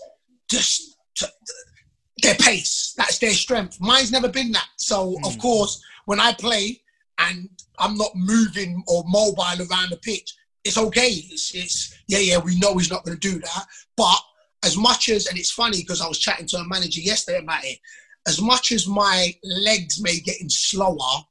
just 0.50 0.96
their 2.22 2.34
pace. 2.34 2.94
That's 2.96 3.18
their 3.18 3.32
strength. 3.32 3.78
Mine's 3.80 4.12
never 4.12 4.28
been 4.28 4.52
that. 4.52 4.68
So 4.76 5.12
mm. 5.12 5.26
of 5.26 5.38
course, 5.38 5.82
when 6.06 6.20
I 6.20 6.32
play 6.32 6.80
and 7.20 7.48
I'm 7.78 7.96
not 7.96 8.10
moving 8.14 8.82
or 8.86 9.04
mobile 9.06 9.42
around 9.42 9.90
the 9.90 9.98
pitch. 10.02 10.34
It's 10.64 10.78
okay. 10.78 11.08
It's, 11.08 11.54
it's 11.54 11.94
yeah, 12.08 12.18
yeah. 12.18 12.38
We 12.38 12.58
know 12.58 12.76
he's 12.76 12.90
not 12.90 13.04
going 13.04 13.18
to 13.18 13.28
do 13.28 13.38
that. 13.38 13.66
But 13.96 14.18
as 14.64 14.76
much 14.76 15.08
as, 15.08 15.26
and 15.26 15.38
it's 15.38 15.50
funny 15.50 15.78
because 15.78 16.02
I 16.02 16.08
was 16.08 16.18
chatting 16.18 16.46
to 16.48 16.58
a 16.58 16.68
manager 16.68 17.00
yesterday 17.00 17.38
about 17.38 17.64
it. 17.64 17.78
As 18.28 18.40
much 18.40 18.70
as 18.72 18.86
my 18.86 19.34
legs 19.42 20.02
may 20.02 20.20
getting 20.20 20.50
slower, 20.50 21.24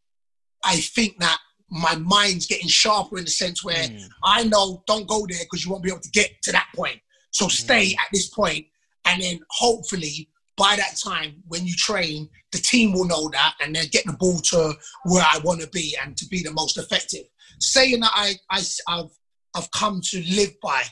I 0.63 0.77
think 0.77 1.19
that 1.19 1.37
my 1.69 1.95
mind's 1.95 2.45
getting 2.47 2.67
sharper 2.67 3.17
in 3.17 3.25
the 3.25 3.31
sense 3.31 3.63
where 3.63 3.87
Mm. 3.87 4.09
I 4.23 4.43
know 4.43 4.83
don't 4.87 5.07
go 5.07 5.25
there 5.27 5.43
because 5.43 5.63
you 5.63 5.71
won't 5.71 5.83
be 5.83 5.89
able 5.89 6.01
to 6.01 6.09
get 6.09 6.41
to 6.43 6.51
that 6.51 6.67
point. 6.75 6.99
So 7.31 7.47
stay 7.47 7.93
at 7.93 8.07
this 8.11 8.29
point, 8.29 8.65
and 9.05 9.21
then 9.21 9.39
hopefully 9.49 10.29
by 10.57 10.75
that 10.75 10.97
time 10.97 11.41
when 11.47 11.65
you 11.65 11.73
train, 11.73 12.29
the 12.51 12.57
team 12.57 12.91
will 12.91 13.05
know 13.05 13.29
that 13.29 13.53
and 13.61 13.75
then 13.75 13.87
get 13.91 14.05
the 14.05 14.13
ball 14.13 14.39
to 14.39 14.73
where 15.05 15.23
I 15.23 15.39
want 15.43 15.61
to 15.61 15.67
be 15.69 15.95
and 16.03 16.17
to 16.17 16.27
be 16.27 16.43
the 16.43 16.51
most 16.51 16.77
effective. 16.77 17.23
Saying 17.59 18.01
that 18.01 18.11
I, 18.13 18.33
I 18.49 18.61
have 18.89 19.09
I've 19.55 19.71
come 19.71 20.01
to 20.01 20.23
live 20.29 20.51
by. 20.61 20.83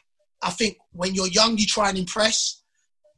I 0.42 0.52
think 0.52 0.78
when 0.92 1.14
you're 1.14 1.28
young, 1.28 1.58
you 1.58 1.66
try 1.66 1.90
and 1.90 1.98
impress. 1.98 2.64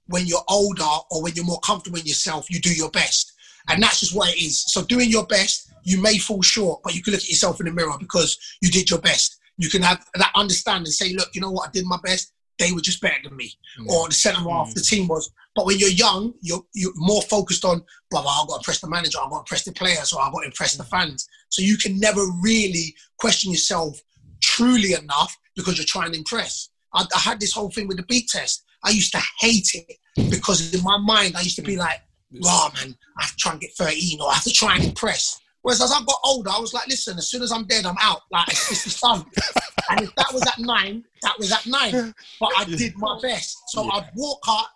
When 0.07 0.25
you're 0.25 0.43
older 0.49 0.83
or 1.11 1.21
when 1.21 1.33
you're 1.35 1.45
more 1.45 1.59
comfortable 1.59 1.99
in 1.99 2.05
yourself, 2.05 2.49
you 2.49 2.59
do 2.59 2.73
your 2.73 2.89
best. 2.89 3.31
And 3.67 3.81
that's 3.83 3.99
just 3.99 4.15
what 4.15 4.33
it 4.33 4.41
is. 4.41 4.63
So 4.63 4.83
doing 4.83 5.09
your 5.09 5.27
best, 5.27 5.71
you 5.89 5.99
may 5.99 6.19
fall 6.19 6.43
short, 6.43 6.81
but 6.83 6.93
you 6.93 7.01
can 7.01 7.13
look 7.13 7.23
at 7.23 7.29
yourself 7.29 7.59
in 7.59 7.65
the 7.65 7.73
mirror 7.73 7.97
because 7.99 8.37
you 8.61 8.69
did 8.69 8.91
your 8.91 8.99
best. 8.99 9.39
You 9.57 9.69
can 9.69 9.81
have 9.81 10.05
that 10.13 10.31
understanding 10.35 10.85
and 10.85 10.93
say, 10.93 11.13
look, 11.13 11.29
you 11.33 11.41
know 11.41 11.49
what, 11.49 11.69
I 11.69 11.71
did 11.71 11.85
my 11.85 11.97
best. 12.03 12.31
They 12.59 12.71
were 12.71 12.81
just 12.81 13.01
better 13.01 13.17
than 13.23 13.35
me. 13.35 13.51
Or 13.89 14.07
the 14.07 14.13
centre 14.13 14.41
half, 14.41 14.73
the 14.75 14.81
mm. 14.81 14.87
team 14.87 15.07
was. 15.07 15.31
But 15.55 15.65
when 15.65 15.79
you're 15.79 15.89
young, 15.89 16.33
you're 16.41 16.61
you're 16.75 16.91
more 16.95 17.23
focused 17.23 17.65
on, 17.65 17.81
brother, 18.11 18.27
I've 18.29 18.47
got 18.47 18.55
to 18.55 18.59
impress 18.59 18.81
the 18.81 18.89
manager, 18.89 19.17
I've 19.17 19.31
got 19.31 19.37
to 19.37 19.41
impress 19.41 19.63
the 19.63 19.71
players, 19.71 20.13
or 20.13 20.21
I've 20.21 20.31
got 20.31 20.41
to 20.41 20.45
impress 20.45 20.75
the 20.75 20.83
mm. 20.83 20.89
fans. 20.89 21.27
So 21.49 21.63
you 21.63 21.77
can 21.77 21.99
never 21.99 22.21
really 22.41 22.95
question 23.17 23.51
yourself 23.51 23.99
truly 24.43 24.93
enough 24.93 25.35
because 25.55 25.77
you're 25.77 25.85
trying 25.85 26.11
to 26.11 26.17
impress. 26.17 26.69
I, 26.93 27.05
I 27.15 27.19
had 27.19 27.39
this 27.39 27.53
whole 27.53 27.71
thing 27.71 27.87
with 27.87 27.97
the 27.97 28.03
bleep 28.03 28.27
test. 28.27 28.63
I 28.83 28.91
used 28.91 29.11
to 29.13 29.21
hate 29.39 29.69
it 29.73 30.29
because 30.29 30.71
in 30.73 30.83
my 30.83 30.97
mind 30.97 31.35
I 31.35 31.41
used 31.41 31.55
to 31.55 31.63
be 31.63 31.75
mm. 31.75 31.79
like, 31.79 32.01
"Wow, 32.31 32.71
man, 32.75 32.95
I 33.17 33.23
have 33.23 33.31
to 33.31 33.37
try 33.37 33.53
and 33.53 33.61
get 33.61 33.71
13 33.75 34.21
or 34.21 34.29
I 34.29 34.35
have 34.35 34.43
to 34.43 34.53
try 34.53 34.75
and 34.75 34.83
impress." 34.85 35.39
Whereas 35.61 35.81
as 35.81 35.91
I 35.91 35.99
got 36.05 36.19
older, 36.23 36.49
I 36.49 36.59
was 36.59 36.73
like, 36.73 36.87
"Listen, 36.87 37.17
as 37.17 37.29
soon 37.29 37.41
as 37.41 37.51
I'm 37.51 37.65
dead, 37.65 37.85
I'm 37.85 37.97
out. 38.01 38.21
Like 38.31 38.47
it's, 38.47 38.71
it's 38.71 38.99
the 38.99 39.07
done." 39.07 39.25
and 39.89 40.01
if 40.01 40.15
that 40.15 40.33
was 40.33 40.43
at 40.43 40.59
nine, 40.59 41.03
that 41.21 41.37
was 41.37 41.51
at 41.51 41.65
nine. 41.65 42.13
But 42.39 42.51
I 42.57 42.65
did 42.65 42.93
my 42.97 43.19
best. 43.21 43.57
So 43.67 43.89
I'd 43.91 44.09
walk 44.15 44.39
out 44.47 44.67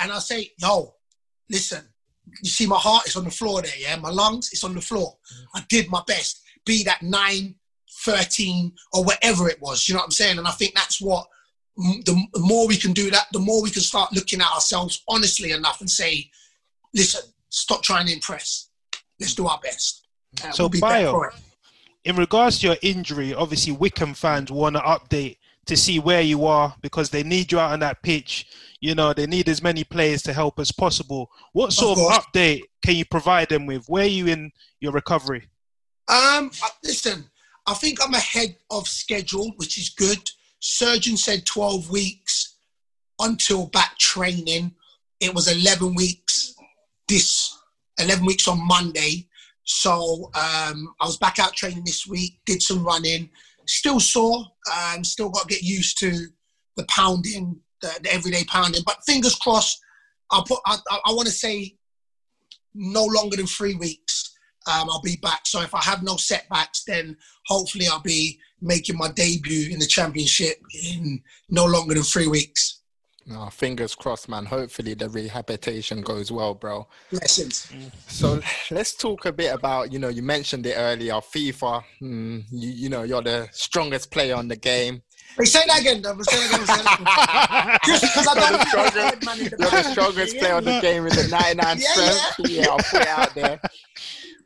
and 0.00 0.12
I 0.12 0.18
say, 0.18 0.52
"Yo, 0.58 0.94
listen, 1.48 1.82
you 2.42 2.50
see 2.50 2.66
my 2.66 2.76
heart 2.76 3.06
is 3.06 3.16
on 3.16 3.24
the 3.24 3.30
floor 3.30 3.62
there, 3.62 3.72
yeah. 3.78 3.96
My 3.96 4.10
lungs, 4.10 4.50
it's 4.52 4.64
on 4.64 4.74
the 4.74 4.80
floor. 4.80 5.16
I 5.54 5.64
did 5.68 5.90
my 5.90 6.02
best. 6.06 6.42
Be 6.64 6.82
that 6.84 7.02
nine, 7.02 7.54
13, 8.04 8.72
or 8.92 9.04
whatever 9.04 9.48
it 9.48 9.60
was. 9.60 9.88
You 9.88 9.94
know 9.94 10.00
what 10.00 10.06
I'm 10.06 10.10
saying? 10.10 10.38
And 10.38 10.46
I 10.46 10.52
think 10.52 10.74
that's 10.74 11.00
what 11.00 11.26
mm, 11.78 12.04
the 12.04 12.20
the 12.32 12.40
more 12.40 12.66
we 12.66 12.76
can 12.76 12.92
do 12.92 13.10
that, 13.10 13.26
the 13.32 13.38
more 13.38 13.62
we 13.62 13.70
can 13.70 13.82
start 13.82 14.12
looking 14.12 14.40
at 14.40 14.52
ourselves 14.52 15.02
honestly 15.08 15.52
enough 15.52 15.80
and 15.80 15.90
say, 15.90 16.30
listen, 16.94 17.22
stop 17.48 17.82
trying 17.82 18.06
to 18.06 18.12
impress. 18.12 18.68
Let's 19.20 19.34
do 19.34 19.46
our 19.46 19.60
best. 19.62 20.05
So, 20.52 20.64
we'll 20.64 20.68
be 20.70 20.80
better 20.80 21.12
Bayo, 21.12 21.30
in 22.06 22.16
regards 22.16 22.60
to 22.60 22.68
your 22.68 22.76
injury, 22.82 23.34
obviously 23.34 23.72
Wycombe 23.72 24.14
fans 24.14 24.50
want 24.52 24.76
to 24.76 24.82
update 24.82 25.38
to 25.66 25.76
see 25.76 25.98
where 25.98 26.20
you 26.20 26.46
are 26.46 26.74
because 26.80 27.10
they 27.10 27.24
need 27.24 27.50
you 27.50 27.58
out 27.58 27.72
on 27.72 27.80
that 27.80 28.00
pitch. 28.02 28.46
You 28.80 28.94
know, 28.94 29.12
they 29.12 29.26
need 29.26 29.48
as 29.48 29.60
many 29.60 29.82
players 29.82 30.22
to 30.22 30.32
help 30.32 30.60
as 30.60 30.70
possible. 30.70 31.28
What 31.52 31.72
sort 31.72 31.98
of, 31.98 32.04
course. 32.04 32.18
update 32.18 32.62
can 32.84 32.94
you 32.94 33.04
provide 33.04 33.48
them 33.48 33.66
with? 33.66 33.88
Where 33.88 34.04
are 34.04 34.06
you 34.06 34.28
in 34.28 34.52
your 34.78 34.92
recovery? 34.92 35.48
Um, 36.08 36.52
uh, 36.62 36.68
listen, 36.84 37.28
I 37.66 37.74
think 37.74 37.98
I'm 38.00 38.14
ahead 38.14 38.56
of 38.70 38.86
schedule, 38.86 39.52
which 39.56 39.76
is 39.76 39.88
good. 39.90 40.30
Surgeon 40.60 41.16
said 41.16 41.44
12 41.44 41.90
weeks 41.90 42.58
until 43.18 43.66
back 43.66 43.98
training. 43.98 44.72
It 45.18 45.34
was 45.34 45.48
11 45.48 45.96
weeks 45.96 46.54
this 47.08 47.56
11 47.98 48.26
weeks 48.26 48.46
on 48.46 48.64
Monday. 48.66 49.26
So 49.66 50.30
um, 50.34 50.94
I 51.00 51.06
was 51.06 51.18
back 51.18 51.38
out 51.38 51.52
training 51.54 51.82
this 51.84 52.06
week, 52.06 52.38
did 52.46 52.62
some 52.62 52.84
running, 52.84 53.28
still 53.66 53.98
sore, 53.98 54.44
um, 54.72 55.02
still 55.02 55.28
got 55.28 55.48
to 55.48 55.54
get 55.54 55.62
used 55.62 55.98
to 55.98 56.26
the 56.76 56.84
pounding, 56.88 57.60
the, 57.82 57.92
the 58.02 58.12
everyday 58.12 58.44
pounding. 58.44 58.82
But 58.86 59.04
fingers 59.04 59.34
crossed, 59.34 59.80
I'll 60.30 60.44
put, 60.44 60.60
I, 60.66 60.78
I, 60.88 61.12
want 61.12 61.26
to 61.26 61.34
say 61.34 61.76
no 62.74 63.04
longer 63.04 63.36
than 63.36 63.46
three 63.46 63.74
weeks. 63.74 64.32
Um, 64.68 64.88
I'll 64.88 65.02
be 65.02 65.18
back. 65.20 65.46
So 65.46 65.60
if 65.62 65.74
I 65.74 65.82
have 65.82 66.02
no 66.02 66.16
setbacks, 66.16 66.84
then 66.84 67.16
hopefully 67.46 67.86
I'll 67.88 68.00
be 68.00 68.38
making 68.60 68.96
my 68.96 69.10
debut 69.12 69.72
in 69.72 69.80
the 69.80 69.86
championship 69.86 70.58
in 70.74 71.22
no 71.50 71.64
longer 71.64 71.94
than 71.94 72.04
three 72.04 72.28
weeks. 72.28 72.82
No, 73.28 73.46
fingers 73.50 73.96
crossed, 73.96 74.28
man. 74.28 74.46
Hopefully 74.46 74.94
the 74.94 75.08
rehabilitation 75.08 76.00
goes 76.02 76.30
well, 76.30 76.54
bro. 76.54 76.86
Blessings. 77.10 77.72
So 78.06 78.40
let's 78.70 78.94
talk 78.94 79.26
a 79.26 79.32
bit 79.32 79.52
about, 79.52 79.92
you 79.92 79.98
know, 79.98 80.08
you 80.08 80.22
mentioned 80.22 80.64
it 80.64 80.74
earlier, 80.76 81.14
FIFA. 81.14 81.82
Hmm, 81.98 82.38
you, 82.52 82.70
you 82.70 82.88
know, 82.88 83.02
you're 83.02 83.22
the 83.22 83.48
strongest 83.50 84.12
player 84.12 84.36
on 84.36 84.46
the 84.46 84.54
game. 84.54 85.02
Wait, 85.36 85.46
say 85.48 85.60
that 85.66 85.80
again, 85.80 86.02
though. 86.02 86.16
Say 86.22 86.36
that 86.36 86.54
again. 86.54 86.66
Say 86.66 86.82
that 86.84 86.98
again. 87.60 87.78
Just 87.84 88.02
because 88.02 88.26
I 88.28 88.34
You're 88.34 88.46
the 88.46 88.56
don't 88.56 88.68
strongest, 88.68 89.24
man 89.26 89.38
in 89.40 89.44
the 89.44 89.56
you're 89.58 89.70
the 89.70 89.82
strongest 89.90 90.38
player 90.38 90.54
on 90.54 90.64
the 90.64 90.80
game 90.80 91.02
with 91.02 91.12
the 91.14 91.28
99 91.56 91.78
Yeah, 91.78 91.90
strength. 91.90 92.50
Yeah, 92.50 92.66
I'll 92.70 92.76
put 92.78 93.02
it 93.02 93.08
out 93.08 93.34
there. 93.34 93.60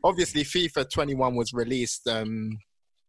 Obviously, 0.02 0.42
FIFA 0.42 0.90
21 0.90 1.34
was 1.36 1.52
released 1.52 2.08
um, 2.08 2.58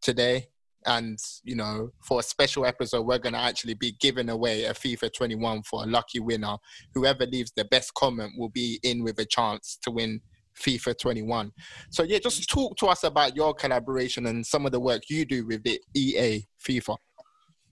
today. 0.02 0.48
And, 0.86 1.18
you 1.44 1.56
know, 1.56 1.90
for 2.00 2.20
a 2.20 2.22
special 2.22 2.66
episode, 2.66 3.02
we're 3.02 3.18
going 3.18 3.34
to 3.34 3.40
actually 3.40 3.74
be 3.74 3.96
giving 4.00 4.28
away 4.28 4.64
a 4.64 4.72
FIFA 4.72 5.12
21 5.12 5.62
for 5.62 5.82
a 5.82 5.86
lucky 5.86 6.20
winner. 6.20 6.56
Whoever 6.94 7.26
leaves 7.26 7.52
the 7.56 7.64
best 7.64 7.94
comment 7.94 8.32
will 8.36 8.48
be 8.50 8.80
in 8.82 9.02
with 9.02 9.18
a 9.18 9.24
chance 9.24 9.78
to 9.82 9.90
win 9.90 10.20
FIFA 10.60 10.98
21. 10.98 11.52
So, 11.90 12.02
yeah, 12.02 12.18
just 12.18 12.48
talk 12.48 12.76
to 12.78 12.86
us 12.86 13.04
about 13.04 13.36
your 13.36 13.54
collaboration 13.54 14.26
and 14.26 14.46
some 14.46 14.66
of 14.66 14.72
the 14.72 14.80
work 14.80 15.02
you 15.08 15.24
do 15.24 15.46
with 15.46 15.62
the 15.64 15.80
EA 15.94 16.46
FIFA. 16.66 16.96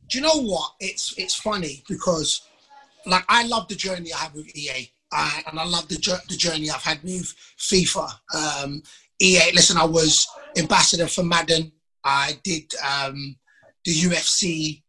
do 0.09 0.19
you 0.19 0.23
know 0.23 0.43
what? 0.43 0.73
It's 0.81 1.15
it's 1.17 1.35
funny 1.35 1.85
because 1.89 2.43
like 3.07 3.25
I 3.29 3.47
love 3.47 3.69
the 3.69 3.75
journey 3.75 4.13
I 4.13 4.19
have 4.19 4.35
with 4.35 4.55
EA, 4.57 4.91
uh, 5.13 5.41
and 5.47 5.59
I 5.59 5.65
love 5.65 5.89
the 5.89 5.97
the 6.29 6.37
journey 6.37 6.71
I've 6.71 6.83
had 6.83 7.03
with 7.03 7.35
FIFA. 7.59 8.11
Um, 8.35 8.83
EA, 9.21 9.53
listen, 9.53 9.77
I 9.77 9.85
was 9.85 10.27
ambassador 10.57 11.07
for 11.07 11.23
Madden. 11.23 11.73
I 12.05 12.39
did 12.45 12.73
um, 12.87 13.37
the 13.85 13.93
UFC. 13.93 14.83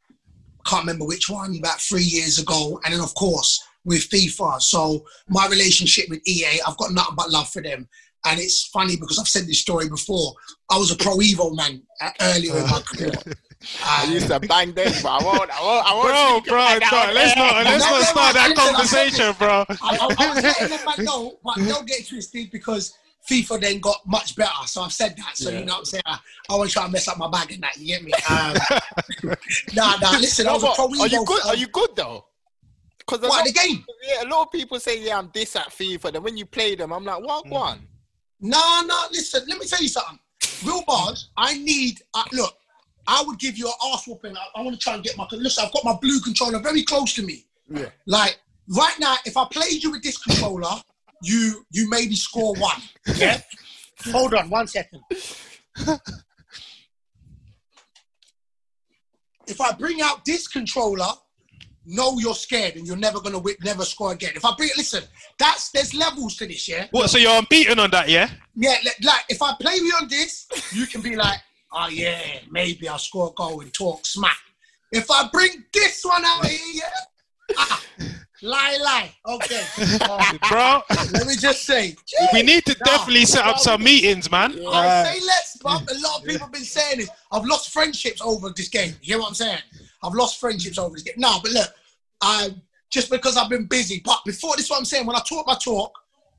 Can't 0.66 0.84
remember 0.84 1.06
which 1.06 1.30
one 1.30 1.58
about 1.58 1.82
three 1.82 2.04
years 2.04 2.38
ago, 2.38 2.80
and 2.86 2.94
then 2.94 3.02
of 3.02 3.14
course 3.16 3.62
with 3.86 4.10
FIFA. 4.10 4.62
So 4.62 5.06
my 5.28 5.48
relationship 5.48 6.10
with 6.10 6.22
EA, 6.28 6.62
I've 6.68 6.78
got 6.78 6.92
nothing 6.94 7.16
but 7.16 7.32
love 7.32 7.50
for 7.50 7.62
them. 7.62 7.88
And 8.26 8.40
it's 8.40 8.68
funny 8.68 8.96
because 8.98 9.18
I've 9.18 9.28
said 9.28 9.48
this 9.48 9.60
story 9.60 9.90
before. 9.90 10.34
I 10.70 10.78
was 10.78 10.92
a 10.92 10.96
Pro 10.96 11.18
Evo 11.18 11.56
man 11.56 11.82
uh, 12.00 12.12
earlier 12.22 12.56
in 12.58 12.64
my 12.70 12.82
career. 12.82 13.14
I 13.84 14.06
used 14.06 14.28
to 14.28 14.40
bang 14.40 14.74
them, 14.74 14.92
but 15.04 15.10
I 15.10 15.24
won't, 15.24 15.50
I 15.52 15.64
won't, 15.64 15.88
I 15.88 15.94
won't. 15.94 16.46
Bro, 16.46 16.58
bro, 16.58 16.80
that 16.80 17.12
let's 17.14 17.36
not 17.36 17.64
let's 17.64 17.86
No, 17.86 17.92
not 17.92 18.06
start 18.06 18.34
that 18.34 18.50
listen, 18.50 18.76
I 18.76 18.84
said 18.86 19.12
conversation, 19.12 19.36
bro. 19.38 19.66
I, 19.70 19.98
I, 19.98 20.16
I 20.18 20.34
was 20.34 20.44
letting 20.44 20.70
them 20.70 20.80
know, 21.06 21.38
but 21.44 21.56
don't 21.58 21.88
get 21.88 22.08
twisted 22.08 22.50
because 22.52 22.98
FIFA 23.30 23.62
then 23.62 23.80
got 23.80 23.98
much 24.06 24.36
better. 24.36 24.52
So 24.66 24.82
I've 24.82 24.92
said 24.94 25.16
that. 25.18 25.38
So 25.38 25.50
you 25.50 25.64
know 25.66 25.74
what 25.74 25.80
I'm 25.80 25.86
saying? 25.86 26.04
I, 26.06 26.20
I 26.50 26.56
won't 26.56 26.72
try 26.72 26.84
and 26.84 26.92
mess 26.94 27.08
up 27.08 27.18
my 27.18 27.30
bag 27.30 27.52
and 27.52 27.64
that. 27.64 27.78
You 27.78 27.88
get 27.88 28.04
me? 28.04 28.12
Um, 28.30 28.56
nah, 29.76 29.98
nah. 29.98 30.18
Listen, 30.18 30.48
I 30.48 30.50
No, 30.50 30.56
was 30.56 30.64
a 30.64 30.72
pro 30.76 30.86
are 30.86 31.08
you 31.08 31.26
good? 31.26 31.42
um, 31.44 31.48
Are 31.50 31.56
you 31.56 31.68
good 31.68 31.90
though? 31.96 32.26
Because 32.98 33.22
What, 33.22 33.46
the 33.46 33.52
game? 33.54 33.84
Yeah, 34.04 34.24
a 34.24 34.28
lot 34.28 34.44
of 34.44 34.52
people 34.52 34.80
say, 34.80 35.02
"Yeah, 35.04 35.18
I'm 35.18 35.30
this 35.34 35.56
at 35.56 35.68
FIFA." 35.70 36.14
Then 36.14 36.24
when 36.24 36.38
you 36.38 36.46
play 36.46 36.76
them, 36.76 36.92
I'm 36.94 37.04
like, 37.04 37.22
"What 37.24 37.48
one?" 37.48 37.88
Nah, 38.40 38.82
nah. 38.82 39.08
Listen, 39.12 39.44
let 39.48 39.60
me 39.60 39.66
tell 39.66 39.82
you 39.82 39.88
something. 39.90 40.20
Real 40.66 40.84
bars. 40.88 41.30
I 41.38 41.58
need. 41.58 42.02
Uh, 42.14 42.24
look, 42.32 42.56
I 43.08 43.24
would 43.26 43.38
give 43.40 43.58
you 43.58 43.68
an 43.68 43.74
ass 43.94 44.08
whooping. 44.08 44.36
I, 44.38 44.60
I 44.60 44.62
want 44.62 44.80
to 44.80 44.84
try 44.84 44.96
and 44.96 45.04
get 45.04 45.18
my. 45.18 45.28
Listen, 45.32 45.66
I've 45.66 45.74
got 45.74 45.84
my 45.84 45.96
blue 46.02 46.20
controller 46.22 46.60
very 46.60 46.84
close 46.84 47.14
to 47.16 47.24
me. 47.24 47.46
Yeah. 47.70 47.90
Like 48.06 48.40
right 48.68 48.96
now, 49.00 49.16
if 49.26 49.36
I 49.38 49.46
played 49.52 49.84
you 49.84 49.92
with 49.92 50.04
this 50.04 50.18
controller, 50.18 50.72
you 51.22 51.66
you 51.72 51.90
maybe 51.90 52.16
score 52.16 52.56
one. 52.56 52.82
Yeah. 53.16 53.42
Hold 54.12 54.34
on 54.34 54.50
one 54.50 54.68
second. 54.68 55.02
if 59.48 59.62
I 59.62 59.72
bring 59.74 60.02
out 60.02 60.26
this 60.26 60.48
controller, 60.48 61.08
know 61.86 62.18
you're 62.20 62.34
scared 62.34 62.76
and 62.76 62.88
you're 62.88 62.98
never 62.98 63.20
gonna 63.20 63.40
win, 63.40 63.56
never 63.64 63.84
score 63.84 64.14
again. 64.14 64.32
If 64.36 64.46
I 64.46 64.54
bring 64.56 64.70
listen, 64.78 65.04
that's 65.38 65.70
there's 65.72 65.94
levels 65.94 66.36
to 66.38 66.48
this, 66.48 66.68
yeah. 66.68 66.88
What? 66.92 67.10
So 67.10 67.18
you're 67.18 67.38
unbeaten 67.38 67.80
on 67.80 67.92
that, 67.92 68.10
yeah? 68.10 68.30
Yeah, 68.56 68.76
like 69.04 69.26
if 69.30 69.42
I 69.42 69.54
play 69.60 69.76
you 69.76 69.94
on 70.02 70.08
this, 70.08 70.48
you 70.74 70.86
can 70.88 71.02
be 71.02 71.16
like, 71.16 71.40
oh 71.72 71.90
yeah, 71.90 72.22
maybe 72.50 72.88
I'll 72.88 73.00
score 73.00 73.30
a 73.30 73.34
goal 73.34 73.62
and 73.62 73.74
talk 73.74 74.06
smack. 74.06 74.38
If 74.92 75.10
I 75.10 75.30
bring 75.32 75.64
this 75.72 76.04
one 76.04 76.24
out 76.26 76.46
here, 76.46 76.60
yeah, 76.74 77.56
ah, 77.58 77.84
lie, 78.42 78.78
lie. 78.84 79.12
Okay, 79.28 79.64
Uh, 80.02 80.34
Bro, 80.50 80.82
let 81.14 81.28
me 81.28 81.36
just 81.36 81.64
say, 81.64 81.96
we 82.34 82.42
need 82.44 82.66
to 82.66 82.76
Nah, 82.80 82.86
definitely 82.86 83.26
set 83.26 83.46
up 83.46 83.56
bro, 83.56 83.64
some 83.64 83.84
meetings, 83.84 84.30
man. 84.32 84.52
I 84.68 85.04
say 85.04 85.26
let's, 85.26 85.58
but 85.58 85.82
a 85.92 86.00
lot 86.00 86.20
of 86.20 86.26
people 86.26 86.42
have 86.42 86.52
been 86.52 86.64
saying 86.64 87.00
this. 87.00 87.10
I've 87.32 87.46
lost 87.46 87.72
friendships 87.72 88.22
over 88.22 88.50
this 88.56 88.70
game. 88.70 88.94
You 89.02 89.14
hear 89.14 89.20
what 89.20 89.30
I'm 89.30 89.36
saying? 89.36 89.60
I've 90.04 90.14
lost 90.14 90.40
friendships 90.40 90.78
over 90.78 90.94
this 90.94 91.04
game. 91.04 91.16
No, 91.18 91.40
but 91.42 91.52
look, 91.52 91.70
I 92.22 92.50
just 92.90 93.10
because 93.10 93.38
I've 93.38 93.50
been 93.50 93.66
busy. 93.66 94.02
But 94.04 94.20
before 94.26 94.56
this, 94.56 94.66
is 94.66 94.72
what 94.72 94.80
I'm 94.80 94.86
saying. 94.86 95.06
When 95.06 95.16
I 95.16 95.22
talk 95.28 95.48
my 95.48 95.56
talk, 95.56 95.92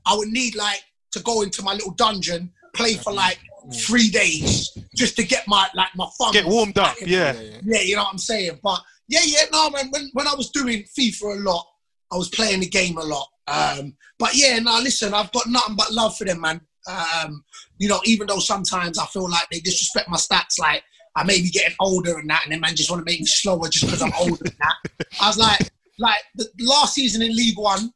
I 0.06 0.16
would 0.16 0.28
need 0.28 0.54
like 0.54 0.82
to 1.12 1.20
go 1.20 1.42
into 1.42 1.62
my 1.62 1.72
little 1.72 1.92
dungeon, 1.92 2.50
play 2.74 2.94
for 2.94 3.12
like 3.12 3.38
three 3.74 4.10
days 4.10 4.76
just 4.96 5.16
to 5.16 5.22
get 5.22 5.46
my 5.46 5.68
like 5.74 5.94
my 5.96 6.08
fun. 6.18 6.32
Get 6.32 6.46
warmed 6.46 6.78
up, 6.78 6.96
yeah. 7.00 7.34
Yeah, 7.64 7.80
you 7.80 7.96
know 7.96 8.02
what 8.02 8.12
I'm 8.12 8.18
saying. 8.18 8.58
But 8.62 8.80
yeah, 9.08 9.20
yeah, 9.24 9.44
no, 9.52 9.70
man. 9.70 9.88
When 9.90 10.10
when 10.12 10.26
I 10.26 10.34
was 10.34 10.50
doing 10.50 10.84
FIFA 10.98 11.38
a 11.38 11.40
lot, 11.40 11.66
I 12.12 12.16
was 12.16 12.28
playing 12.28 12.60
the 12.60 12.68
game 12.68 12.98
a 12.98 13.02
lot. 13.02 13.28
Um, 13.48 13.96
but 14.18 14.34
yeah, 14.34 14.58
now 14.58 14.80
listen, 14.80 15.14
I've 15.14 15.32
got 15.32 15.46
nothing 15.46 15.76
but 15.76 15.92
love 15.92 16.16
for 16.16 16.24
them, 16.24 16.40
man. 16.40 16.60
Um, 16.88 17.44
you 17.78 17.88
know, 17.88 18.00
even 18.04 18.26
though 18.26 18.38
sometimes 18.38 18.98
I 18.98 19.06
feel 19.06 19.28
like 19.28 19.48
they 19.50 19.60
disrespect 19.60 20.08
my 20.08 20.16
stats, 20.16 20.58
like 20.58 20.84
I 21.16 21.24
may 21.24 21.40
be 21.40 21.50
getting 21.50 21.76
older 21.80 22.18
and 22.18 22.28
that, 22.30 22.42
and 22.44 22.52
then 22.52 22.60
man 22.60 22.76
just 22.76 22.90
want 22.90 23.00
to 23.04 23.10
make 23.10 23.20
me 23.20 23.26
slower 23.26 23.68
just 23.68 23.84
because 23.84 24.02
I'm 24.02 24.12
older 24.18 24.44
and 24.44 24.56
that. 24.58 25.06
I 25.20 25.28
was 25.28 25.38
like, 25.38 25.70
like 25.98 26.20
the 26.34 26.48
last 26.60 26.94
season 26.94 27.22
in 27.22 27.34
League 27.34 27.58
One, 27.58 27.92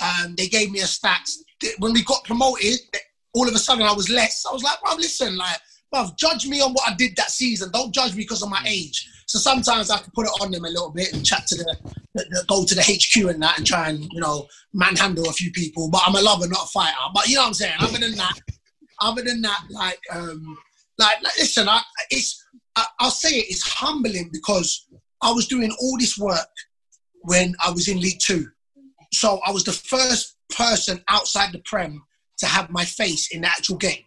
um, 0.00 0.34
they 0.36 0.46
gave 0.46 0.70
me 0.70 0.80
a 0.80 0.84
stats. 0.84 1.38
When 1.78 1.92
we 1.92 2.02
got 2.04 2.24
promoted, 2.24 2.78
all 3.34 3.48
of 3.48 3.54
a 3.54 3.58
sudden 3.58 3.84
I 3.84 3.92
was 3.92 4.10
less. 4.10 4.44
I 4.48 4.52
was 4.52 4.62
like, 4.62 4.80
bro, 4.82 4.94
listen, 4.96 5.36
like, 5.36 5.56
bro, 5.90 6.08
judge 6.18 6.46
me 6.46 6.60
on 6.60 6.72
what 6.72 6.90
I 6.90 6.94
did 6.94 7.16
that 7.16 7.30
season. 7.30 7.70
Don't 7.72 7.94
judge 7.94 8.14
me 8.14 8.22
because 8.22 8.42
of 8.42 8.50
my 8.50 8.62
age. 8.66 9.08
So 9.26 9.38
sometimes 9.38 9.90
I 9.90 9.96
have 9.96 10.04
to 10.04 10.10
put 10.12 10.26
it 10.26 10.32
on 10.40 10.50
them 10.50 10.64
a 10.64 10.68
little 10.68 10.90
bit 10.90 11.12
and 11.12 11.24
chat 11.24 11.46
to 11.48 11.56
the, 11.56 11.76
go 12.48 12.64
to 12.64 12.74
the 12.74 12.82
HQ 12.82 13.30
and 13.30 13.42
that 13.42 13.58
and 13.58 13.66
try 13.66 13.88
and 13.88 14.04
you 14.12 14.20
know 14.20 14.46
manhandle 14.72 15.28
a 15.28 15.32
few 15.32 15.50
people. 15.52 15.90
But 15.90 16.02
I'm 16.06 16.14
a 16.14 16.20
lover, 16.20 16.48
not 16.48 16.64
a 16.64 16.68
fighter. 16.68 16.96
But 17.14 17.28
you 17.28 17.36
know 17.36 17.42
what 17.42 17.48
I'm 17.48 17.54
saying. 17.54 17.74
Other 17.80 17.98
than 17.98 18.16
that, 18.16 18.38
other 19.00 19.22
than 19.22 19.42
that, 19.42 19.60
like, 19.70 20.00
um, 20.12 20.56
like, 20.98 21.22
like 21.22 21.36
listen, 21.38 21.68
I, 21.68 21.82
it's 22.10 22.44
I, 22.76 22.84
I'll 23.00 23.10
say 23.10 23.30
it, 23.30 23.46
it's 23.48 23.66
humbling 23.66 24.30
because 24.32 24.86
I 25.22 25.32
was 25.32 25.46
doing 25.46 25.72
all 25.80 25.96
this 25.98 26.18
work 26.18 26.48
when 27.22 27.54
I 27.64 27.70
was 27.70 27.88
in 27.88 28.00
League 28.00 28.20
Two. 28.20 28.46
So 29.12 29.40
I 29.46 29.52
was 29.52 29.64
the 29.64 29.72
first 29.72 30.36
person 30.54 31.02
outside 31.08 31.52
the 31.52 31.60
Prem 31.64 32.02
to 32.38 32.46
have 32.46 32.70
my 32.70 32.84
face 32.84 33.32
in 33.32 33.42
the 33.42 33.48
actual 33.48 33.76
game. 33.76 34.04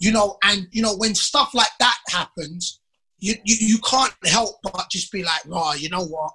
You 0.00 0.12
know, 0.12 0.36
and 0.44 0.66
you 0.70 0.82
know, 0.82 0.96
when 0.96 1.14
stuff 1.14 1.54
like 1.54 1.70
that 1.80 1.98
happens, 2.08 2.80
you 3.18 3.34
you, 3.44 3.56
you 3.58 3.78
can't 3.78 4.14
help 4.26 4.56
but 4.62 4.86
just 4.90 5.10
be 5.10 5.24
like, 5.24 5.42
oh, 5.50 5.74
you 5.74 5.88
know 5.88 6.04
what? 6.04 6.32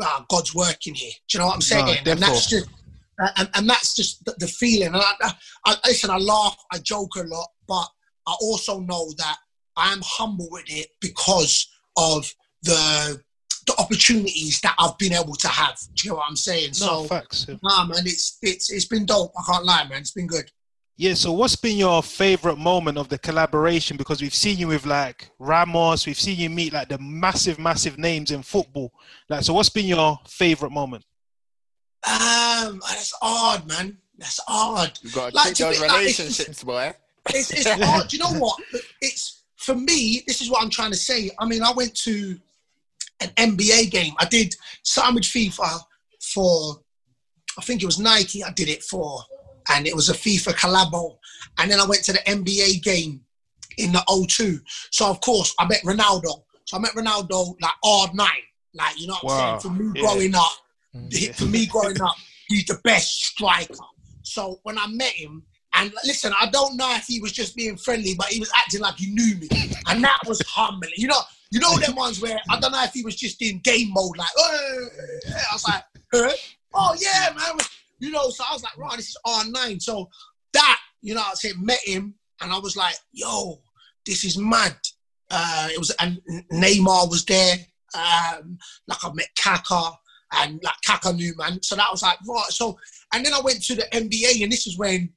Oh, 0.00 0.24
God's 0.28 0.54
working 0.54 0.94
here. 0.94 1.12
Do 1.28 1.38
you 1.38 1.40
know 1.40 1.46
what 1.46 1.54
I'm 1.54 1.60
saying? 1.60 1.86
No, 2.04 2.12
and 2.12 2.20
that's 2.20 2.48
just 2.48 2.68
and, 3.18 3.48
and 3.54 3.68
that's 3.68 3.94
just 3.94 4.24
the, 4.24 4.34
the 4.38 4.46
feeling. 4.46 4.88
And 4.88 4.96
I, 4.96 5.12
I, 5.22 5.32
I, 5.64 5.76
listen, 5.86 6.10
I 6.10 6.18
laugh, 6.18 6.56
I 6.72 6.78
joke 6.78 7.16
a 7.16 7.22
lot, 7.22 7.48
but 7.66 7.88
I 8.26 8.34
also 8.40 8.80
know 8.80 9.10
that 9.18 9.36
I 9.76 9.92
am 9.92 10.00
humble 10.02 10.48
with 10.50 10.64
it 10.68 10.88
because 11.00 11.68
of 11.96 12.32
the 12.62 13.22
the 13.66 13.74
opportunities 13.80 14.60
that 14.60 14.76
I've 14.78 14.96
been 14.96 15.12
able 15.12 15.34
to 15.34 15.48
have. 15.48 15.76
Do 15.94 16.06
you 16.06 16.10
know 16.10 16.18
what 16.18 16.26
I'm 16.28 16.36
saying? 16.36 16.68
No, 16.80 17.02
so, 17.02 17.04
facts. 17.04 17.46
Yeah. 17.48 17.56
Nah, 17.62 17.86
man, 17.86 18.06
it's 18.06 18.38
it's 18.42 18.70
it's 18.70 18.84
been 18.84 19.06
dope. 19.06 19.32
I 19.36 19.52
can't 19.52 19.64
lie, 19.64 19.86
man. 19.88 20.00
It's 20.00 20.12
been 20.12 20.28
good. 20.28 20.50
Yeah, 20.98 21.12
so 21.12 21.30
what's 21.32 21.56
been 21.56 21.76
your 21.76 22.02
favorite 22.02 22.56
moment 22.56 22.96
of 22.96 23.08
the 23.10 23.18
collaboration? 23.18 23.98
Because 23.98 24.22
we've 24.22 24.34
seen 24.34 24.56
you 24.56 24.68
with 24.68 24.86
like 24.86 25.30
Ramos, 25.38 26.06
we've 26.06 26.18
seen 26.18 26.38
you 26.38 26.48
meet 26.48 26.72
like 26.72 26.88
the 26.88 26.96
massive, 26.98 27.58
massive 27.58 27.98
names 27.98 28.30
in 28.30 28.42
football. 28.42 28.92
Like, 29.28 29.42
so 29.42 29.52
what's 29.52 29.68
been 29.68 29.86
your 29.86 30.18
favorite 30.26 30.72
moment? 30.72 31.04
Um, 32.06 32.80
that's 32.88 33.12
odd, 33.20 33.66
man. 33.66 33.98
That's 34.16 34.40
odd. 34.48 34.98
You've 35.02 35.14
got 35.14 35.30
to 35.30 35.36
Like, 35.36 35.46
keep 35.48 35.56
to 35.56 35.62
those 35.64 35.80
be- 35.80 35.86
like, 35.86 35.90
it's- 35.90 36.18
relationships, 36.18 36.64
boy. 36.64 36.94
It's, 37.30 37.50
it's 37.50 37.68
hard. 37.84 38.08
Do 38.08 38.16
you 38.16 38.22
know 38.22 38.38
what? 38.38 38.58
It's 39.02 39.42
for 39.56 39.74
me. 39.74 40.22
This 40.26 40.40
is 40.40 40.48
what 40.50 40.62
I'm 40.62 40.70
trying 40.70 40.92
to 40.92 40.96
say. 40.96 41.30
I 41.38 41.44
mean, 41.46 41.62
I 41.62 41.72
went 41.72 41.94
to 42.04 42.38
an 43.20 43.28
NBA 43.36 43.90
game. 43.90 44.14
I 44.18 44.24
did 44.26 44.54
something 44.82 45.16
with 45.16 45.24
FIFA 45.24 45.78
for, 46.22 46.76
I 47.58 47.62
think 47.62 47.82
it 47.82 47.86
was 47.86 47.98
Nike. 47.98 48.42
I 48.44 48.52
did 48.52 48.68
it 48.68 48.82
for, 48.84 49.20
and 49.70 49.86
it 49.86 49.94
was 49.94 50.08
a 50.08 50.14
FIFA 50.14 50.54
collabo. 50.54 51.16
And 51.58 51.70
then 51.70 51.80
I 51.80 51.86
went 51.86 52.04
to 52.04 52.12
the 52.12 52.18
NBA 52.20 52.82
game 52.82 53.20
in 53.78 53.92
the 53.92 54.02
O2. 54.08 54.60
So 54.90 55.08
of 55.10 55.20
course 55.20 55.54
I 55.58 55.66
met 55.66 55.82
Ronaldo. 55.82 56.42
So 56.64 56.76
I 56.76 56.80
met 56.80 56.92
Ronaldo 56.92 57.54
like 57.60 57.72
R 57.84 58.08
nine. 58.14 58.28
Like 58.74 58.98
you 59.00 59.06
know 59.06 59.14
what 59.22 59.24
Wow. 59.24 59.54
I'm 59.54 59.60
saying? 59.60 59.74
For 59.76 59.82
me 59.82 59.92
Yeah. 59.94 60.06
growing 60.06 60.34
up, 60.34 60.52
mm. 60.94 61.34
for 61.34 61.44
me 61.46 61.66
growing 61.66 62.00
up, 62.00 62.14
he's 62.48 62.64
the 62.66 62.80
best 62.84 63.24
striker. 63.24 63.74
So 64.22 64.60
when 64.64 64.78
I 64.78 64.86
met 64.88 65.12
him, 65.12 65.44
and 65.74 65.92
listen, 66.04 66.32
I 66.40 66.46
don't 66.46 66.76
know 66.76 66.94
if 66.96 67.04
he 67.04 67.20
was 67.20 67.32
just 67.32 67.54
being 67.54 67.76
friendly, 67.76 68.14
but 68.14 68.26
he 68.28 68.40
was 68.40 68.50
acting 68.56 68.80
like 68.80 68.96
he 68.96 69.06
knew 69.12 69.36
me, 69.36 69.48
and 69.88 70.02
that 70.02 70.18
was 70.26 70.40
humbling. 70.46 70.92
You 70.96 71.08
know, 71.08 71.20
you 71.50 71.60
know 71.60 71.76
them 71.78 71.94
ones 71.96 72.20
where 72.20 72.40
I 72.50 72.58
don't 72.58 72.72
know 72.72 72.82
if 72.82 72.92
he 72.92 73.02
was 73.02 73.14
just 73.14 73.40
in 73.42 73.58
game 73.60 73.92
mode, 73.92 74.16
like, 74.16 74.28
"Oh," 74.38 74.88
I 75.28 75.52
was 75.52 75.68
like, 75.68 75.84
"Huh? 76.12 76.32
oh 76.74 76.96
yeah, 76.98 77.32
man, 77.36 77.58
you 77.98 78.10
know. 78.10 78.30
So 78.30 78.44
I 78.48 78.52
was 78.52 78.62
like, 78.62 78.76
right, 78.76 78.96
this 78.96 79.08
is 79.08 79.18
R 79.24 79.44
nine. 79.48 79.80
So 79.80 80.08
that, 80.52 80.78
you 81.02 81.14
know, 81.14 81.22
I 81.22 81.34
said, 81.34 81.52
met 81.60 81.80
him, 81.84 82.14
and 82.40 82.52
I 82.52 82.58
was 82.58 82.76
like, 82.76 82.96
yo, 83.12 83.60
this 84.04 84.24
is 84.24 84.38
mad. 84.38 84.76
Uh, 85.30 85.68
it 85.72 85.78
was, 85.78 85.90
and 86.00 86.20
Neymar 86.52 87.10
was 87.10 87.24
there. 87.24 87.56
Um, 87.94 88.58
like 88.86 89.04
I 89.04 89.12
met 89.12 89.28
Kaka, 89.38 89.92
and 90.32 90.60
like 90.62 90.74
Kaka 90.86 91.12
knew 91.12 91.34
man. 91.36 91.62
So 91.62 91.76
that 91.76 91.90
was 91.90 92.02
like 92.02 92.18
right. 92.26 92.50
So 92.50 92.78
and 93.12 93.24
then 93.24 93.34
I 93.34 93.40
went 93.40 93.62
to 93.64 93.74
the 93.74 93.86
NBA, 93.92 94.42
and 94.42 94.52
this 94.52 94.66
is 94.66 94.78
when 94.78 95.10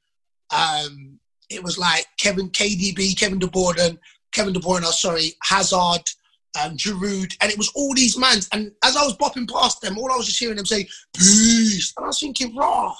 um, 0.55 1.19
it 1.49 1.63
was 1.63 1.77
like 1.77 2.05
Kevin 2.17 2.49
KDB, 2.49 3.17
Kevin 3.17 3.39
De 3.39 3.47
Bruyne, 3.47 3.97
Kevin 4.31 4.53
De 4.53 4.59
Bruyne, 4.59 4.85
sorry, 4.85 5.33
Hazard, 5.43 6.03
um, 6.61 6.77
Giroud, 6.77 7.35
and 7.41 7.51
it 7.51 7.57
was 7.57 7.71
all 7.75 7.93
these 7.93 8.17
mans. 8.17 8.47
And 8.51 8.71
as 8.83 8.95
I 8.95 9.03
was 9.03 9.17
bopping 9.17 9.49
past 9.49 9.81
them, 9.81 9.97
all 9.97 10.11
I 10.11 10.15
was 10.15 10.25
just 10.25 10.39
hearing 10.39 10.57
them 10.57 10.65
say 10.65 10.87
peace, 11.15 11.93
and 11.97 12.05
I 12.05 12.07
was 12.07 12.19
thinking, 12.19 12.55
raw. 12.55 12.95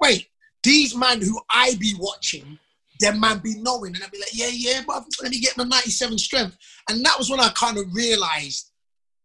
Wait, 0.00 0.28
these 0.62 0.96
man 0.96 1.20
who 1.20 1.38
I 1.50 1.74
be 1.78 1.94
watching, 1.98 2.58
them 3.00 3.20
man 3.20 3.38
be 3.38 3.54
knowing, 3.58 3.94
and 3.94 4.02
I'd 4.02 4.10
be 4.10 4.18
like, 4.18 4.30
yeah, 4.32 4.50
yeah, 4.50 4.82
but 4.86 5.04
let 5.22 5.30
me 5.30 5.40
get 5.40 5.56
my 5.56 5.64
97 5.64 6.18
strength. 6.18 6.56
And 6.88 7.04
that 7.04 7.18
was 7.18 7.30
when 7.30 7.40
I 7.40 7.50
kind 7.50 7.78
of 7.78 7.84
realized 7.92 8.70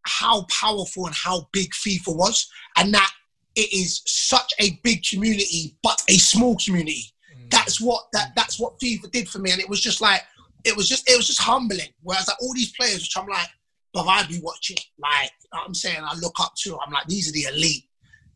how 0.03 0.45
powerful 0.49 1.07
and 1.07 1.15
how 1.15 1.47
big 1.51 1.71
FIFA 1.71 2.15
was, 2.15 2.49
and 2.77 2.93
that 2.93 3.11
it 3.55 3.73
is 3.73 4.01
such 4.05 4.51
a 4.59 4.79
big 4.83 5.03
community, 5.03 5.77
but 5.81 6.01
a 6.09 6.17
small 6.17 6.57
community. 6.57 7.11
That's 7.49 7.79
what 7.79 8.07
that 8.13 8.31
that's 8.35 8.59
what 8.59 8.79
FIFA 8.79 9.11
did 9.11 9.29
for 9.29 9.39
me, 9.39 9.51
and 9.51 9.61
it 9.61 9.69
was 9.69 9.79
just 9.79 10.01
like 10.01 10.23
it 10.65 10.75
was 10.75 10.89
just 10.89 11.09
it 11.09 11.15
was 11.15 11.27
just 11.27 11.41
humbling. 11.41 11.89
Whereas 12.01 12.27
like 12.27 12.41
all 12.41 12.53
these 12.53 12.73
players, 12.73 12.99
which 12.99 13.13
I'm 13.15 13.27
like, 13.27 13.47
but 13.93 14.05
I 14.05 14.25
be 14.25 14.39
watching, 14.41 14.77
like 14.97 15.31
I'm 15.53 15.73
saying, 15.73 15.99
I 16.01 16.15
look 16.15 16.35
up 16.41 16.53
to. 16.63 16.77
I'm 16.85 16.91
like, 16.91 17.07
these 17.07 17.29
are 17.29 17.31
the 17.31 17.55
elite, 17.55 17.83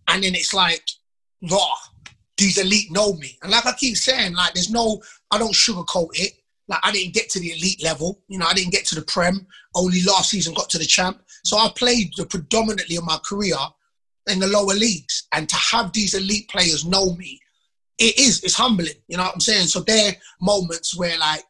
and 0.08 0.24
then 0.24 0.36
it's 0.36 0.54
like, 0.54 0.84
raw. 1.52 1.72
These 2.38 2.58
elite 2.58 2.90
know 2.92 3.14
me, 3.14 3.38
and 3.42 3.52
like 3.52 3.66
I 3.66 3.74
keep 3.74 3.98
saying, 3.98 4.34
like 4.34 4.54
there's 4.54 4.72
no, 4.72 5.02
I 5.30 5.38
don't 5.38 5.54
sugarcoat 5.54 6.10
it. 6.14 6.34
Like 6.70 6.80
I 6.84 6.92
didn't 6.92 7.14
get 7.14 7.30
to 7.32 7.40
the 7.40 7.52
elite 7.52 7.84
level, 7.84 8.22
you 8.30 8.38
know, 8.38 8.46
I 8.46 8.54
didn't 8.54 8.72
get 8.72 8.86
to 8.88 8.96
the 8.96 9.02
prem. 9.02 9.46
Only 9.76 10.04
last 10.04 10.30
season 10.30 10.54
got 10.54 10.70
to 10.70 10.78
the 10.78 10.86
champ. 10.86 11.22
So 11.44 11.58
I 11.58 11.70
played 11.76 12.14
the 12.16 12.26
predominantly 12.26 12.96
of 12.96 13.06
my 13.06 13.18
career 13.28 13.56
in 14.28 14.40
the 14.40 14.48
lower 14.48 14.74
leagues, 14.74 15.28
and 15.34 15.50
to 15.50 15.56
have 15.56 15.92
these 15.92 16.14
elite 16.14 16.48
players 16.48 16.86
know 16.86 17.14
me, 17.16 17.42
it 17.98 18.18
is 18.18 18.44
it's 18.44 18.56
humbling. 18.56 18.94
You 19.08 19.18
know 19.18 19.24
what 19.24 19.34
I'm 19.34 19.42
saying? 19.42 19.68
So 19.68 19.82
there 19.82 20.12
are 20.12 20.16
moments 20.42 20.98
where 20.98 21.18
like 21.18 21.44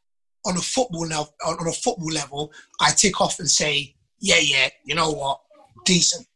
on 0.50 0.58
a 0.58 0.62
football 0.62 1.08
level, 1.08 1.34
on 1.46 1.68
a 1.68 1.72
football 1.72 2.12
level, 2.12 2.52
I 2.82 2.92
tick 2.92 3.22
off 3.22 3.40
and 3.40 3.50
say, 3.50 3.96
yeah, 4.20 4.40
yeah, 4.42 4.70
you 4.84 4.96
know 4.96 5.12
what, 5.12 5.40
decent. 5.86 6.28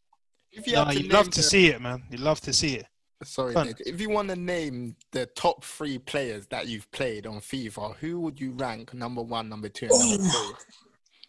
If 0.52 0.68
you 0.68 0.74
no, 0.74 0.86
to 0.86 0.94
you'd 1.02 1.12
love 1.12 1.26
name 1.26 1.32
to 1.32 1.40
the- 1.40 1.44
see 1.44 1.68
it, 1.68 1.82
man. 1.82 2.04
You'd 2.10 2.20
love 2.20 2.40
to 2.42 2.54
see 2.54 2.76
it. 2.76 2.86
Sorry, 3.24 3.56
Nick. 3.56 3.82
If 3.86 4.02
you 4.02 4.10
want 4.10 4.28
to 4.30 4.36
name 4.36 4.98
the 5.14 5.26
top 5.28 5.64
three 5.64 5.98
players 5.98 6.46
that 6.48 6.68
you've 6.68 6.92
played 6.92 7.26
on 7.26 7.40
FIFA, 7.40 7.96
who 7.96 8.20
would 8.20 8.40
you 8.40 8.52
rank 8.52 8.94
number 8.94 9.22
one, 9.22 9.48
number 9.48 9.70
two, 9.70 9.88
and 9.90 10.10
number 10.12 10.24
Ooh. 10.26 10.30
three? 10.30 10.56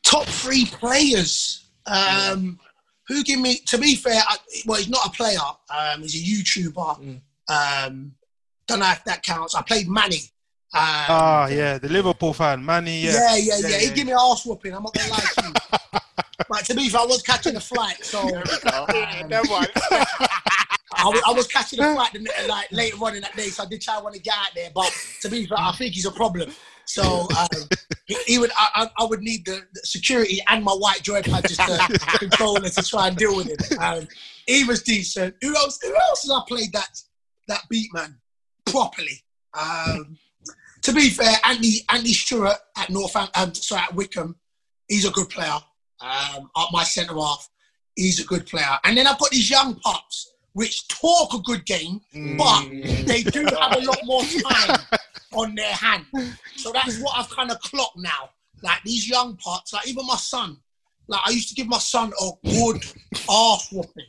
top 0.02 0.26
three 0.26 0.66
players. 0.66 1.66
Um, 1.86 2.58
Who 3.08 3.22
give 3.22 3.38
me? 3.40 3.56
To 3.66 3.78
be 3.78 3.94
fair, 3.94 4.20
I, 4.26 4.36
well, 4.66 4.78
he's 4.78 4.88
not 4.88 5.06
a 5.06 5.10
player. 5.10 5.38
Um, 5.70 6.02
he's 6.02 6.14
a 6.14 6.70
YouTuber. 6.70 7.20
Um, 7.48 8.12
don't 8.66 8.78
know 8.80 8.90
if 8.90 9.04
that 9.04 9.22
counts. 9.22 9.54
I 9.54 9.62
played 9.62 9.88
Manny. 9.88 10.20
Um, 10.74 10.80
Ah, 11.08 11.46
yeah, 11.46 11.78
the 11.78 11.88
Liverpool 11.88 12.32
fan, 12.32 12.64
Manny. 12.64 13.02
yeah, 13.02 13.36
Yeah, 13.36 13.36
yeah, 13.36 13.68
yeah. 13.68 13.78
He 13.78 13.90
give 13.90 14.06
me 14.06 14.12
an 14.12 14.18
arse 14.20 14.44
whooping. 14.44 14.74
I'm 14.74 14.82
not 14.82 14.92
gonna 14.92 15.10
lie 15.10 15.18
to 15.20 15.46
you. 15.46 15.52
but 16.48 16.64
to 16.64 16.74
be 16.74 16.88
fair, 16.88 17.00
I 17.02 17.06
was 17.06 17.22
catching 17.22 17.54
a 17.56 17.60
flight, 17.60 18.04
so 18.04 18.20
um, 18.20 18.28
that. 18.28 19.70
I, 20.96 21.06
wa- 21.08 21.20
I 21.26 21.32
was 21.32 21.46
catching 21.46 21.80
a 21.80 21.94
flight 21.94 22.12
the, 22.12 22.28
like 22.48 22.70
later 22.72 22.96
on 22.96 23.14
in 23.16 23.22
that 23.22 23.36
day, 23.36 23.48
so 23.48 23.62
I 23.64 23.66
did 23.66 23.80
try 23.82 24.00
want 24.00 24.14
to 24.14 24.20
get 24.20 24.34
out 24.34 24.50
there. 24.54 24.70
But 24.74 24.92
to 25.22 25.28
be 25.28 25.46
fair, 25.46 25.58
I 25.60 25.72
think 25.72 25.94
he's 25.94 26.06
a 26.06 26.10
problem. 26.10 26.50
So 26.86 27.28
um, 27.38 27.68
he, 28.06 28.16
he 28.26 28.38
would, 28.38 28.50
I, 28.56 28.68
I- 28.98 29.02
I 29.02 29.04
would 29.06 29.20
need 29.20 29.44
the, 29.46 29.62
the 29.74 29.80
security 29.84 30.40
and 30.48 30.62
my 30.64 30.72
white 30.72 31.02
joypad 31.02 31.46
just 31.48 31.60
to 31.60 32.18
control 32.18 32.56
it 32.56 32.72
to 32.74 32.82
try 32.82 33.08
and 33.08 33.16
deal 33.16 33.36
with 33.36 33.48
it. 33.48 33.78
Um, 33.78 34.06
he 34.46 34.64
was 34.64 34.82
decent. 34.82 35.34
Who 35.40 35.54
else? 35.56 35.78
Who 35.82 35.94
else 35.94 36.22
has 36.22 36.30
I 36.30 36.40
played 36.48 36.72
that 36.72 36.88
that 37.48 37.62
beat 37.70 37.88
man 37.94 38.18
properly? 38.66 39.22
Um, 39.54 40.18
to 40.84 40.92
be 40.92 41.08
fair, 41.08 41.34
Andy 41.44 41.80
Andy 41.88 42.12
Stewart 42.12 42.56
at 42.76 42.90
Northampton, 42.90 43.42
um, 43.42 43.54
sorry 43.54 43.82
at 43.82 43.94
Wycombe, 43.94 44.36
he's 44.86 45.06
a 45.06 45.10
good 45.10 45.28
player. 45.30 45.58
Um, 46.00 46.50
up 46.54 46.68
my 46.72 46.84
centre 46.84 47.14
half, 47.14 47.48
he's 47.96 48.20
a 48.20 48.24
good 48.24 48.46
player. 48.46 48.78
And 48.84 48.96
then 48.96 49.06
I've 49.06 49.18
got 49.18 49.30
these 49.30 49.50
young 49.50 49.74
pups 49.76 50.32
which 50.52 50.86
talk 50.88 51.34
a 51.34 51.38
good 51.40 51.64
game, 51.66 52.00
but 52.38 52.68
they 53.06 53.22
do 53.22 53.44
have 53.58 53.76
a 53.76 53.80
lot 53.80 53.98
more 54.04 54.22
time 54.22 54.78
on 55.32 55.54
their 55.54 55.72
hand. 55.72 56.06
So 56.56 56.70
that's 56.72 57.00
what 57.00 57.18
I've 57.18 57.30
kind 57.30 57.50
of 57.50 57.58
clocked 57.60 57.98
now. 57.98 58.30
Like 58.62 58.82
these 58.84 59.08
young 59.08 59.36
parts, 59.36 59.72
like 59.72 59.88
even 59.88 60.06
my 60.06 60.16
son, 60.16 60.58
like 61.08 61.20
I 61.24 61.30
used 61.30 61.48
to 61.48 61.54
give 61.54 61.66
my 61.66 61.78
son 61.78 62.12
a 62.20 62.30
good 62.44 62.84
arse 63.28 63.68
whooping. 63.72 64.06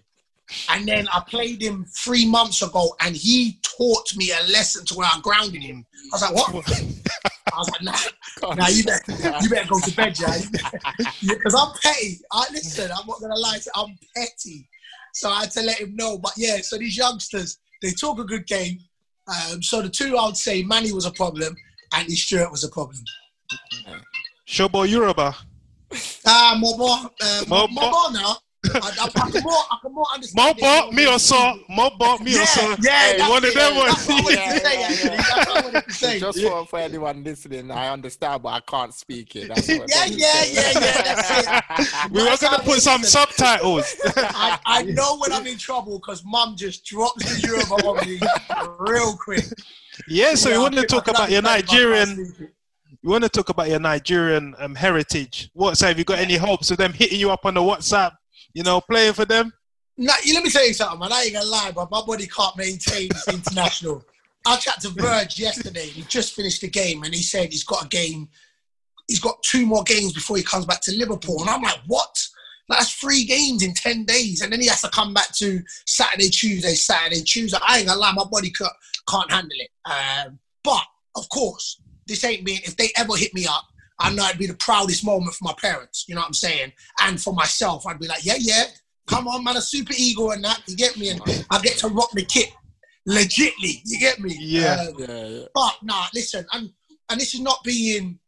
And 0.70 0.88
then 0.88 1.08
I 1.14 1.22
played 1.28 1.62
him 1.62 1.86
three 1.86 2.26
months 2.30 2.62
ago 2.62 2.96
and 3.02 3.16
he 3.16 3.60
taught 3.64 4.16
me 4.16 4.32
a 4.32 4.44
lesson 4.52 4.86
to 4.86 4.96
where 4.96 5.08
I 5.08 5.20
grounded 5.22 5.62
him. 5.62 5.86
I 6.14 6.16
was 6.16 6.22
like, 6.22 6.36
what? 6.36 7.06
I 7.54 7.58
was 7.58 7.70
like, 7.72 7.82
nah, 7.82 8.54
nah 8.56 8.68
you, 8.68 8.84
better, 8.84 9.12
you 9.42 9.50
better 9.50 9.68
go 9.70 9.80
to 9.80 9.96
bed, 9.96 10.18
yeah. 10.20 10.38
Because 11.28 11.56
I'm 11.56 11.72
petty. 11.82 12.20
I 12.32 12.46
listen, 12.52 12.92
I'm 12.92 13.08
not 13.08 13.22
gonna 13.22 13.36
lie 13.36 13.58
to 13.58 13.72
you, 13.76 13.82
I'm 13.84 13.98
petty. 14.16 14.68
So 15.14 15.30
I 15.30 15.42
had 15.42 15.52
to 15.52 15.62
let 15.62 15.80
him 15.80 15.96
know. 15.96 16.18
But 16.18 16.34
yeah, 16.38 16.58
so 16.62 16.78
these 16.78 16.98
youngsters, 16.98 17.58
they 17.82 17.92
talk 17.92 18.20
a 18.20 18.24
good 18.24 18.46
game. 18.48 18.80
Um, 19.28 19.64
so 19.64 19.82
the 19.82 19.90
two 19.90 20.18
I 20.18 20.26
would 20.26 20.38
say 20.38 20.64
Manny 20.64 20.92
was 20.92 21.06
a 21.06 21.12
problem, 21.12 21.56
Andy 21.94 22.16
Stewart 22.16 22.52
was 22.52 22.64
a 22.64 22.70
problem. 22.70 23.04
Shobo 24.48 24.88
Yoruba. 24.88 25.36
Ah, 26.26 26.60
Mobo, 26.62 27.06
uh, 27.06 27.44
Mobo. 27.46 27.68
Mobo 27.68 28.14
now. 28.14 28.36
I, 28.74 28.78
I, 28.78 29.06
I, 29.06 29.30
can 29.30 29.44
more, 29.44 29.54
I 29.72 29.78
can 29.82 29.94
more 29.94 30.06
understand. 30.14 30.58
Mobo, 30.58 30.88
it. 30.88 30.94
me 30.94 31.08
or 31.08 31.20
so. 31.20 31.36
Mobo, 31.70 32.20
me 32.24 32.34
or 32.34 32.38
Yeah, 32.40 32.46
so. 32.46 32.62
yeah, 32.82 33.00
Hey, 33.00 33.18
that's 33.18 33.30
one 33.30 33.46
of 33.46 33.54
them 33.54 33.76
That's 33.76 34.08
ones. 34.08 34.08
what 34.08 34.20
I 34.20 34.24
wanted 34.24 34.36
Yeah, 34.36 34.54
to 34.54 34.60
say, 34.60 34.80
yeah, 34.80 34.88
actually. 34.88 35.10
yeah. 35.10 35.24
That's 35.28 35.48
what 35.48 35.58
I 35.58 35.64
wanted 35.64 35.84
to 35.86 35.94
say. 35.94 36.20
Just 36.26 36.42
for, 36.42 36.66
for 36.66 36.80
anyone 36.80 37.24
listening, 37.24 37.72
I 37.72 37.90
understand, 37.90 38.44
but 38.44 38.50
I 38.50 38.60
can't 38.62 38.94
speak 38.94 39.36
it. 39.36 39.48
That's 39.48 39.68
what 39.68 39.90
Yeah, 39.90 40.06
yeah, 40.06 40.44
yeah, 40.44 40.72
yeah, 40.74 41.02
that's 41.14 42.10
We 42.12 42.24
were 42.24 42.38
gonna 42.40 42.64
put 42.64 42.82
some 42.82 43.02
is. 43.02 43.12
subtitles. 43.12 43.96
I, 44.18 44.60
I 44.66 44.82
know 44.84 45.18
when 45.20 45.32
I'm 45.32 45.48
in 45.48 45.58
trouble 45.58 46.00
because 46.00 46.24
mum 46.26 46.56
just 46.58 46.86
drops 46.86 47.24
the 47.24 47.36
Yoruba 47.36 47.74
on 47.74 48.06
me 48.06 48.20
real 48.80 49.16
quick. 49.18 49.46
yeah, 50.08 50.36
so 50.36 50.50
Yeah, 50.50 50.56
you 50.56 50.62
want 50.62 50.76
to 50.76 50.86
talk 50.86 51.08
about 51.08 51.32
your 51.32 51.42
Nigerian. 51.42 52.34
You 53.02 53.10
want 53.12 53.24
to 53.24 53.30
talk 53.30 53.50
about 53.50 53.70
your 53.70 53.80
Nigerian 53.80 54.56
um, 54.58 54.74
heritage. 54.74 55.50
What? 55.54 55.78
So 55.78 55.86
have 55.88 56.00
you 56.00 56.06
got 56.06 56.18
any 56.20 56.38
hopes 56.38 56.72
of 56.72 56.78
them 56.78 56.92
hitting 56.94 57.20
you 57.20 57.30
up 57.30 57.46
on 57.46 57.54
the 57.54 57.62
WhatsApp? 57.62 58.14
You 58.56 58.64
know, 58.64 58.82
playing 58.82 59.14
for 59.14 59.26
them. 59.26 59.54
Nah, 59.98 60.14
let 60.34 60.44
me 60.44 60.50
tell 60.50 60.66
you 60.66 60.74
something, 60.74 60.98
man. 60.98 61.12
I 61.12 61.24
ain't 61.24 61.34
gonna 61.34 61.46
lie, 61.46 61.72
but 61.76 61.92
my 61.92 62.02
body 62.06 62.26
can't 62.26 62.56
maintain 62.58 63.10
this 63.10 63.28
international. 63.28 64.04
I 64.46 64.56
chat 64.56 64.80
to 64.82 64.90
Verge 64.90 65.40
yesterday. 65.40 65.88
He 65.88 66.04
just 66.04 66.34
finished 66.34 66.62
the 66.62 66.70
game, 66.70 67.04
and 67.04 67.14
he 67.14 67.22
said 67.22 67.52
he's 67.52 67.66
got 67.66 67.86
a 67.86 67.88
game. 67.90 68.30
He's 69.08 69.20
got 69.20 69.44
two 69.44 69.66
more 69.66 69.84
games 69.84 70.14
before 70.14 70.38
he 70.38 70.44
comes 70.44 70.66
back 70.66 70.82
to 70.82 70.96
Liverpool, 70.96 71.42
and 71.42 71.50
I'm 71.50 71.62
like, 71.62 71.80
what? 71.88 72.18
That's 72.70 72.94
three 72.94 73.26
games 73.26 73.62
in 73.62 73.74
ten 73.74 74.06
days, 74.06 74.42
and 74.42 74.52
then 74.52 74.62
he 74.62 74.68
has 74.68 74.82
to 74.82 74.90
come 74.90 75.14
back 75.14 75.34
to 75.36 75.62
Saturday, 75.86 76.30
Tuesday, 76.30 76.74
Saturday, 76.76 77.22
Tuesday. 77.22 77.58
I 77.68 77.80
ain't 77.80 77.88
gonna 77.88 78.00
lie, 78.00 78.14
my 78.14 78.24
body 78.24 78.52
can't 78.52 79.32
handle 79.32 79.52
it. 79.52 79.70
Um, 79.86 80.40
but 80.64 80.84
of 81.16 81.28
course, 81.30 81.82
this 82.08 82.24
ain't 82.24 82.44
me. 82.44 82.62
If 82.64 82.78
they 82.78 82.90
ever 82.96 83.16
hit 83.16 83.34
me 83.34 83.46
up, 83.48 83.66
I 84.00 84.14
know 84.14 84.26
it'd 84.26 84.40
be 84.40 84.48
the 84.48 84.56
proudest 84.56 85.06
moment 85.06 85.34
for 85.36 85.46
my 85.46 85.54
parents. 85.60 86.06
You 86.08 86.16
know 86.16 86.22
what 86.22 86.28
I'm 86.28 86.34
saying? 86.34 86.74
And 87.02 87.22
for 87.22 87.34
myself, 87.34 87.86
I'd 87.88 88.00
be 88.00 88.08
like, 88.08 88.26
yeah, 88.26 88.36
yeah, 88.38 88.66
come 89.08 89.28
on, 89.28 89.44
man, 89.44 89.58
a 89.58 89.62
super 89.62 89.94
ego 89.98 90.32
and 90.32 90.44
that. 90.44 90.62
You 90.68 90.76
get 90.76 90.98
me? 90.98 91.10
And 91.10 91.22
I 91.50 91.62
get 91.62 91.78
to 91.80 91.88
rock 91.88 92.12
the 92.12 92.26
kit 92.26 92.52
legitly. 93.08 93.82
You 93.86 94.00
get 94.00 94.20
me? 94.20 94.36
Yeah. 94.40 94.86
Um, 94.90 94.96
Yeah, 94.98 95.26
yeah. 95.28 95.46
but 95.54 95.76
nah, 95.84 96.06
listen, 96.14 96.46
and 96.54 96.72
and 97.10 97.20
this 97.20 97.34
is 97.34 97.42
not 97.42 97.64
being 97.64 98.20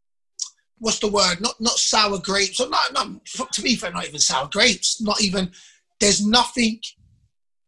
what's 0.78 1.00
the 1.00 1.08
word? 1.08 1.40
Not 1.40 1.60
not 1.60 1.78
sour 1.78 2.18
grapes. 2.18 2.60
Or 2.60 2.68
not, 2.68 2.92
not 2.92 3.52
to 3.52 3.62
be 3.62 3.76
fair, 3.76 3.92
not 3.92 4.06
even 4.06 4.20
sour 4.20 4.48
grapes. 4.50 5.00
Not 5.00 5.20
even. 5.20 5.50
There's 6.00 6.24
nothing 6.24 6.80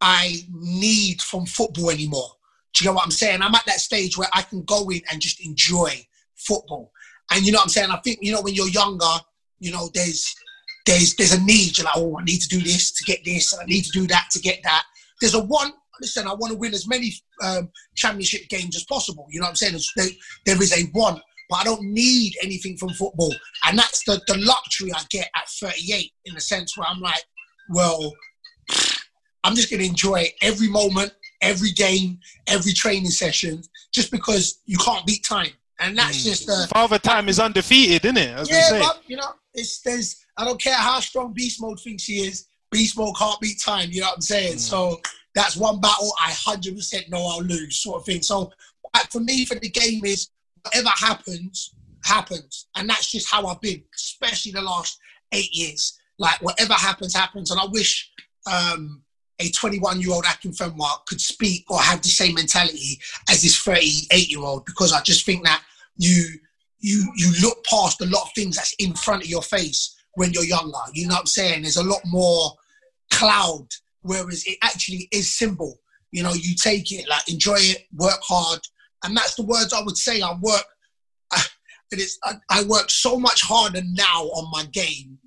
I 0.00 0.46
need 0.52 1.20
from 1.20 1.46
football 1.46 1.90
anymore. 1.90 2.30
Do 2.72 2.84
you 2.84 2.90
know 2.90 2.94
what 2.94 3.04
I'm 3.04 3.10
saying? 3.10 3.42
I'm 3.42 3.54
at 3.54 3.66
that 3.66 3.80
stage 3.80 4.16
where 4.16 4.28
I 4.32 4.42
can 4.42 4.62
go 4.62 4.88
in 4.88 5.00
and 5.10 5.20
just 5.20 5.44
enjoy 5.44 6.06
football. 6.36 6.92
And 7.30 7.46
you 7.46 7.52
know 7.52 7.58
what 7.58 7.64
I'm 7.64 7.70
saying? 7.70 7.90
I 7.90 7.98
think 7.98 8.18
you 8.20 8.32
know 8.32 8.42
when 8.42 8.54
you're 8.54 8.68
younger, 8.68 9.06
you 9.60 9.70
know, 9.70 9.88
there's 9.94 10.34
there's 10.86 11.14
there's 11.14 11.32
a 11.32 11.42
need. 11.42 11.78
You're 11.78 11.84
like, 11.84 11.96
oh, 11.96 12.18
I 12.18 12.24
need 12.24 12.40
to 12.40 12.48
do 12.48 12.60
this 12.60 12.92
to 12.92 13.04
get 13.04 13.24
this. 13.24 13.56
I 13.56 13.64
need 13.66 13.84
to 13.84 13.90
do 13.92 14.06
that 14.08 14.28
to 14.32 14.40
get 14.40 14.60
that. 14.64 14.84
There's 15.20 15.34
a 15.34 15.44
one. 15.44 15.72
Listen, 16.00 16.26
I 16.26 16.32
want 16.32 16.52
to 16.52 16.58
win 16.58 16.72
as 16.72 16.88
many 16.88 17.12
um, 17.42 17.68
championship 17.94 18.48
games 18.48 18.74
as 18.74 18.84
possible. 18.84 19.26
You 19.30 19.40
know 19.40 19.44
what 19.44 19.50
I'm 19.50 19.56
saying? 19.56 19.78
There, 19.96 20.06
there 20.46 20.62
is 20.62 20.72
a 20.72 20.90
want, 20.94 21.20
but 21.50 21.56
I 21.56 21.64
don't 21.64 21.82
need 21.82 22.36
anything 22.42 22.78
from 22.78 22.88
football, 22.90 23.34
and 23.66 23.78
that's 23.78 24.04
the 24.04 24.20
the 24.26 24.38
luxury 24.38 24.92
I 24.92 25.02
get 25.10 25.28
at 25.36 25.48
38. 25.48 26.10
In 26.24 26.34
the 26.34 26.40
sense 26.40 26.76
where 26.76 26.88
I'm 26.88 27.00
like, 27.00 27.22
well, 27.68 28.14
I'm 29.44 29.54
just 29.54 29.70
going 29.70 29.80
to 29.80 29.86
enjoy 29.86 30.26
every 30.42 30.68
moment, 30.68 31.12
every 31.40 31.70
game, 31.70 32.18
every 32.46 32.72
training 32.72 33.10
session, 33.10 33.62
just 33.92 34.10
because 34.10 34.60
you 34.66 34.76
can't 34.78 35.06
beat 35.06 35.24
time, 35.24 35.52
and 35.80 35.96
that's 35.96 36.22
just 36.22 36.48
uh, 36.48 36.66
Father 36.66 36.98
Time 36.98 37.28
is 37.28 37.40
undefeated, 37.40 38.04
isn't 38.04 38.16
it? 38.16 38.36
As 38.36 38.50
yeah, 38.50 38.62
say. 38.62 38.80
but 38.80 39.02
you 39.06 39.16
know, 39.16 39.32
it's 39.54 39.80
there's 39.80 40.24
I 40.36 40.44
don't 40.44 40.60
care 40.60 40.74
how 40.74 41.00
strong 41.00 41.32
Beast 41.32 41.60
Mode 41.60 41.80
thinks 41.80 42.04
he 42.04 42.20
is. 42.20 42.46
Beast 42.70 42.96
Mode 42.96 43.16
can't 43.16 43.40
beat 43.40 43.60
time. 43.60 43.88
You 43.90 44.02
know 44.02 44.08
what 44.08 44.16
I'm 44.16 44.20
saying? 44.20 44.58
So 44.58 45.00
that's 45.34 45.56
one 45.56 45.80
battle 45.80 46.12
I 46.20 46.30
hundred 46.32 46.76
percent 46.76 47.08
know 47.08 47.26
I'll 47.26 47.42
lose, 47.42 47.76
sort 47.76 48.00
of 48.00 48.06
thing. 48.06 48.22
So 48.22 48.52
for 49.10 49.20
me, 49.20 49.44
for 49.44 49.54
the 49.56 49.70
game 49.70 50.04
is 50.04 50.28
whatever 50.62 50.90
happens, 50.90 51.74
happens, 52.04 52.68
and 52.76 52.88
that's 52.88 53.10
just 53.10 53.30
how 53.30 53.46
I've 53.46 53.60
been, 53.60 53.82
especially 53.94 54.52
the 54.52 54.62
last 54.62 54.98
eight 55.32 55.50
years. 55.52 55.98
Like 56.18 56.40
whatever 56.42 56.74
happens, 56.74 57.14
happens, 57.14 57.50
and 57.50 57.58
I 57.58 57.64
wish 57.66 58.10
um, 58.50 59.02
a 59.40 59.50
21 59.50 60.00
year 60.00 60.12
old 60.12 60.24
Akinfenwa 60.24 61.06
could 61.06 61.20
speak 61.20 61.64
or 61.70 61.80
have 61.80 62.02
the 62.02 62.08
same 62.08 62.34
mentality 62.34 63.00
as 63.30 63.42
this 63.42 63.56
38 63.56 64.28
year 64.28 64.40
old 64.40 64.66
because 64.66 64.92
I 64.92 65.00
just 65.00 65.24
think 65.24 65.44
that 65.44 65.62
you 66.00 66.24
you 66.78 67.12
you 67.14 67.32
look 67.42 67.62
past 67.64 68.00
a 68.00 68.06
lot 68.06 68.22
of 68.22 68.30
things 68.34 68.56
that's 68.56 68.74
in 68.78 68.94
front 68.94 69.22
of 69.22 69.28
your 69.28 69.42
face 69.42 69.94
when 70.14 70.32
you're 70.32 70.44
younger. 70.44 70.78
You 70.94 71.06
know 71.06 71.14
what 71.14 71.20
I'm 71.20 71.26
saying? 71.26 71.62
There's 71.62 71.76
a 71.76 71.84
lot 71.84 72.00
more 72.06 72.52
cloud, 73.12 73.66
whereas 74.02 74.44
it 74.46 74.56
actually 74.62 75.08
is 75.12 75.36
simple. 75.36 75.78
You 76.10 76.22
know, 76.22 76.32
you 76.32 76.54
take 76.56 76.90
it, 76.90 77.08
like 77.08 77.30
enjoy 77.30 77.58
it, 77.58 77.84
work 77.94 78.18
hard, 78.22 78.60
and 79.04 79.16
that's 79.16 79.34
the 79.34 79.44
words 79.44 79.72
I 79.72 79.82
would 79.82 79.98
say. 79.98 80.22
I 80.22 80.32
work, 80.40 80.64
it 81.92 81.98
is. 81.98 82.18
I, 82.24 82.34
I 82.48 82.64
work 82.64 82.90
so 82.90 83.18
much 83.18 83.42
harder 83.42 83.82
now 83.84 84.22
on 84.22 84.50
my 84.50 84.64
game, 84.72 85.18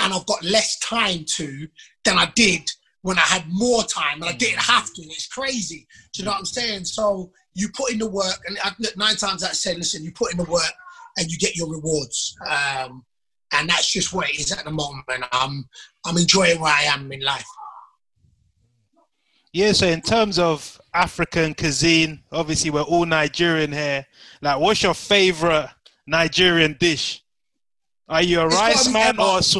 and 0.00 0.12
I've 0.12 0.26
got 0.26 0.44
less 0.44 0.78
time 0.80 1.24
to 1.36 1.66
than 2.04 2.18
I 2.18 2.30
did 2.36 2.70
when 3.02 3.18
I 3.18 3.22
had 3.22 3.44
more 3.48 3.82
time 3.84 4.20
and 4.20 4.30
I 4.30 4.32
didn't 4.32 4.60
have 4.60 4.92
to. 4.94 5.02
It's 5.02 5.26
crazy. 5.26 5.86
Do 6.12 6.20
you 6.20 6.24
know 6.24 6.32
what 6.32 6.40
I'm 6.40 6.44
saying? 6.44 6.84
So 6.84 7.32
you 7.54 7.68
put 7.74 7.92
in 7.92 7.98
the 7.98 8.08
work, 8.08 8.38
and 8.46 8.58
I, 8.62 8.72
look, 8.78 8.96
nine 8.96 9.16
times 9.16 9.42
out 9.42 9.52
of 9.52 9.60
ten, 9.60 9.76
listen, 9.76 10.04
you 10.04 10.12
put 10.12 10.32
in 10.32 10.38
the 10.38 10.44
work 10.44 10.72
and 11.16 11.30
you 11.30 11.38
get 11.38 11.56
your 11.56 11.70
rewards. 11.70 12.36
Um, 12.48 13.04
and 13.52 13.68
that's 13.68 13.90
just 13.92 14.12
what 14.12 14.30
it 14.30 14.38
is 14.38 14.52
at 14.52 14.64
the 14.64 14.70
moment. 14.70 15.04
I'm 15.32 15.68
I'm 16.04 16.16
enjoying 16.16 16.60
where 16.60 16.72
I 16.72 16.82
am 16.84 17.10
in 17.10 17.20
life. 17.20 17.46
Yeah, 19.52 19.72
so 19.72 19.86
in 19.86 20.00
terms 20.00 20.38
of 20.38 20.80
African 20.94 21.54
cuisine, 21.54 22.22
obviously 22.30 22.70
we're 22.70 22.82
all 22.82 23.04
Nigerian 23.04 23.72
here. 23.72 24.06
Like, 24.40 24.60
what's 24.60 24.82
your 24.82 24.94
favorite 24.94 25.68
Nigerian 26.06 26.76
dish? 26.78 27.24
Are 28.08 28.22
you 28.22 28.40
a 28.40 28.46
It's 28.46 28.54
rice 28.54 28.92
man 28.92 29.18
or 29.18 29.42
sw- 29.42 29.58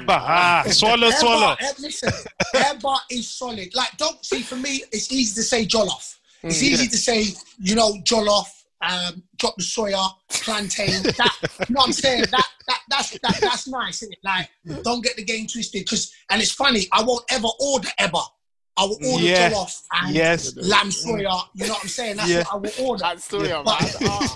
eba? 0.00 0.16
Ah, 0.20 0.64
swallow, 0.68 1.08
Eba, 1.10 1.20
swallow. 1.20 1.56
listen, 1.78 2.10
Eba 2.54 2.96
is 3.10 3.28
solid. 3.28 3.74
Like, 3.74 3.96
don't 3.96 4.24
see 4.24 4.42
for 4.42 4.56
me, 4.56 4.82
it's 4.92 5.10
easy 5.12 5.34
to 5.34 5.42
say 5.42 5.66
jollof. 5.66 6.16
It's 6.42 6.58
Mm, 6.60 6.62
easy 6.70 6.88
to 6.88 6.96
say, 6.98 7.24
you 7.60 7.74
know, 7.74 7.92
jollof, 8.04 8.46
um, 8.80 9.22
drop 9.38 9.54
the 9.56 9.62
suya, 9.62 10.08
plantain. 10.30 11.02
That, 11.02 11.32
you 11.68 11.74
know 11.74 11.80
what 11.80 11.86
I'm 11.86 11.92
saying? 11.92 12.24
That, 12.30 12.48
that 12.68 12.80
that's 12.88 13.10
that, 13.20 13.38
that's 13.40 13.68
nice, 13.68 14.02
isn't 14.02 14.12
it? 14.12 14.18
Like, 14.24 14.48
don't 14.82 15.02
get 15.04 15.16
the 15.16 15.24
game 15.24 15.46
twisted. 15.46 15.88
Cause, 15.88 16.12
and 16.30 16.42
it's 16.42 16.50
funny, 16.52 16.88
I 16.92 17.02
won't 17.02 17.24
ever 17.30 17.48
order 17.60 17.88
Eba. 18.00 18.22
I 18.76 18.84
will 18.86 18.98
order 19.06 19.24
Yeah. 19.24 19.50
jollof 19.50 19.82
and 19.92 20.14
Yes. 20.14 20.56
lamb 20.56 20.88
suya. 20.88 21.44
You 21.54 21.66
know 21.66 21.74
what 21.74 21.82
I'm 21.82 21.88
saying? 21.88 22.16
That's 22.16 22.28
Yeah. 22.30 22.38
what 22.50 22.54
I 22.54 22.56
will 22.56 22.88
order. 22.88 23.02
That's 23.02 23.24
still 23.24 23.46
your 23.46 23.62
But- 23.62 24.00
man. 24.00 24.28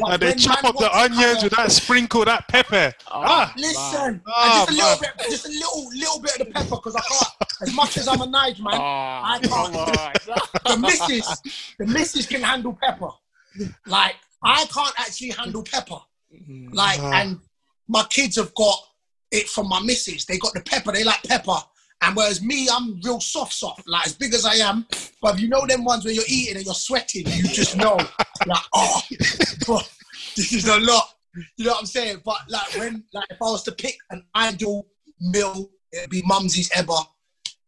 Ah, 0.00 0.10
But 0.10 0.12
And 0.12 0.22
they 0.22 0.34
chop 0.34 0.64
up 0.64 0.76
the 0.78 0.96
onions 0.96 1.24
kinda- 1.24 1.40
with 1.44 1.52
that 1.56 1.72
sprinkle, 1.72 2.24
that 2.24 2.46
pepper. 2.48 2.92
Ah, 3.10 3.52
Listen, 3.56 4.22
Ah, 4.26 4.44
and 4.44 4.52
just 4.52 4.70
a 4.70 4.72
little 4.72 5.00
man. 5.00 5.12
bit, 5.18 5.30
just 5.30 5.46
a 5.46 5.48
little, 5.48 5.88
little 5.94 6.20
bit 6.20 6.32
of 6.32 6.38
the 6.46 6.52
pepper, 6.52 6.76
because 6.76 6.96
I 6.96 7.00
can't. 7.00 7.32
As 7.60 7.72
much 7.74 7.96
as 7.98 8.06
I'm 8.08 8.20
a 8.20 8.26
Nige 8.26 8.60
man, 8.60 8.74
ah, 8.74 9.32
I 9.34 9.38
can't. 9.40 9.74
come 10.64 10.80
the 10.82 10.86
missus, 10.86 11.42
the 11.78 11.86
missus 11.86 12.26
can 12.26 12.42
handle 12.42 12.76
pepper. 12.80 13.10
Like 13.86 14.14
I 14.42 14.64
can't 14.66 14.94
actually 15.00 15.30
handle 15.30 15.64
pepper. 15.64 15.98
Like, 16.72 17.00
Ah. 17.02 17.20
and 17.20 17.40
my 17.88 18.04
kids 18.04 18.36
have 18.36 18.54
got 18.54 18.78
it 19.32 19.48
from 19.48 19.68
my 19.68 19.80
missus. 19.80 20.24
They 20.26 20.38
got 20.38 20.52
the 20.54 20.60
pepper. 20.60 20.92
They 20.92 21.02
like 21.04 21.22
pepper. 21.24 21.56
And 22.00 22.14
whereas 22.16 22.40
me, 22.42 22.68
I'm 22.70 23.00
real 23.04 23.20
soft, 23.20 23.52
soft, 23.52 23.88
like 23.88 24.06
as 24.06 24.14
big 24.14 24.32
as 24.34 24.44
I 24.44 24.54
am. 24.54 24.86
But 25.20 25.34
if 25.34 25.40
you 25.40 25.48
know 25.48 25.66
them 25.66 25.84
ones 25.84 26.04
where 26.04 26.14
you're 26.14 26.22
eating 26.28 26.56
and 26.56 26.64
you're 26.64 26.74
sweating, 26.74 27.26
you 27.26 27.42
just 27.42 27.76
know, 27.76 27.96
like, 28.46 28.58
oh, 28.72 29.02
bro, 29.66 29.78
this 30.36 30.52
is 30.52 30.68
a 30.68 30.78
lot. 30.78 31.04
You 31.56 31.64
know 31.66 31.72
what 31.72 31.80
I'm 31.80 31.86
saying? 31.86 32.22
But 32.24 32.38
like 32.48 32.74
when, 32.78 33.02
like 33.12 33.26
if 33.30 33.42
I 33.42 33.44
was 33.46 33.64
to 33.64 33.72
pick 33.72 33.96
an 34.10 34.24
ideal 34.36 34.86
meal, 35.20 35.70
it'd 35.92 36.10
be 36.10 36.22
Mumsy's 36.22 36.70
Ever. 36.74 36.92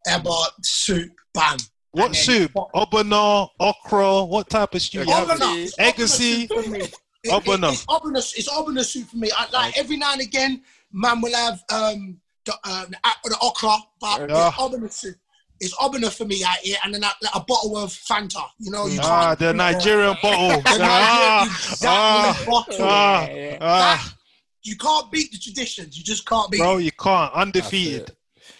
ever 0.07 0.29
soup, 0.63 1.11
bam. 1.33 1.57
What 1.91 2.05
And 2.05 2.15
then- 2.15 2.23
soup? 2.23 2.51
Obono, 2.73 3.49
okra. 3.59 4.23
What 4.23 4.49
type 4.49 4.73
of 4.75 4.81
stew? 4.81 4.99
You 5.03 5.11
have? 5.11 5.27
Obana. 5.27 5.61
It's 5.63 5.75
Egusi. 5.75 6.47
Obana 6.47 6.47
soup 6.47 6.63
for 6.63 6.69
me. 6.71 6.79
It- 6.79 6.95
it- 7.23 7.31
Obana. 7.31 7.71
It's 7.73 7.85
Obana, 7.85 8.17
it's 8.37 8.49
Obana 8.49 8.85
soup 8.85 9.09
for 9.09 9.17
me. 9.17 9.29
I, 9.37 9.49
like 9.51 9.77
every 9.77 9.97
now 9.97 10.13
and 10.13 10.21
again, 10.21 10.63
man 10.93 11.19
will 11.19 11.35
have 11.35 11.61
um, 11.69 12.17
the, 12.45 12.53
um, 12.69 12.85
the, 12.89 12.97
a- 13.03 13.29
the 13.29 13.37
okra, 13.41 13.77
but 13.99 14.29
Yeah. 14.29 14.47
it's 14.47 14.57
Obana 14.57 14.91
soup. 14.91 15.15
It's 15.59 15.75
Obana 15.75 16.11
for 16.11 16.25
me 16.25 16.43
out 16.43 16.57
here, 16.57 16.77
and 16.83 16.93
then 16.93 17.03
a, 17.03 17.11
like 17.21 17.35
a 17.35 17.39
bottle 17.41 17.77
of 17.77 17.91
Fanta. 17.91 18.43
You 18.57 18.71
know, 18.71 18.87
you 18.87 18.99
Ah, 19.03 19.35
can't 19.35 19.39
the 19.39 19.45
beat 19.53 19.57
that. 19.57 19.73
Nigerian 19.73 20.17
bottle. 20.21 20.61
The 20.61 20.77
ah, 20.81 21.43
Nigerian 21.45 21.55
exactly 21.55 21.87
ah, 21.87 22.43
bottle. 22.47 22.77
ah, 22.81 23.27
Yeah, 23.29 23.57
ah. 23.61 24.15
You 24.63 24.75
can't 24.75 25.11
beat 25.11 25.31
the 25.31 25.37
traditions. 25.37 25.97
You 25.97 26.03
just 26.03 26.25
can't 26.25 26.49
beat. 26.51 26.59
Bro, 26.59 26.77
it. 26.77 26.83
you 26.83 26.91
can't. 26.91 27.33
Undefeated. 27.33 28.15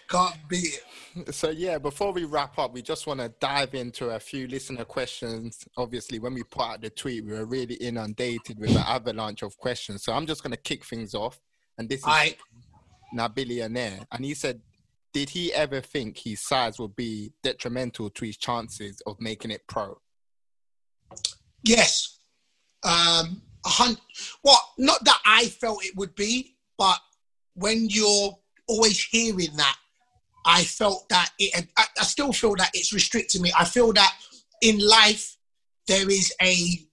Can't 0.10 0.36
beat 0.48 0.76
it. 1.16 1.34
So 1.36 1.50
yeah, 1.50 1.78
before 1.78 2.14
we 2.14 2.24
wrap 2.24 2.58
up, 2.58 2.72
we 2.74 2.82
just 2.82 3.06
want 3.08 3.20
to 3.20 3.30
dive 3.42 3.74
into 3.76 4.12
a 4.12 4.20
few 4.20 4.48
listener 4.48 4.86
questions. 4.86 5.68
Obviously, 5.78 6.20
when 6.20 6.34
we 6.34 6.44
put 6.44 6.62
out 6.66 6.82
the 6.82 6.90
tweet, 6.90 7.26
we 7.26 7.34
were 7.34 7.46
really 7.46 7.76
inundated 7.76 8.60
with 8.60 8.72
an 8.72 8.78
avalanche 8.78 9.42
of 9.42 9.58
questions. 9.58 10.04
So 10.04 10.14
I'm 10.14 10.26
just 10.26 10.42
going 10.44 10.52
to 10.52 10.58
kick 10.58 10.86
things 10.86 11.14
off, 11.14 11.40
and 11.78 11.90
this 11.90 12.00
is 12.00 12.06
I 12.08 12.36
Nabilionaire, 13.16 14.06
and 14.12 14.26
he 14.26 14.34
said, 14.34 14.62
"Did 15.14 15.30
he 15.30 15.54
ever 15.54 15.82
think 15.82 16.18
his 16.18 16.42
size 16.42 16.80
would 16.80 16.96
be 16.96 17.34
detrimental 17.44 18.10
to 18.10 18.26
his 18.26 18.38
chances 18.38 19.02
of 19.06 19.20
making 19.20 19.52
it 19.52 19.66
pro?" 19.68 20.00
Yes. 21.64 22.20
Um, 22.84 23.42
a 23.66 23.70
hun- 23.70 24.02
well, 24.44 24.74
not 24.78 25.04
that 25.06 25.22
I 25.26 25.50
felt 25.50 25.86
it 25.86 25.96
would 25.96 26.16
be, 26.16 26.56
but 26.78 27.00
when 27.54 27.88
you're 27.90 28.38
always 28.68 29.04
hearing 29.04 29.56
that, 29.58 29.78
I 30.46 30.64
felt 30.64 31.08
that 31.10 31.32
it. 31.38 31.68
I, 31.78 31.86
I 32.00 32.04
still 32.04 32.34
feel 32.34 32.56
that 32.56 32.72
it's 32.74 32.94
restricting 32.94 33.42
me. 33.42 33.52
I 33.58 33.66
feel 33.66 33.94
that 33.94 34.14
in 34.62 34.80
life 34.80 35.38
there 35.88 36.10
is 36.10 36.34
a 36.42 36.88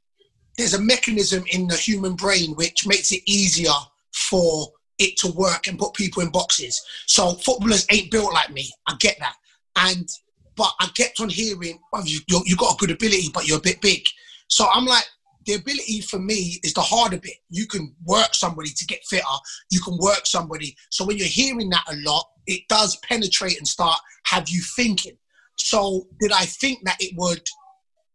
there's 0.56 0.74
a 0.74 0.80
mechanism 0.80 1.44
in 1.52 1.68
the 1.68 1.76
human 1.76 2.14
brain 2.14 2.54
which 2.56 2.86
makes 2.86 3.12
it 3.12 3.22
easier 3.26 3.70
for 4.12 4.72
it 4.98 5.16
to 5.18 5.32
work 5.32 5.66
and 5.66 5.78
put 5.78 5.94
people 5.94 6.22
in 6.22 6.30
boxes. 6.30 6.80
So 7.06 7.32
footballers 7.34 7.86
ain't 7.90 8.10
built 8.10 8.32
like 8.32 8.50
me. 8.50 8.70
I 8.86 8.94
get 8.98 9.16
that, 9.20 9.34
and 9.76 10.08
but 10.56 10.72
I 10.80 10.88
kept 10.88 11.20
on 11.20 11.28
hearing, 11.28 11.78
you 12.04 12.18
you 12.26 12.42
you 12.44 12.56
got 12.56 12.74
a 12.74 12.78
good 12.78 12.90
ability, 12.90 13.30
but 13.32 13.46
you're 13.46 13.58
a 13.58 13.62
bit 13.62 13.80
big. 13.80 14.02
So 14.48 14.66
I'm 14.72 14.86
like, 14.86 15.04
the 15.46 15.54
ability 15.54 16.00
for 16.02 16.18
me 16.18 16.60
is 16.62 16.74
the 16.74 16.80
harder 16.80 17.18
bit. 17.18 17.36
You 17.48 17.66
can 17.66 17.94
work 18.04 18.34
somebody 18.34 18.70
to 18.70 18.86
get 18.86 19.00
fitter. 19.08 19.24
You 19.70 19.80
can 19.80 19.96
work 19.98 20.26
somebody. 20.26 20.76
So 20.90 21.04
when 21.04 21.16
you're 21.16 21.26
hearing 21.26 21.70
that 21.70 21.84
a 21.88 21.96
lot, 22.04 22.26
it 22.46 22.62
does 22.68 22.96
penetrate 23.08 23.56
and 23.56 23.66
start 23.66 23.98
have 24.26 24.48
you 24.48 24.60
thinking. 24.76 25.16
So 25.56 26.06
did 26.20 26.32
I 26.32 26.44
think 26.44 26.80
that 26.84 26.96
it 27.00 27.14
would 27.16 27.42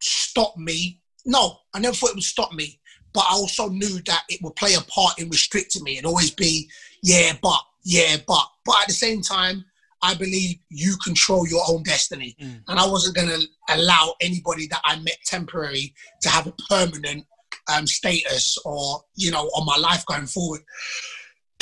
stop 0.02 0.56
me? 0.58 1.02
No, 1.26 1.58
I 1.74 1.80
never 1.80 1.96
thought 1.96 2.10
it 2.10 2.16
would 2.16 2.24
stop 2.24 2.52
me. 2.52 2.80
But 3.14 3.22
I 3.30 3.34
also 3.34 3.70
knew 3.70 4.01
that 4.05 4.24
it 4.30 4.41
would 4.41 4.55
play 4.55 4.74
a 4.74 4.82
part 4.82 5.20
in 5.20 5.30
restricting 5.30 5.84
me 5.84 5.97
and 5.97 6.05
always 6.07 6.32
be, 6.32 6.70
yeah, 7.03 7.34
but, 7.41 7.59
yeah, 7.84 8.18
but. 8.28 8.43
But 8.66 8.76
at 8.82 8.88
the 8.88 8.93
same 8.93 9.22
time, 9.22 9.64
I 10.01 10.14
believe 10.16 10.57
you 10.70 10.95
control 11.03 11.47
your 11.47 11.64
own 11.68 11.84
destiny. 11.84 12.36
And 12.39 12.80
I 12.80 12.88
wasn't 12.88 13.16
going 13.16 13.30
to 13.30 13.47
allow 13.70 14.16
anybody 14.22 14.68
that 14.68 14.82
I 14.84 14.97
met 14.99 15.18
temporary 15.26 15.93
to 16.22 16.30
have 16.30 16.47
a 16.47 16.53
permanent 16.70 17.26
um, 17.74 17.88
status 17.88 18.57
or, 18.66 19.01
you 19.16 19.32
know, 19.32 19.43
on 19.55 19.66
my 19.66 19.78
life 19.78 20.05
going 20.05 20.26
forward. 20.26 20.61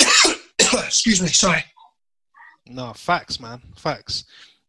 Excuse 0.86 1.20
me, 1.22 1.28
sorry. 1.28 1.64
No, 2.66 2.92
facts, 2.94 3.38
man. 3.40 3.60
Facts. 3.76 4.24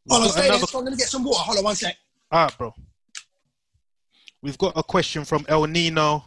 Hold 0.10 0.24
on, 0.24 0.28
got 0.28 0.34
stay 0.38 0.48
another- 0.48 0.68
So 0.68 0.80
I'm 0.80 0.86
going 0.86 0.98
to 0.98 1.00
get 1.00 1.08
some 1.10 1.24
water. 1.24 1.40
Hold 1.40 1.58
on 1.60 1.64
one 1.64 1.76
sec. 1.76 1.96
All 2.32 2.44
right, 2.46 2.58
bro. 2.58 2.74
We've 4.42 4.58
got 4.58 4.74
a 4.76 4.84
question 4.84 5.24
from 5.24 5.46
El 5.48 5.66
Nino 5.66 6.26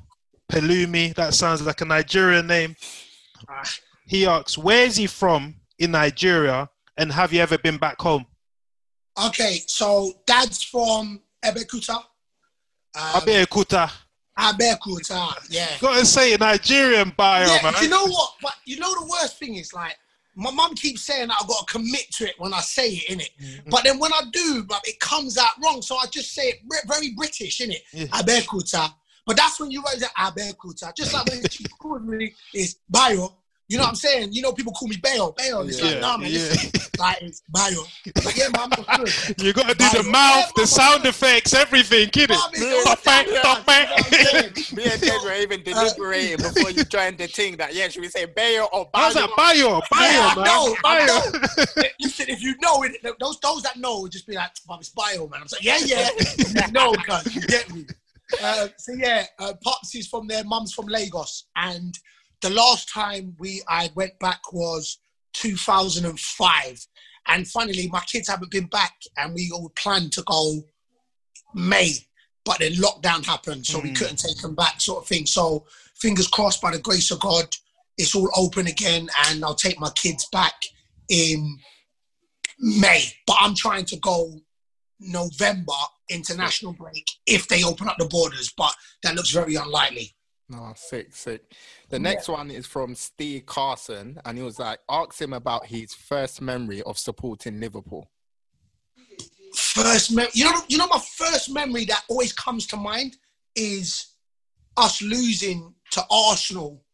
Pelumi. 0.51 1.15
That 1.15 1.35
sounds 1.35 1.63
like 1.63 1.81
a 1.81 1.85
Nigerian 1.85 2.47
name. 2.47 2.77
He 4.07 4.27
asks, 4.27 4.57
"Where 4.57 4.85
is 4.85 4.97
he 4.97 5.07
from 5.07 5.57
in 5.79 5.93
Nigeria, 5.93 6.69
and 6.97 7.13
have 7.13 7.33
you 7.33 7.41
ever 7.41 7.59
been 7.59 7.79
back 7.79 8.01
home?" 8.01 8.27
Okay, 9.19 9.63
so 9.67 10.13
dad's 10.27 10.63
from 10.63 11.23
Ebekuta. 11.45 11.97
Um, 11.97 12.03
Abeokuta. 12.95 13.91
Abekuta, 14.39 15.35
yeah. 15.49 15.69
Gotta 15.81 16.05
say 16.05 16.35
a 16.35 16.39
Nigerian 16.39 17.13
bio, 17.17 17.47
yeah, 17.47 17.63
man. 17.63 17.75
you 17.83 17.89
know 17.89 18.07
what? 18.07 18.35
But 18.43 18.55
you 18.67 18.79
know 18.79 18.93
the 18.93 19.07
worst 19.07 19.39
thing 19.39 19.55
is 19.55 19.73
like 19.73 19.97
my 20.37 20.51
mum 20.51 20.75
keeps 20.75 21.03
saying 21.03 21.29
that 21.29 21.39
I've 21.41 21.49
got 21.49 21.67
to 21.67 21.73
commit 21.73 22.11
to 22.13 22.29
it 22.29 22.35
when 22.39 22.53
I 22.53 22.61
say 22.61 22.91
it, 22.91 23.09
innit? 23.09 23.31
Mm-hmm. 23.43 23.71
But 23.71 23.85
then 23.85 23.99
when 23.99 24.13
I 24.13 24.23
do, 24.33 24.65
but 24.69 24.87
it 24.87 25.01
comes 25.01 25.39
out 25.39 25.53
wrong. 25.65 25.81
So 25.81 25.97
I 25.97 26.05
just 26.13 26.35
say 26.35 26.49
it 26.49 26.59
very 26.87 27.15
British, 27.15 27.61
innit? 27.61 27.81
Yeah. 27.93 28.07
Abekuta. 28.09 28.93
But 29.27 29.37
that's 29.37 29.59
when 29.59 29.73
you 29.73 29.83
write 29.83 29.99
that 29.99 30.13
it 30.17 30.57
Abekuta. 30.57 30.95
Just 30.97 31.13
like 31.13 31.27
when 31.27 31.43
she 31.51 31.65
calls 31.65 32.01
me 32.03 32.33
is 32.55 32.77
Bayo. 32.89 33.35
You 33.69 33.79
know 33.79 33.83
what 33.83 33.89
I'm 33.91 33.97
saying? 33.97 34.33
You 34.33 34.43
know, 34.43 34.53
people 34.53 34.73
call 34.73 34.87
me 34.87 34.97
Bayo. 34.97 35.33
Bayo. 35.37 35.63
It's 35.63 35.83
like, 35.83 35.95
Yeah, 35.95 36.01
nah, 36.01 36.17
man, 36.17 36.31
yeah. 36.31 36.55
like 36.99 37.23
it's 37.23 37.43
Bayo. 37.51 37.83
But 38.23 38.37
yeah, 38.37 38.49
man, 38.55 38.71
I'm 38.89 39.05
good. 39.05 39.13
You 39.39 39.53
gotta 39.53 39.75
do 39.75 39.85
the 39.91 40.05
mouth, 40.05 40.53
Yeah, 40.57 40.63
the 40.63 40.67
sound 40.69 41.03
man. 41.03 41.11
effects, 41.11 41.53
everything, 41.55 42.09
kid 42.11 42.31
it. 42.31 42.39
Stop 42.39 42.53
it, 42.55 42.83
stop 42.83 43.27
you 43.27 43.35
know 43.35 43.41
what 43.43 43.69
I'm 43.69 44.13
it. 44.13 44.77
Me 44.77 44.85
and 44.85 45.03
Ted 45.03 45.21
were 45.25 45.35
even 45.35 45.63
deliberating 45.65 46.37
before 46.37 46.71
you 46.71 46.85
joined 46.85 47.19
the 47.19 47.27
team 47.27 47.57
that 47.57 47.75
yeah, 47.75 47.89
should 47.89 48.03
we 48.03 48.09
say 48.09 48.27
Bayo 48.27 48.69
or 48.73 48.89
Bayo? 48.93 49.05
How's 49.05 49.15
that 49.15 49.31
bio? 49.37 49.81
Bio, 49.91 50.01
Yeah, 50.01 50.29
I 50.31 50.35
man. 50.37 50.45
know, 50.45 50.77
I 50.85 51.07
bio. 51.07 51.85
Listen, 52.01 52.27
if 52.29 52.41
you 52.43 52.55
know 52.63 52.85
it, 52.85 52.93
those 53.19 53.41
those 53.41 53.63
that 53.63 53.77
know 53.77 54.03
would 54.03 54.13
just 54.13 54.27
be 54.29 54.35
like, 54.37 54.51
"Mom, 54.69 54.79
it's 54.79 54.91
bio, 54.91 55.27
man." 55.29 55.41
I'm 55.43 55.49
like, 55.51 55.65
"Yeah, 55.65 55.79
yeah, 55.85 56.09
you 56.67 56.73
know, 56.73 56.95
cuz 56.95 57.35
you 57.35 57.43
get 57.43 57.73
me." 57.73 57.87
Uh, 58.43 58.69
so 58.79 58.93
yeah, 58.93 59.27
uh, 59.39 59.53
pops 59.63 59.95
is 59.95 60.09
from 60.09 60.27
there, 60.27 60.45
mum's 60.45 60.73
from 60.73 60.87
Lagos, 60.87 61.47
and 61.57 61.99
the 62.43 62.51
last 62.51 62.93
time 62.93 63.35
we 63.39 63.63
I 63.69 63.91
went 63.95 64.19
back 64.19 64.53
was 64.53 64.99
2005, 65.35 66.87
and 67.29 67.49
finally 67.49 67.89
my 67.89 68.01
kids 68.01 68.29
haven't 68.29 68.51
been 68.51 68.67
back, 68.67 68.95
and 69.17 69.35
we 69.35 69.51
all 69.53 69.73
planned 69.77 70.13
to 70.13 70.23
go 70.23 70.65
May, 71.55 71.93
but 72.45 72.59
then 72.59 72.73
lockdown 72.73 73.25
happened, 73.25 73.67
so 73.67 73.81
we 73.81 73.93
couldn't 73.93 74.19
take 74.19 74.39
them 74.39 74.55
back, 74.55 74.81
sort 74.81 75.05
of 75.05 75.09
thing. 75.09 75.27
So 75.27 75.65
fingers 75.95 76.29
crossed, 76.29 76.61
by 76.61 76.73
the 76.73 76.79
grace 76.79 77.11
of 77.11 77.21
God, 77.21 77.47
it's 77.97 78.15
all 78.15 78.31
open 78.37 78.67
again, 78.67 79.09
and 79.27 79.45
I'll 79.45 79.55
take 79.55 79.81
my 79.81 79.91
kids 79.91 80.27
back 80.31 80.55
in 81.09 81.59
May. 82.59 83.05
But 83.27 83.37
I'm 83.41 83.55
trying 83.55 83.85
to 83.87 83.97
go 83.97 84.41
November 85.01 85.73
international 86.09 86.73
break 86.73 87.09
if 87.27 87.49
they 87.49 87.65
open 87.65 87.89
up 87.89 87.97
the 87.99 88.07
borders, 88.07 88.53
but 88.57 88.75
that 89.03 89.15
looks 89.15 89.31
very 89.31 89.57
unlikely. 89.57 90.15
No, 90.49 90.73
sick, 90.77 91.13
sick. 91.15 91.43
The 91.89 91.99
next 91.99 92.29
one 92.29 92.53
is 92.53 92.67
from 92.67 92.95
Steve 92.95 93.47
Carson, 93.47 94.21
and 94.25 94.39
he 94.39 94.45
was 94.45 94.61
like, 94.61 94.79
ask 94.89 95.21
him 95.21 95.33
about 95.33 95.67
his 95.67 95.93
first 95.93 96.41
memory 96.41 96.83
of 96.83 96.99
supporting 96.99 97.59
Liverpool. 97.59 98.09
First, 99.55 100.13
mem- 100.15 100.29
you 100.35 100.45
know, 100.45 100.53
you 100.69 100.79
know, 100.79 100.87
my 100.87 101.01
first 101.17 101.53
memory 101.53 101.85
that 101.87 102.05
always 102.09 102.33
comes 102.33 102.67
to 102.69 102.77
mind 102.77 103.17
is 103.57 104.15
us 104.77 105.03
losing 105.03 105.75
to 105.93 106.05
Arsenal 106.11 106.85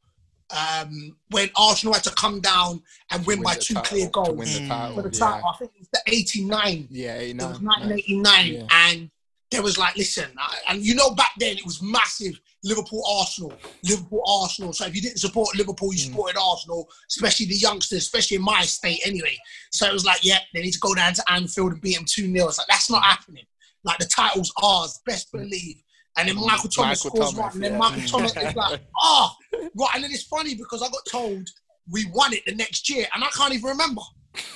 um, 0.53 1.16
when 1.30 1.50
Arsenal 1.57 1.94
had 1.94 2.05
to 2.05 2.11
come 2.11 2.40
down 2.40 2.82
and 3.11 3.26
win, 3.26 3.38
Win 3.38 3.44
by 3.44 3.55
two 3.55 3.74
title, 3.74 3.88
clear 3.88 4.05
to 4.07 4.11
goals 4.11 4.28
win 4.36 4.48
the 4.48 4.68
title, 4.68 4.96
for 4.96 5.03
the 5.09 5.16
yeah. 5.16 5.26
title. 5.26 5.48
I 5.48 5.57
think 5.59 5.70
it 5.74 5.78
was 5.80 5.88
the 5.92 6.03
'89. 6.07 6.88
Yeah, 6.90 7.20
you 7.20 7.34
know. 7.34 7.44
It 7.46 7.48
was 7.48 7.61
1989, 7.61 8.53
Yeah. 8.53 8.66
and 8.70 9.11
there 9.50 9.62
was 9.62 9.76
like, 9.78 9.96
listen, 9.96 10.30
I- 10.38 10.59
and 10.68 10.84
you 10.84 10.94
know, 10.94 11.11
back 11.11 11.32
then 11.38 11.57
it 11.57 11.64
was 11.64 11.82
massive. 11.82 12.38
Liverpool, 12.64 13.05
Arsenal, 13.18 13.53
Liverpool, 13.82 14.22
Arsenal. 14.24 14.72
So 14.72 14.86
if 14.86 14.94
you 14.94 15.03
didn't 15.03 15.18
support 15.18 15.57
Liverpool, 15.57 15.92
you 15.92 15.98
Mm. 15.98 16.07
supported 16.11 16.38
Arsenal, 16.38 16.88
especially 17.11 17.46
the 17.46 17.57
youngsters, 17.57 18.05
especially 18.05 18.36
in 18.36 18.42
my 18.44 18.62
state 18.62 19.00
anyway. 19.05 19.36
So 19.72 19.84
it 19.86 19.92
was 19.92 20.05
like, 20.05 20.22
yeah, 20.22 20.38
they 20.55 20.62
need 20.62 20.70
to 20.70 20.78
go 20.78 20.94
down 20.94 21.12
to 21.14 21.24
Anfield 21.32 21.72
and 21.72 21.80
beat 21.80 21.96
them 21.96 22.05
2 22.05 22.30
0. 22.32 22.48
It's 22.48 22.59
like, 22.59 22.68
that's 22.68 22.88
not 22.88 23.03
happening. 23.03 23.44
Like 23.82 23.98
the 23.98 24.05
title's 24.07 24.53
ours, 24.62 25.00
best 25.05 25.32
believe. 25.32 25.82
And 26.18 26.28
then 26.28 26.36
Michael 26.36 26.68
Thomas. 26.68 27.04
Michael 27.04 27.18
scores 27.18 27.34
Thomas, 27.34 27.34
one, 27.36 27.52
and 27.54 27.64
then 27.64 27.72
yeah. 27.72 27.78
Michael 27.78 28.08
Thomas 28.08 28.36
is 28.36 28.54
like, 28.54 28.80
oh, 29.02 29.30
right. 29.74 29.88
And 29.94 30.04
then 30.04 30.10
it's 30.10 30.24
funny 30.24 30.54
because 30.54 30.82
I 30.82 30.88
got 30.88 31.04
told 31.10 31.48
we 31.90 32.06
won 32.12 32.32
it 32.32 32.42
the 32.46 32.54
next 32.54 32.88
year, 32.90 33.06
and 33.14 33.24
I 33.24 33.28
can't 33.28 33.52
even 33.54 33.70
remember. 33.70 34.02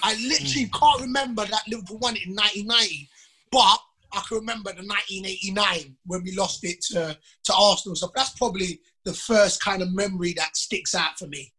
I 0.03 0.15
literally 0.15 0.67
Mm. 0.67 0.79
can't 0.81 1.01
remember 1.03 1.45
that 1.47 1.63
Liverpool 1.69 1.99
won 1.99 2.17
it 2.17 2.27
in 2.27 2.35
1990, 2.35 3.09
but 3.51 3.79
I 4.13 4.23
can 4.29 4.39
remember 4.39 4.71
the 4.73 4.87
1989 4.87 5.97
when 6.07 6.23
we 6.23 6.35
lost 6.35 6.65
it 6.65 6.81
to, 6.93 7.17
to 7.45 7.55
Arsenal. 7.55 7.97
So 7.97 8.11
that's 8.15 8.31
probably 8.31 8.81
the 9.05 9.13
first 9.13 9.63
kind 9.63 9.83
of 9.83 9.93
memory 9.95 10.33
that 10.35 10.57
sticks 10.57 10.95
out 10.95 11.19
for 11.19 11.27
me. 11.27 11.53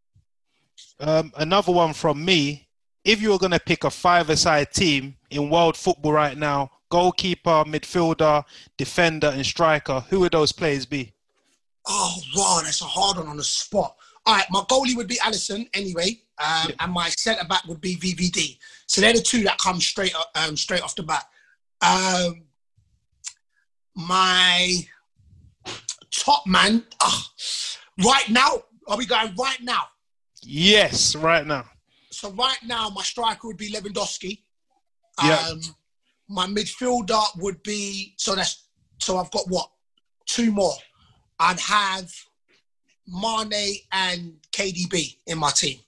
Um, 0.99 1.31
another 1.37 1.71
one 1.71 1.93
from 1.93 2.23
me. 2.23 2.67
If 3.03 3.21
you 3.21 3.29
were 3.31 3.37
going 3.37 3.51
to 3.51 3.59
pick 3.59 3.83
a 3.83 3.89
five-a-side 3.89 4.71
team 4.73 5.15
in 5.29 5.49
world 5.49 5.77
football 5.77 6.11
right 6.11 6.37
now, 6.37 6.71
goalkeeper, 6.89 7.63
midfielder, 7.65 8.43
defender, 8.77 9.27
and 9.27 9.45
striker, 9.45 10.01
who 10.09 10.21
would 10.21 10.31
those 10.31 10.51
players 10.51 10.85
be? 10.85 11.13
Oh, 11.87 12.15
wow, 12.35 12.59
that's 12.63 12.81
a 12.81 12.85
hard 12.85 13.17
one 13.17 13.27
on 13.27 13.37
the 13.37 13.43
spot. 13.43 13.95
All 14.25 14.35
right, 14.35 14.45
my 14.51 14.59
goalie 14.61 14.95
would 14.95 15.07
be 15.07 15.15
Alisson 15.17 15.69
anyway, 15.73 16.19
um, 16.43 16.71
and 16.79 16.91
my 16.91 17.07
centre 17.09 17.45
back 17.45 17.63
would 17.65 17.79
be 17.79 17.95
VVD. 17.95 18.57
So 18.85 18.99
they're 18.99 19.13
the 19.13 19.21
two 19.21 19.43
that 19.43 19.57
come 19.57 19.79
straight 19.79 20.13
o- 20.15 20.25
um, 20.45 20.57
straight 20.57 20.81
off 20.81 20.95
the 20.95 21.03
bat. 21.03 21.25
Um, 21.81 22.43
my 23.95 24.85
top 26.11 26.45
man, 26.45 26.83
ah, 27.01 27.29
right 28.05 28.29
now, 28.29 28.63
are 28.87 28.97
we 28.97 29.05
going 29.05 29.33
right 29.39 29.61
now? 29.61 29.83
Yes, 30.43 31.15
right 31.15 31.45
now. 31.45 31.65
So 32.11 32.31
right 32.31 32.57
now, 32.65 32.89
my 32.89 33.03
striker 33.03 33.47
would 33.47 33.57
be 33.57 33.71
Lewandowski. 33.71 34.41
Yeah. 35.23 35.53
My 36.29 36.45
midfielder 36.45 37.23
would 37.37 37.61
be 37.63 38.13
so 38.17 38.35
that's 38.35 38.67
so 38.99 39.17
I've 39.17 39.31
got 39.31 39.43
what 39.47 39.69
two 40.25 40.51
more. 40.51 40.73
I'd 41.39 41.59
have 41.59 42.11
Mane 43.07 43.77
and 43.91 44.35
KDB 44.51 45.17
in 45.27 45.37
my 45.37 45.51
team. 45.51 45.79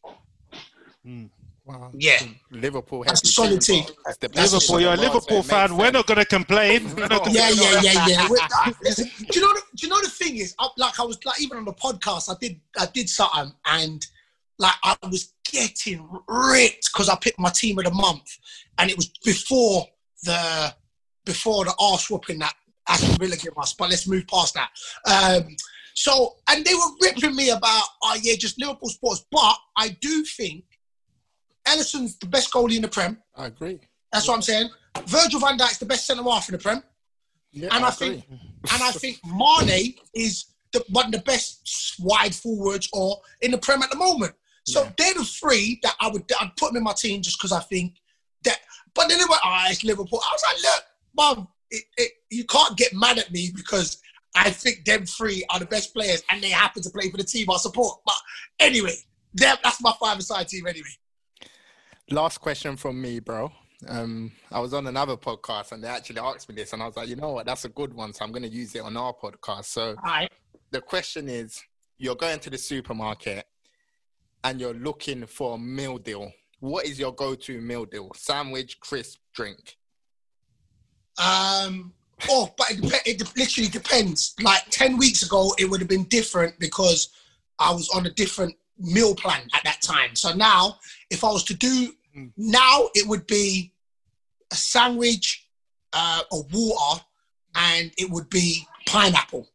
Wow. 1.70 1.92
Yeah. 1.94 2.18
Liverpool. 2.50 3.04
That's 3.06 3.22
a 3.22 3.28
solid 3.28 3.62
team. 3.62 3.86
Liverpool, 4.34 4.82
you're 4.82 4.94
a 4.94 4.98
team 4.98 5.06
in 5.06 5.12
the 5.12 5.12
world, 5.12 5.24
so 5.24 5.36
Liverpool 5.36 5.44
fan. 5.44 5.78
We're 5.78 5.92
not 5.92 6.08
gonna 6.08 6.26
complain. 6.26 6.88
Gonna 6.96 7.22
Yeah, 7.30 7.50
yeah, 7.50 7.82
yeah, 7.82 8.08
yeah. 8.08 8.28
Uh, 8.32 8.72
listen, 8.84 9.08
do 9.30 9.40
you 9.40 9.46
know? 9.46 9.54
The, 9.54 9.62
do 9.76 9.86
you 9.86 9.90
know 9.90 10.02
the 10.02 10.10
thing 10.10 10.38
is, 10.38 10.56
I, 10.58 10.68
like 10.78 11.00
I 11.00 11.04
was 11.04 11.24
like 11.26 11.40
even 11.40 11.60
on 11.60 11.66
the 11.66 11.74
podcast, 11.74 12.32
I 12.32 12.36
did 12.42 12.60
I 12.76 12.88
did 12.88 13.08
something 13.08 13.54
and 13.68 14.04
like 14.58 14.74
I 14.84 14.96
was 15.12 15.34
getting 15.44 16.10
ripped 16.28 16.90
because 16.92 17.08
I 17.08 17.16
picked 17.18 17.40
my 17.40 17.50
team 17.50 17.78
of 17.78 17.86
the 17.86 17.92
month, 17.92 18.38
and 18.80 18.90
it 18.90 18.98
was 18.98 19.10
before 19.24 19.86
the 20.24 20.74
before 21.26 21.66
the 21.66 21.74
arse 21.80 22.10
whooping 22.10 22.40
that 22.40 22.54
Aston 22.88 23.18
Villa 23.18 23.36
gave 23.36 23.58
us. 23.58 23.74
But 23.74 23.90
let's 23.90 24.08
move 24.08 24.26
past 24.28 24.56
that. 24.56 24.70
Um, 25.06 25.56
so 25.96 26.36
and 26.50 26.64
they 26.66 26.74
were 26.74 26.92
ripping 27.02 27.36
me 27.36 27.50
about 27.50 27.84
oh 28.04 28.18
yeah, 28.22 28.36
just 28.38 28.60
Liverpool 28.60 28.90
sports, 28.90 29.26
but 29.32 29.56
I 29.78 29.90
do 30.02 30.24
think 30.24 30.64
Alisson's 31.68 32.18
the 32.18 32.26
best 32.28 32.52
goalie 32.52 32.76
in 32.78 32.82
the 32.82 32.88
Prem. 32.88 33.18
I 33.36 33.48
agree. 33.48 33.80
That's 34.12 34.28
what 34.28 34.36
I'm 34.36 34.42
saying. 34.42 34.70
Virgil 35.06 35.40
van 35.40 35.58
Dijk's 35.58 35.78
the 35.78 35.86
best 35.86 36.08
centre 36.08 36.24
half 36.24 36.50
in 36.50 36.54
the 36.54 36.58
Prem. 36.60 36.84
Yeah, 37.52 37.70
And 37.72 37.86
I 37.86 37.90
agree. 37.90 38.10
think, 38.22 38.26
and 38.32 38.84
I 38.84 38.92
think 38.92 39.20
Mane 39.26 39.96
is 40.14 40.46
the, 40.72 40.84
one 40.90 41.06
of 41.08 41.12
the 41.12 41.20
best 41.20 41.96
wide 42.00 42.34
forwards 42.34 42.90
or 42.94 43.22
in 43.42 43.52
the 43.52 43.58
Prem 43.58 43.82
at 43.84 43.90
the 43.92 43.98
moment. 43.98 44.34
So 44.66 44.84
Yeah. 44.84 44.92
they're 44.98 45.14
the 45.16 45.24
three 45.26 45.80
that 45.84 45.96
I 46.00 46.10
would 46.10 46.24
I'd 46.40 46.56
put 46.58 46.70
them 46.70 46.78
in 46.78 46.84
my 46.84 46.94
team 46.94 47.22
just 47.22 47.38
because 47.40 47.52
I 47.52 47.62
think. 47.62 47.96
But 48.94 49.10
then 49.10 49.18
they 49.18 49.26
went, 49.30 49.42
ah, 49.44 49.68
it's 49.70 49.84
Liverpool. 49.84 50.22
I 50.24 50.34
was 50.34 50.44
like, 50.48 50.64
look, 50.64 50.84
mum, 51.16 51.48
it, 51.72 51.84
it, 51.98 52.12
you 52.30 52.46
can't 52.46 52.78
get 52.78 52.94
mad 52.94 53.18
at 53.18 53.32
me 53.32 53.52
because 53.56 54.02
I 54.36 54.50
think 54.50 54.86
them 54.86 55.06
three 55.06 55.46
are 55.50 55.60
the 55.60 55.66
best 55.66 55.94
players 55.94 56.24
and 56.30 56.42
they 56.42 56.50
happen 56.50 56.82
to 56.84 56.90
play 56.90 57.10
for 57.10 57.18
the 57.18 57.24
team 57.24 57.50
I 57.50 57.58
support. 57.58 58.00
But 58.06 58.16
anyway, 58.60 58.96
them, 59.34 59.58
that's 59.64 59.82
my 59.82 59.94
five-a-side 60.00 60.48
team 60.48 60.68
anyway. 60.68 60.90
Last 62.12 62.40
question 62.40 62.76
from 62.76 63.02
me, 63.02 63.20
bro. 63.20 63.52
Um, 63.88 64.32
I 64.52 64.60
was 64.60 64.74
on 64.74 64.88
another 64.88 65.16
podcast 65.16 65.72
and 65.72 65.84
they 65.84 65.88
actually 65.88 66.20
asked 66.20 66.50
me 66.50 66.56
this, 66.56 66.74
and 66.74 66.84
I 66.84 66.88
was 66.88 66.98
like, 66.98 67.08
you 67.08 67.16
know 67.16 67.32
what, 67.32 67.46
that's 67.46 67.66
a 67.66 67.70
good 67.70 67.94
one, 67.94 68.12
so 68.14 68.26
I'm 68.26 68.32
going 68.32 68.44
to 68.44 68.50
use 68.50 68.76
it 68.76 68.82
on 68.82 68.98
our 68.98 69.14
podcast. 69.14 69.66
So 69.66 69.96
right. 70.04 70.30
the 70.72 70.82
question 70.82 71.30
is, 71.30 71.62
you're 71.98 72.16
going 72.16 72.40
to 72.40 72.50
the 72.50 72.58
supermarket 72.58 73.46
and 74.44 74.60
you're 74.60 74.74
looking 74.74 75.26
for 75.26 75.56
a 75.56 75.58
meal 75.58 75.98
deal. 75.98 76.32
What 76.60 76.86
is 76.86 77.00
your 77.00 77.14
go-to 77.14 77.62
meal 77.62 77.86
deal? 77.86 78.12
Sandwich, 78.16 78.80
crisp, 78.80 79.20
drink. 79.34 79.78
Um, 81.18 81.94
oh, 82.30 82.50
but 82.58 82.72
it, 82.72 82.82
dep- 82.82 83.02
it 83.06 83.38
literally 83.38 83.70
depends. 83.70 84.36
Like 84.42 84.64
10 84.70 84.98
weeks 84.98 85.24
ago, 85.24 85.54
it 85.58 85.70
would 85.70 85.80
have 85.80 85.90
been 85.90 86.04
different 86.06 86.60
because 86.60 87.10
I 87.60 87.72
was 87.72 87.90
on 87.90 88.06
a 88.06 88.10
different 88.12 88.56
meal 88.78 89.16
plan 89.16 89.42
at 89.54 89.64
that 89.64 89.82
time. 89.82 90.16
So 90.16 90.34
now, 90.34 90.78
if 91.10 91.24
I 91.24 91.28
was 91.32 91.44
to 91.46 91.54
do 91.54 91.94
now, 92.38 92.90
it 92.96 93.08
would 93.08 93.26
be 93.28 93.74
a 94.52 94.56
sandwich, 94.56 95.48
uh, 95.94 96.22
a 96.32 96.38
water, 96.52 97.04
and 97.56 97.92
it 97.98 98.10
would 98.10 98.30
be 98.30 98.66
pineapple. 98.86 99.48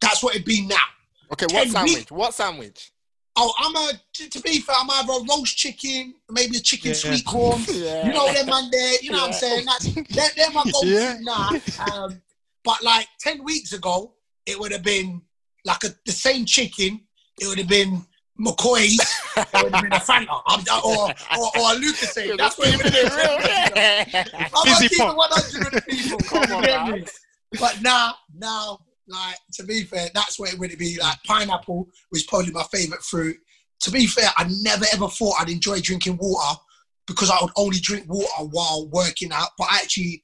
That's 0.00 0.22
what 0.22 0.34
it'd 0.34 0.46
be 0.46 0.66
now. 0.66 0.76
Okay, 1.32 1.46
what 1.46 1.64
10 1.64 1.70
sandwich? 1.70 1.94
weeks- 1.96 2.10
What 2.10 2.34
sandwich? 2.34 2.91
Oh, 3.34 3.52
I'm 3.58 3.74
a, 3.74 3.92
to, 4.14 4.28
to 4.30 4.40
be 4.42 4.60
fair, 4.60 4.76
I'm 4.78 4.90
either 4.90 5.12
a 5.14 5.24
roast 5.24 5.56
chicken, 5.56 6.14
maybe 6.30 6.58
a 6.58 6.60
chicken 6.60 6.88
Yeah. 6.88 6.94
sweet 6.94 7.24
corn. 7.24 7.62
Yeah. 7.72 8.06
You 8.06 8.12
know 8.12 8.32
them 8.32 8.46
man 8.46 8.68
there, 8.70 8.94
you 9.00 9.10
know 9.10 9.18
what 9.20 9.28
I'm 9.28 9.32
saying? 9.32 9.64
That's 9.64 9.86
they're, 9.94 10.28
they're 10.36 10.50
my 10.50 10.64
go-to 10.64 10.86
Yeah. 10.86 11.16
now. 11.20 11.48
Um, 11.94 12.20
but 12.64 12.82
like 12.82 13.06
10 13.20 13.42
weeks 13.42 13.72
ago, 13.72 14.14
it 14.44 14.58
would 14.60 14.70
have 14.72 14.82
been 14.82 15.22
like 15.64 15.82
a, 15.84 15.88
the 16.04 16.12
same 16.12 16.44
chicken, 16.44 17.00
it 17.40 17.46
would 17.48 17.58
have 17.58 17.68
been 17.68 18.04
McCoy's, 18.38 19.00
it 19.36 19.62
would 19.62 19.72
have 19.74 19.82
been 19.82 19.92
a 19.92 19.96
Fanta, 19.96 20.42
I'm- 20.46 20.64
or, 20.84 21.08
or, 21.08 21.50
or 21.58 21.72
a 21.72 21.76
Lucozade. 21.76 22.36
That's 22.38 22.58
what 22.58 22.68
it 22.68 22.76
would 22.76 22.92
have 22.92 24.12
been. 24.12 24.24
I'm 24.36 24.68
not 24.68 24.80
keeping 24.80 25.06
100 25.06 25.84
people. 25.86 26.18
Come 26.18 26.52
on. 26.64 27.04
But 27.60 27.82
now, 27.82 28.14
now, 28.34 28.78
like 29.12 29.36
to 29.54 29.64
be 29.64 29.84
fair, 29.84 30.08
that's 30.14 30.38
what 30.38 30.52
it 30.52 30.58
would 30.58 30.76
be. 30.78 30.98
Like 31.00 31.22
pineapple 31.24 31.88
was 32.10 32.24
probably 32.24 32.52
my 32.52 32.64
favorite 32.72 33.02
fruit. 33.02 33.36
To 33.82 33.90
be 33.90 34.06
fair, 34.06 34.30
I 34.36 34.48
never 34.62 34.84
ever 34.92 35.08
thought 35.08 35.36
I'd 35.40 35.48
enjoy 35.48 35.80
drinking 35.80 36.18
water 36.20 36.58
because 37.06 37.30
I 37.30 37.38
would 37.40 37.52
only 37.56 37.78
drink 37.78 38.08
water 38.08 38.48
while 38.50 38.88
working 38.88 39.32
out. 39.32 39.50
But 39.58 39.68
actually, 39.72 40.22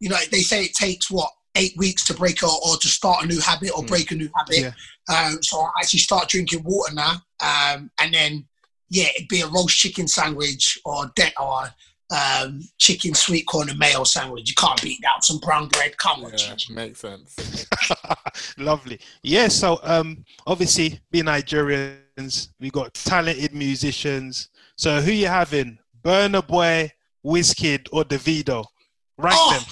you 0.00 0.08
know, 0.08 0.16
they 0.30 0.40
say 0.40 0.64
it 0.64 0.74
takes 0.74 1.10
what 1.10 1.30
eight 1.56 1.76
weeks 1.76 2.04
to 2.04 2.14
break 2.14 2.42
a, 2.42 2.46
or 2.46 2.76
to 2.76 2.88
start 2.88 3.24
a 3.24 3.26
new 3.26 3.40
habit 3.40 3.70
or 3.74 3.82
break 3.82 4.10
a 4.10 4.14
new 4.14 4.28
habit. 4.36 4.58
Yeah. 4.58 4.72
Um, 5.08 5.42
so 5.42 5.60
I 5.60 5.70
actually 5.80 6.00
start 6.00 6.28
drinking 6.28 6.64
water 6.64 6.94
now, 6.94 7.22
um, 7.40 7.90
and 8.00 8.12
then 8.12 8.46
yeah, 8.88 9.06
it'd 9.16 9.28
be 9.28 9.40
a 9.40 9.48
roast 9.48 9.76
chicken 9.76 10.06
sandwich 10.06 10.78
or 10.84 11.10
de- 11.16 11.32
or 11.40 11.68
um, 12.10 12.60
chicken 12.78 13.14
sweet 13.14 13.46
corn 13.46 13.68
and 13.68 13.78
mayo 13.78 14.04
sandwich. 14.04 14.48
You 14.48 14.54
can't 14.54 14.80
beat 14.80 15.00
that. 15.02 15.24
Some 15.24 15.38
brown 15.38 15.68
bread. 15.68 15.96
Come 15.98 16.24
on, 16.24 16.32
Yeah, 16.38 16.54
makes 16.70 17.00
sense. 17.00 17.66
Lovely. 18.58 19.00
Yeah, 19.22 19.48
so 19.48 19.80
um 19.82 20.24
obviously 20.46 21.00
being 21.10 21.24
Nigerians, 21.26 22.48
we 22.60 22.70
got 22.70 22.94
talented 22.94 23.54
musicians. 23.54 24.50
So 24.76 25.00
who 25.00 25.10
you 25.12 25.26
having? 25.26 25.78
Burna 26.04 26.46
Boy, 26.46 26.92
Wizkid, 27.24 27.88
or 27.92 28.04
Davido? 28.04 28.64
Rank 29.18 29.34
Oh, 29.36 29.52
them. 29.54 29.64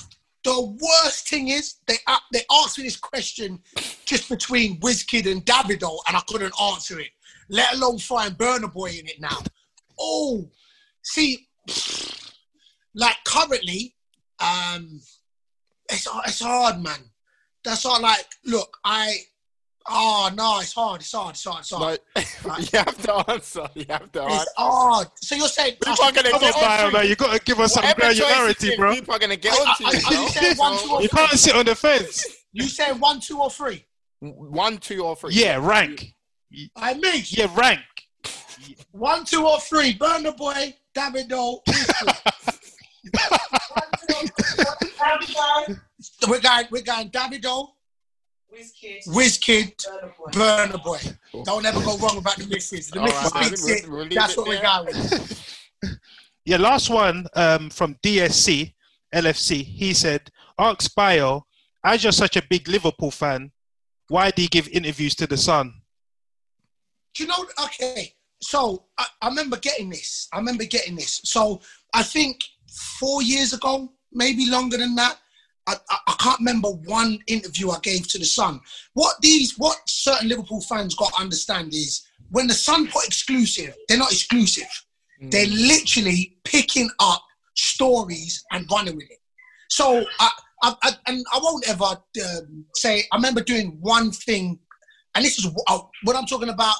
the 0.42 0.60
worst 0.84 1.28
thing 1.28 1.48
is 1.48 1.76
they 1.86 1.98
a- 2.08 2.18
they 2.32 2.42
asked 2.50 2.78
me 2.78 2.84
this 2.84 2.96
question 2.96 3.60
just 4.06 4.28
between 4.28 4.80
Wizkid 4.80 5.30
and 5.30 5.44
Davido, 5.44 5.98
and 6.08 6.16
I 6.16 6.20
couldn't 6.26 6.54
answer 6.60 6.98
it. 6.98 7.10
Let 7.48 7.74
alone 7.74 7.98
find 7.98 8.36
Burna 8.36 8.72
Boy 8.72 8.90
in 8.98 9.06
it 9.06 9.20
now. 9.20 9.38
Oh, 10.00 10.48
see, 11.02 11.46
like 12.94 13.16
currently, 13.24 13.94
um, 14.40 15.00
it's 15.90 16.06
it's 16.26 16.40
hard, 16.40 16.82
man. 16.82 16.98
That's 17.64 17.84
all. 17.84 18.00
Like, 18.00 18.26
look, 18.44 18.76
I. 18.84 19.16
Oh 19.86 20.30
no, 20.34 20.60
it's 20.60 20.72
hard. 20.72 21.02
It's 21.02 21.12
hard. 21.12 21.34
It's 21.34 21.44
hard. 21.44 21.60
It's 21.60 21.70
hard. 21.70 21.98
No, 22.46 22.56
you 22.58 22.68
have 22.78 23.02
to 23.02 23.30
answer. 23.30 23.68
You 23.74 23.84
have 23.90 24.10
to 24.12 24.22
answer. 24.22 24.42
It's 24.42 24.52
hard. 24.56 25.08
So 25.16 25.34
you're 25.34 25.46
saying 25.48 25.74
People 25.84 26.04
are 26.04 26.10
gonna 26.12 26.30
get 26.30 26.42
on, 26.42 26.42
on 26.70 26.86
to 26.86 26.92
man, 26.92 27.02
you. 27.04 27.10
you 27.10 27.16
got 27.16 27.36
to 27.36 27.44
give 27.44 27.60
us 27.60 27.74
some 27.74 27.84
Whatever 27.84 28.14
choice 28.14 28.24
granularity, 28.26 28.76
bro. 28.78 28.94
People 28.94 29.14
are 29.14 29.18
gonna 29.18 29.36
get 29.36 29.52
I- 29.52 29.56
on 29.56 29.76
to 29.76 29.82
you. 29.82 29.88
I- 29.90 30.48
you 30.48 30.54
bro. 30.54 30.64
one, 30.70 30.78
two, 30.82 30.90
or 30.94 31.02
You 31.02 31.08
can't 31.10 31.38
sit 31.38 31.54
on 31.54 31.66
the 31.66 31.74
fence. 31.74 32.24
you 32.52 32.62
said 32.66 32.92
one, 32.98 33.20
two, 33.20 33.38
or 33.42 33.50
three. 33.50 33.84
One, 34.20 34.78
two, 34.78 35.04
or 35.04 35.16
three. 35.16 35.34
Yeah, 35.34 35.56
rank. 35.56 36.14
I 36.76 36.94
mean, 36.94 37.22
Yeah, 37.26 37.48
rank. 37.54 37.80
One, 38.92 39.26
two, 39.26 39.46
or 39.46 39.60
three. 39.60 39.92
Burna 39.98 40.34
Boy, 40.34 40.74
Davido, 40.96 41.58
Wizkid. 43.12 44.26
One, 45.36 45.66
two, 45.66 46.30
we're 46.30 46.40
going, 46.40 46.66
we're 46.70 46.82
going 46.82 47.10
Davido, 47.10 47.68
Wizkid, 49.08 49.76
Burna 50.32 50.82
Boy. 50.82 50.98
Don't 51.44 51.64
ever 51.66 51.80
go 51.80 51.96
wrong 51.98 52.18
about 52.18 52.36
the 52.36 52.46
misses. 52.46 52.90
The 52.90 53.00
All 53.00 53.06
misses 53.06 53.32
right, 53.34 53.50
beats 53.50 53.64
we'll- 53.64 53.74
it. 53.76 53.88
we'll 53.90 54.08
That's 54.08 54.32
it 54.32 54.38
what 54.38 54.48
we're 54.48 54.62
going 54.62 54.86
with. 54.86 55.50
Yeah, 56.46 56.58
last 56.58 56.90
one 56.90 57.26
um, 57.36 57.70
from 57.70 57.94
DSC, 58.02 58.74
LFC. 59.14 59.64
He 59.64 59.94
said, 59.94 60.30
Ask 60.58 60.94
Bayo, 60.94 61.46
as 61.82 62.02
you're 62.02 62.12
such 62.12 62.36
a 62.36 62.42
big 62.50 62.68
Liverpool 62.68 63.10
fan, 63.10 63.50
why 64.08 64.30
do 64.30 64.42
you 64.42 64.48
give 64.48 64.68
interviews 64.68 65.14
to 65.14 65.26
The 65.26 65.38
Sun? 65.38 65.72
Do 67.14 67.22
you 67.22 67.30
know? 67.30 67.46
Okay, 67.64 68.12
so 68.42 68.84
I, 68.98 69.06
I 69.22 69.28
remember 69.28 69.56
getting 69.56 69.88
this. 69.88 70.28
I 70.34 70.36
remember 70.36 70.64
getting 70.64 70.96
this. 70.96 71.22
So 71.24 71.62
I 71.94 72.02
think 72.02 72.40
four 72.98 73.22
years 73.22 73.52
ago, 73.52 73.92
maybe 74.12 74.50
longer 74.50 74.76
than 74.76 74.94
that. 74.96 75.18
I, 75.66 75.74
I, 75.88 75.98
I 76.08 76.14
can't 76.18 76.38
remember 76.40 76.68
one 76.68 77.18
interview 77.26 77.70
I 77.70 77.78
gave 77.82 78.06
to 78.08 78.18
the 78.18 78.24
Sun. 78.24 78.60
What 78.92 79.16
these, 79.22 79.58
what 79.58 79.78
certain 79.86 80.28
Liverpool 80.28 80.60
fans 80.60 80.94
got 80.94 81.14
to 81.14 81.20
understand 81.20 81.72
is 81.72 82.06
when 82.30 82.46
the 82.46 82.54
Sun 82.54 82.88
put 82.88 83.06
exclusive, 83.06 83.74
they're 83.88 83.98
not 83.98 84.12
exclusive. 84.12 84.68
They're 85.30 85.46
literally 85.46 86.36
picking 86.44 86.90
up 87.00 87.22
stories 87.54 88.44
and 88.52 88.66
running 88.70 88.96
with 88.96 89.10
it. 89.10 89.18
So 89.68 90.04
I, 90.20 90.30
I, 90.62 90.92
and 91.06 91.24
I 91.32 91.38
won't 91.42 91.68
ever 91.68 91.84
um, 91.84 92.64
say. 92.74 93.04
I 93.12 93.16
remember 93.16 93.40
doing 93.40 93.78
one 93.80 94.10
thing, 94.10 94.58
and 95.14 95.24
this 95.24 95.38
is 95.38 95.46
wh- 95.46 95.84
what 96.04 96.16
I'm 96.16 96.26
talking 96.26 96.50
about 96.50 96.74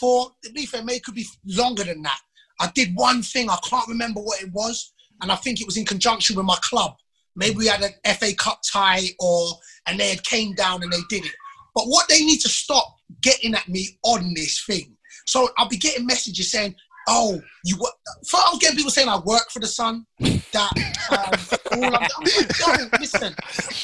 for 0.00 0.30
to 0.42 0.52
be 0.52 0.66
fair, 0.66 0.82
maybe 0.82 0.96
it 0.96 1.04
could 1.04 1.14
be 1.14 1.26
longer 1.46 1.84
than 1.84 2.02
that. 2.02 2.18
I 2.60 2.70
did 2.74 2.94
one 2.94 3.22
thing, 3.22 3.50
I 3.50 3.58
can't 3.68 3.88
remember 3.88 4.20
what 4.20 4.40
it 4.42 4.52
was, 4.52 4.92
and 5.22 5.32
I 5.32 5.36
think 5.36 5.60
it 5.60 5.66
was 5.66 5.76
in 5.76 5.84
conjunction 5.84 6.36
with 6.36 6.46
my 6.46 6.58
club. 6.62 6.96
Maybe 7.36 7.56
we 7.56 7.66
had 7.66 7.82
an 7.82 8.14
FA 8.14 8.34
Cup 8.34 8.60
tie 8.70 9.08
or 9.18 9.48
and 9.86 9.98
they 9.98 10.10
had 10.10 10.22
came 10.24 10.54
down 10.54 10.82
and 10.82 10.92
they 10.92 11.00
did 11.08 11.24
it. 11.24 11.32
But 11.74 11.86
what 11.86 12.08
they 12.08 12.24
need 12.24 12.40
to 12.40 12.48
stop 12.48 12.96
getting 13.20 13.54
at 13.54 13.68
me 13.68 13.98
on 14.04 14.32
this 14.34 14.64
thing. 14.64 14.96
So 15.26 15.48
I'll 15.58 15.68
be 15.68 15.76
getting 15.76 16.06
messages 16.06 16.50
saying, 16.50 16.74
"Oh, 17.08 17.40
you 17.64 17.76
work." 17.78 17.94
First, 18.26 18.44
I 18.46 18.50
was 18.50 18.58
getting 18.60 18.76
people 18.76 18.90
saying 18.90 19.08
I 19.08 19.18
work 19.18 19.50
for 19.50 19.58
the 19.58 19.66
Sun. 19.66 20.06
That 20.20 20.70
um, 21.10 21.78
all 21.78 21.84
I'm, 21.84 21.94
I'm 21.94 22.24
like, 22.24 22.58
yo, 22.58 22.98
listen, 23.00 23.34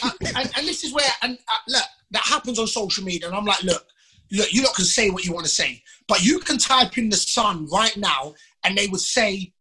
uh, 0.05 0.11
and, 0.37 0.51
and 0.57 0.69
this 0.69 0.85
is 0.85 0.93
where 0.93 1.09
and 1.23 1.37
uh, 1.49 1.55
look 1.69 1.83
that 2.13 2.23
happens 2.23 2.59
on 2.59 2.67
social 2.67 3.05
media, 3.05 3.29
and 3.29 3.37
I'm 3.37 3.45
like, 3.45 3.63
look, 3.63 3.87
look, 4.33 4.53
you 4.53 4.63
lot 4.63 4.75
can 4.75 4.85
say 4.85 5.11
what 5.11 5.25
you 5.25 5.33
want 5.33 5.47
to 5.47 5.53
say, 5.53 5.83
but 6.09 6.23
you 6.23 6.39
can 6.41 6.59
type 6.59 6.99
in 6.99 7.09
the 7.09 7.17
Sun 7.17 7.67
right 7.73 7.97
now, 7.97 8.35
and 8.65 8.77
they 8.77 8.87
would 8.89 9.01
say, 9.01 9.53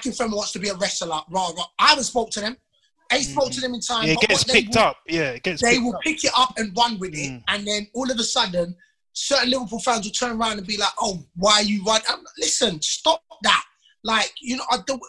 Akinfenwa 0.00 0.36
wants 0.36 0.52
to 0.52 0.58
be 0.58 0.68
a 0.68 0.74
wrestler. 0.74 1.08
Rah, 1.08 1.24
rah. 1.30 1.64
I 1.78 1.88
haven't 1.88 2.04
spoke 2.04 2.30
to 2.30 2.40
them. 2.40 2.56
I 3.12 3.20
spoke 3.22 3.50
to 3.52 3.60
them 3.60 3.74
in 3.74 3.80
time. 3.80 4.06
Yeah, 4.06 4.12
it 4.14 4.20
gets 4.20 4.44
picked 4.44 4.74
will- 4.76 4.82
up. 4.82 4.96
Yeah, 5.08 5.30
it 5.32 5.42
gets 5.42 5.62
they 5.62 5.78
will 5.78 5.94
up. 5.96 6.02
pick 6.02 6.24
it 6.24 6.30
up 6.36 6.54
and 6.58 6.76
run 6.76 6.98
with 6.98 7.14
it, 7.14 7.30
Mm. 7.32 7.42
and 7.48 7.66
then 7.66 7.88
all 7.94 8.10
of 8.10 8.18
a 8.18 8.22
sudden, 8.24 8.76
certain 9.12 9.50
Liverpool 9.50 9.80
fans 9.80 10.04
will 10.06 10.12
turn 10.12 10.40
around 10.40 10.58
and 10.58 10.66
be 10.66 10.76
like, 10.76 10.92
"Oh, 11.00 11.24
why 11.34 11.54
are 11.54 11.62
you 11.62 11.82
run?" 11.84 12.00
Um, 12.08 12.24
listen, 12.38 12.80
stop 12.82 13.22
that. 13.42 13.64
Like 14.04 14.32
you 14.40 14.56
know, 14.56 14.64
I 14.70 14.78
don't, 14.86 15.02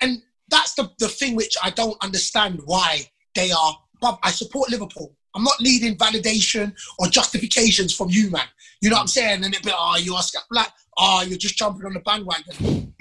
and- 0.00 0.22
that's 0.48 0.74
the 0.74 0.90
the 0.98 1.08
thing 1.08 1.34
which 1.34 1.56
I 1.62 1.70
don't 1.70 1.96
understand 2.02 2.60
why 2.64 3.10
they 3.34 3.50
are. 3.50 3.76
But 4.00 4.18
I 4.22 4.30
support 4.30 4.70
Liverpool. 4.70 5.16
I'm 5.34 5.44
not 5.44 5.60
needing 5.60 5.96
validation 5.96 6.74
or 6.98 7.06
justifications 7.06 7.94
from 7.94 8.10
you, 8.10 8.30
man. 8.30 8.44
You 8.82 8.90
know 8.90 8.96
what 8.96 9.02
I'm 9.02 9.08
saying? 9.08 9.44
And 9.44 9.54
it'd 9.54 9.64
be, 9.64 9.72
oh, 9.74 9.96
you 9.96 10.14
are 10.14 10.22
sca-" 10.22 10.40
like, 10.50 10.68
oh, 10.98 11.22
you're 11.22 11.38
just 11.38 11.56
jumping 11.56 11.86
on 11.86 11.94
the 11.94 12.00
bandwagon. 12.00 12.92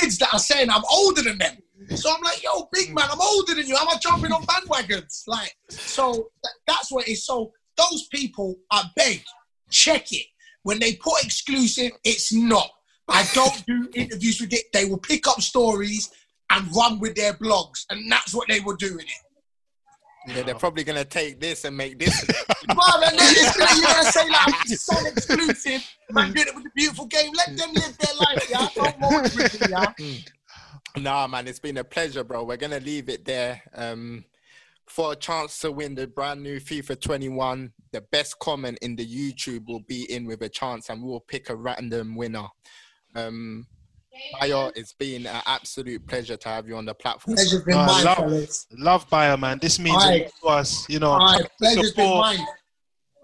Kids 0.00 0.18
that 0.18 0.32
are 0.32 0.38
saying 0.38 0.70
I'm 0.70 0.82
older 0.90 1.22
than 1.22 1.38
them. 1.38 1.56
So 1.94 2.12
I'm 2.12 2.22
like, 2.22 2.42
yo, 2.42 2.68
big 2.72 2.94
man, 2.94 3.08
I'm 3.10 3.20
older 3.20 3.54
than 3.54 3.66
you. 3.66 3.76
Am 3.76 3.88
I 3.88 3.96
jumping 4.00 4.32
on 4.32 4.42
bandwagons? 4.42 5.22
Like, 5.26 5.54
so 5.68 6.12
th- 6.12 6.54
that's 6.66 6.90
what 6.90 7.08
it 7.08 7.12
is. 7.12 7.24
So 7.24 7.52
those 7.76 8.08
people, 8.12 8.56
I 8.70 8.84
beg, 8.96 9.22
check 9.70 10.12
it. 10.12 10.26
When 10.64 10.78
they 10.78 10.94
put 10.96 11.24
exclusive, 11.24 11.92
it's 12.04 12.32
not. 12.32 12.70
I 13.08 13.26
don't 13.32 13.64
do 13.66 13.88
interviews 13.94 14.40
with 14.40 14.52
it. 14.52 14.64
They 14.72 14.84
will 14.84 14.98
pick 14.98 15.26
up 15.26 15.40
stories 15.40 16.10
and 16.50 16.66
run 16.74 16.98
with 16.98 17.14
their 17.14 17.34
blogs, 17.34 17.84
and 17.90 18.10
that's 18.10 18.34
what 18.34 18.48
they 18.48 18.60
were 18.60 18.76
doing 18.76 19.06
it. 19.06 19.22
Yeah, 20.26 20.42
they're 20.42 20.54
probably 20.54 20.84
gonna 20.84 21.04
take 21.04 21.40
this 21.40 21.64
and 21.64 21.76
make 21.76 21.98
this. 21.98 22.28
Well, 22.76 23.02
and 23.02 23.18
then 23.18 23.26
it's 23.30 23.56
gonna, 23.56 23.80
you're 23.80 23.86
gonna 23.86 24.12
say 24.12 24.28
like, 24.28 24.54
it's 24.66 24.82
so 24.82 25.06
exclusive. 25.06 25.90
Man, 26.10 26.32
doing 26.32 26.48
it 26.48 26.54
with 26.54 26.64
the 26.64 26.70
beautiful 26.76 27.06
game. 27.06 27.32
Let 27.34 27.56
them 27.56 27.72
live 27.72 27.96
their 27.96 28.14
life, 28.20 28.46
yeah. 28.50 28.68
Don't 28.74 29.00
with 29.00 29.68
yeah. 29.70 31.00
nah, 31.00 31.26
man, 31.26 31.48
it's 31.48 31.58
been 31.58 31.78
a 31.78 31.84
pleasure, 31.84 32.22
bro. 32.24 32.44
We're 32.44 32.58
gonna 32.58 32.80
leave 32.80 33.08
it 33.08 33.24
there. 33.24 33.62
Um, 33.74 34.26
for 34.86 35.12
a 35.12 35.16
chance 35.16 35.60
to 35.60 35.72
win 35.72 35.94
the 35.94 36.06
brand 36.06 36.42
new 36.42 36.60
FIFA 36.60 37.00
21, 37.00 37.72
the 37.92 38.00
best 38.00 38.38
comment 38.38 38.78
in 38.82 38.96
the 38.96 39.06
YouTube 39.06 39.66
will 39.66 39.82
be 39.88 40.10
in 40.12 40.26
with 40.26 40.42
a 40.42 40.48
chance, 40.48 40.90
and 40.90 41.02
we'll 41.02 41.20
pick 41.20 41.50
a 41.50 41.56
random 41.56 42.16
winner. 42.16 42.48
Um, 43.14 43.66
Bayo, 44.40 44.72
it's 44.76 44.92
been 44.92 45.26
an 45.26 45.42
absolute 45.46 46.06
pleasure 46.06 46.36
to 46.36 46.48
have 46.48 46.68
you 46.68 46.76
on 46.76 46.84
the 46.84 46.94
platform. 46.94 47.36
Pleasure's 47.36 47.62
been 47.64 47.76
No, 47.76 47.86
mine, 47.86 48.04
love- 48.04 48.16
fellas. 48.18 48.66
Love 48.76 49.08
Bayo, 49.10 49.36
man. 49.36 49.58
This 49.60 49.78
means 49.78 50.02
a 50.04 50.18
lot 50.18 50.30
to 50.42 50.46
us. 50.48 50.88
You 50.88 50.98
know, 51.00 51.10
All 51.12 51.18
right, 51.18 51.48
pleasure's 51.58 51.92
been 51.92 52.04
support. 52.06 52.20
mine. 52.36 52.46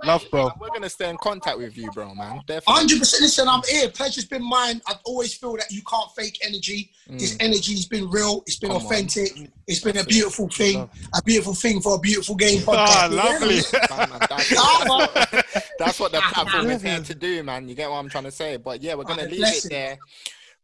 Love, 0.03 0.25
bro. 0.31 0.51
We're 0.61 0.69
gonna 0.69 0.91
stay 0.91 1.09
in 1.09 1.17
contact 1.17 1.57
with 1.57 1.79
you, 1.79 1.91
bro, 1.93 2.15
man. 2.15 2.43
Hundred 2.67 2.99
percent. 2.99 3.23
Listen, 3.23 3.49
I'm 3.49 3.63
here. 3.67 3.89
Pleasure's 3.89 4.27
been 4.27 4.43
mine. 4.47 4.83
I've 4.87 4.99
always 5.05 5.33
feel 5.33 5.57
that 5.57 5.71
you 5.71 5.81
can't 5.89 6.11
fake 6.15 6.37
energy. 6.43 6.91
This 7.09 7.37
energy's 7.41 7.87
been 7.87 8.11
real. 8.11 8.43
It's 8.47 8.57
been 8.59 8.71
Mm. 8.71 8.79
Come 8.79 8.87
on. 8.87 8.93
authentic. 8.93 9.51
It's 9.67 9.81
been 9.81 9.97
a 9.97 10.05
beautiful 10.05 10.49
thing. 10.51 10.91
A 11.17 11.23
beautiful 11.23 11.55
thing 11.55 11.81
for 11.81 11.95
a 11.95 11.99
beautiful 11.99 12.35
game 12.35 12.61
podcast. 12.61 12.87
Ah, 12.89 13.09
lovely. 13.11 13.57
Man, 13.97 14.09
man, 15.33 15.43
that's, 15.79 15.99
what, 15.99 16.13
the 16.13 16.21
platform 16.21 16.67
is 16.71 16.83
here 16.83 17.01
to 17.01 17.15
do, 17.15 17.43
man. 17.43 17.67
You 17.67 17.75
get 17.75 17.89
what 17.89 17.97
I'm 17.97 18.11
trying 18.11 18.25
to 18.25 18.31
say? 18.31 18.59
But 18.59 18.83
yeah, 18.83 18.95
we're 18.97 19.05
gonna 19.05 19.23
leave 19.23 19.39
bless 19.39 19.65
it 19.65 19.67
it. 19.67 19.71
there. 19.71 19.99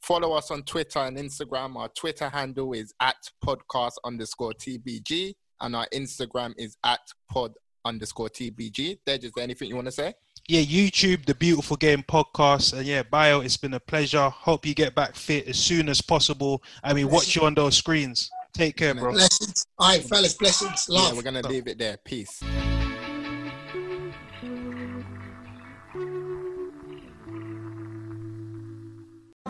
Follow 0.00 0.32
us 0.32 0.50
on 0.50 0.62
Twitter 0.62 1.00
and 1.00 1.16
Instagram. 1.16 1.76
Our 1.76 1.88
Twitter 1.88 2.28
handle 2.28 2.72
is 2.72 2.94
at 3.00 3.16
podcast 3.44 3.92
underscore 4.04 4.52
TBG, 4.52 5.34
and 5.60 5.76
our 5.76 5.86
Instagram 5.92 6.54
is 6.56 6.76
at 6.84 7.00
pod 7.30 7.52
underscore 7.84 8.28
TBG. 8.28 8.98
Dej, 9.06 9.24
is 9.24 9.32
there 9.34 9.44
anything 9.44 9.68
you 9.68 9.76
want 9.76 9.86
to 9.86 9.92
say? 9.92 10.14
Yeah, 10.48 10.62
YouTube, 10.62 11.26
the 11.26 11.34
Beautiful 11.34 11.76
Game 11.76 12.02
podcast. 12.02 12.76
And 12.76 12.86
yeah, 12.86 13.02
Bayo, 13.02 13.40
it's 13.40 13.58
been 13.58 13.74
a 13.74 13.80
pleasure. 13.80 14.28
Hope 14.30 14.64
you 14.64 14.74
get 14.74 14.94
back 14.94 15.14
fit 15.14 15.46
as 15.46 15.58
soon 15.58 15.88
as 15.88 16.00
possible. 16.00 16.62
I 16.82 16.94
mean, 16.94 17.10
watch 17.10 17.36
you 17.36 17.42
on 17.42 17.54
those 17.54 17.76
screens. 17.76 18.30
Take 18.54 18.76
care, 18.76 18.94
bro. 18.94 19.12
Blessings. 19.12 19.66
All 19.78 19.90
right, 19.90 20.02
fellas. 20.02 20.34
Blessings. 20.34 20.86
Yeah, 20.88 21.12
we're 21.12 21.22
gonna 21.22 21.46
leave 21.46 21.68
it 21.68 21.78
there. 21.78 21.98
Peace. 22.04 22.42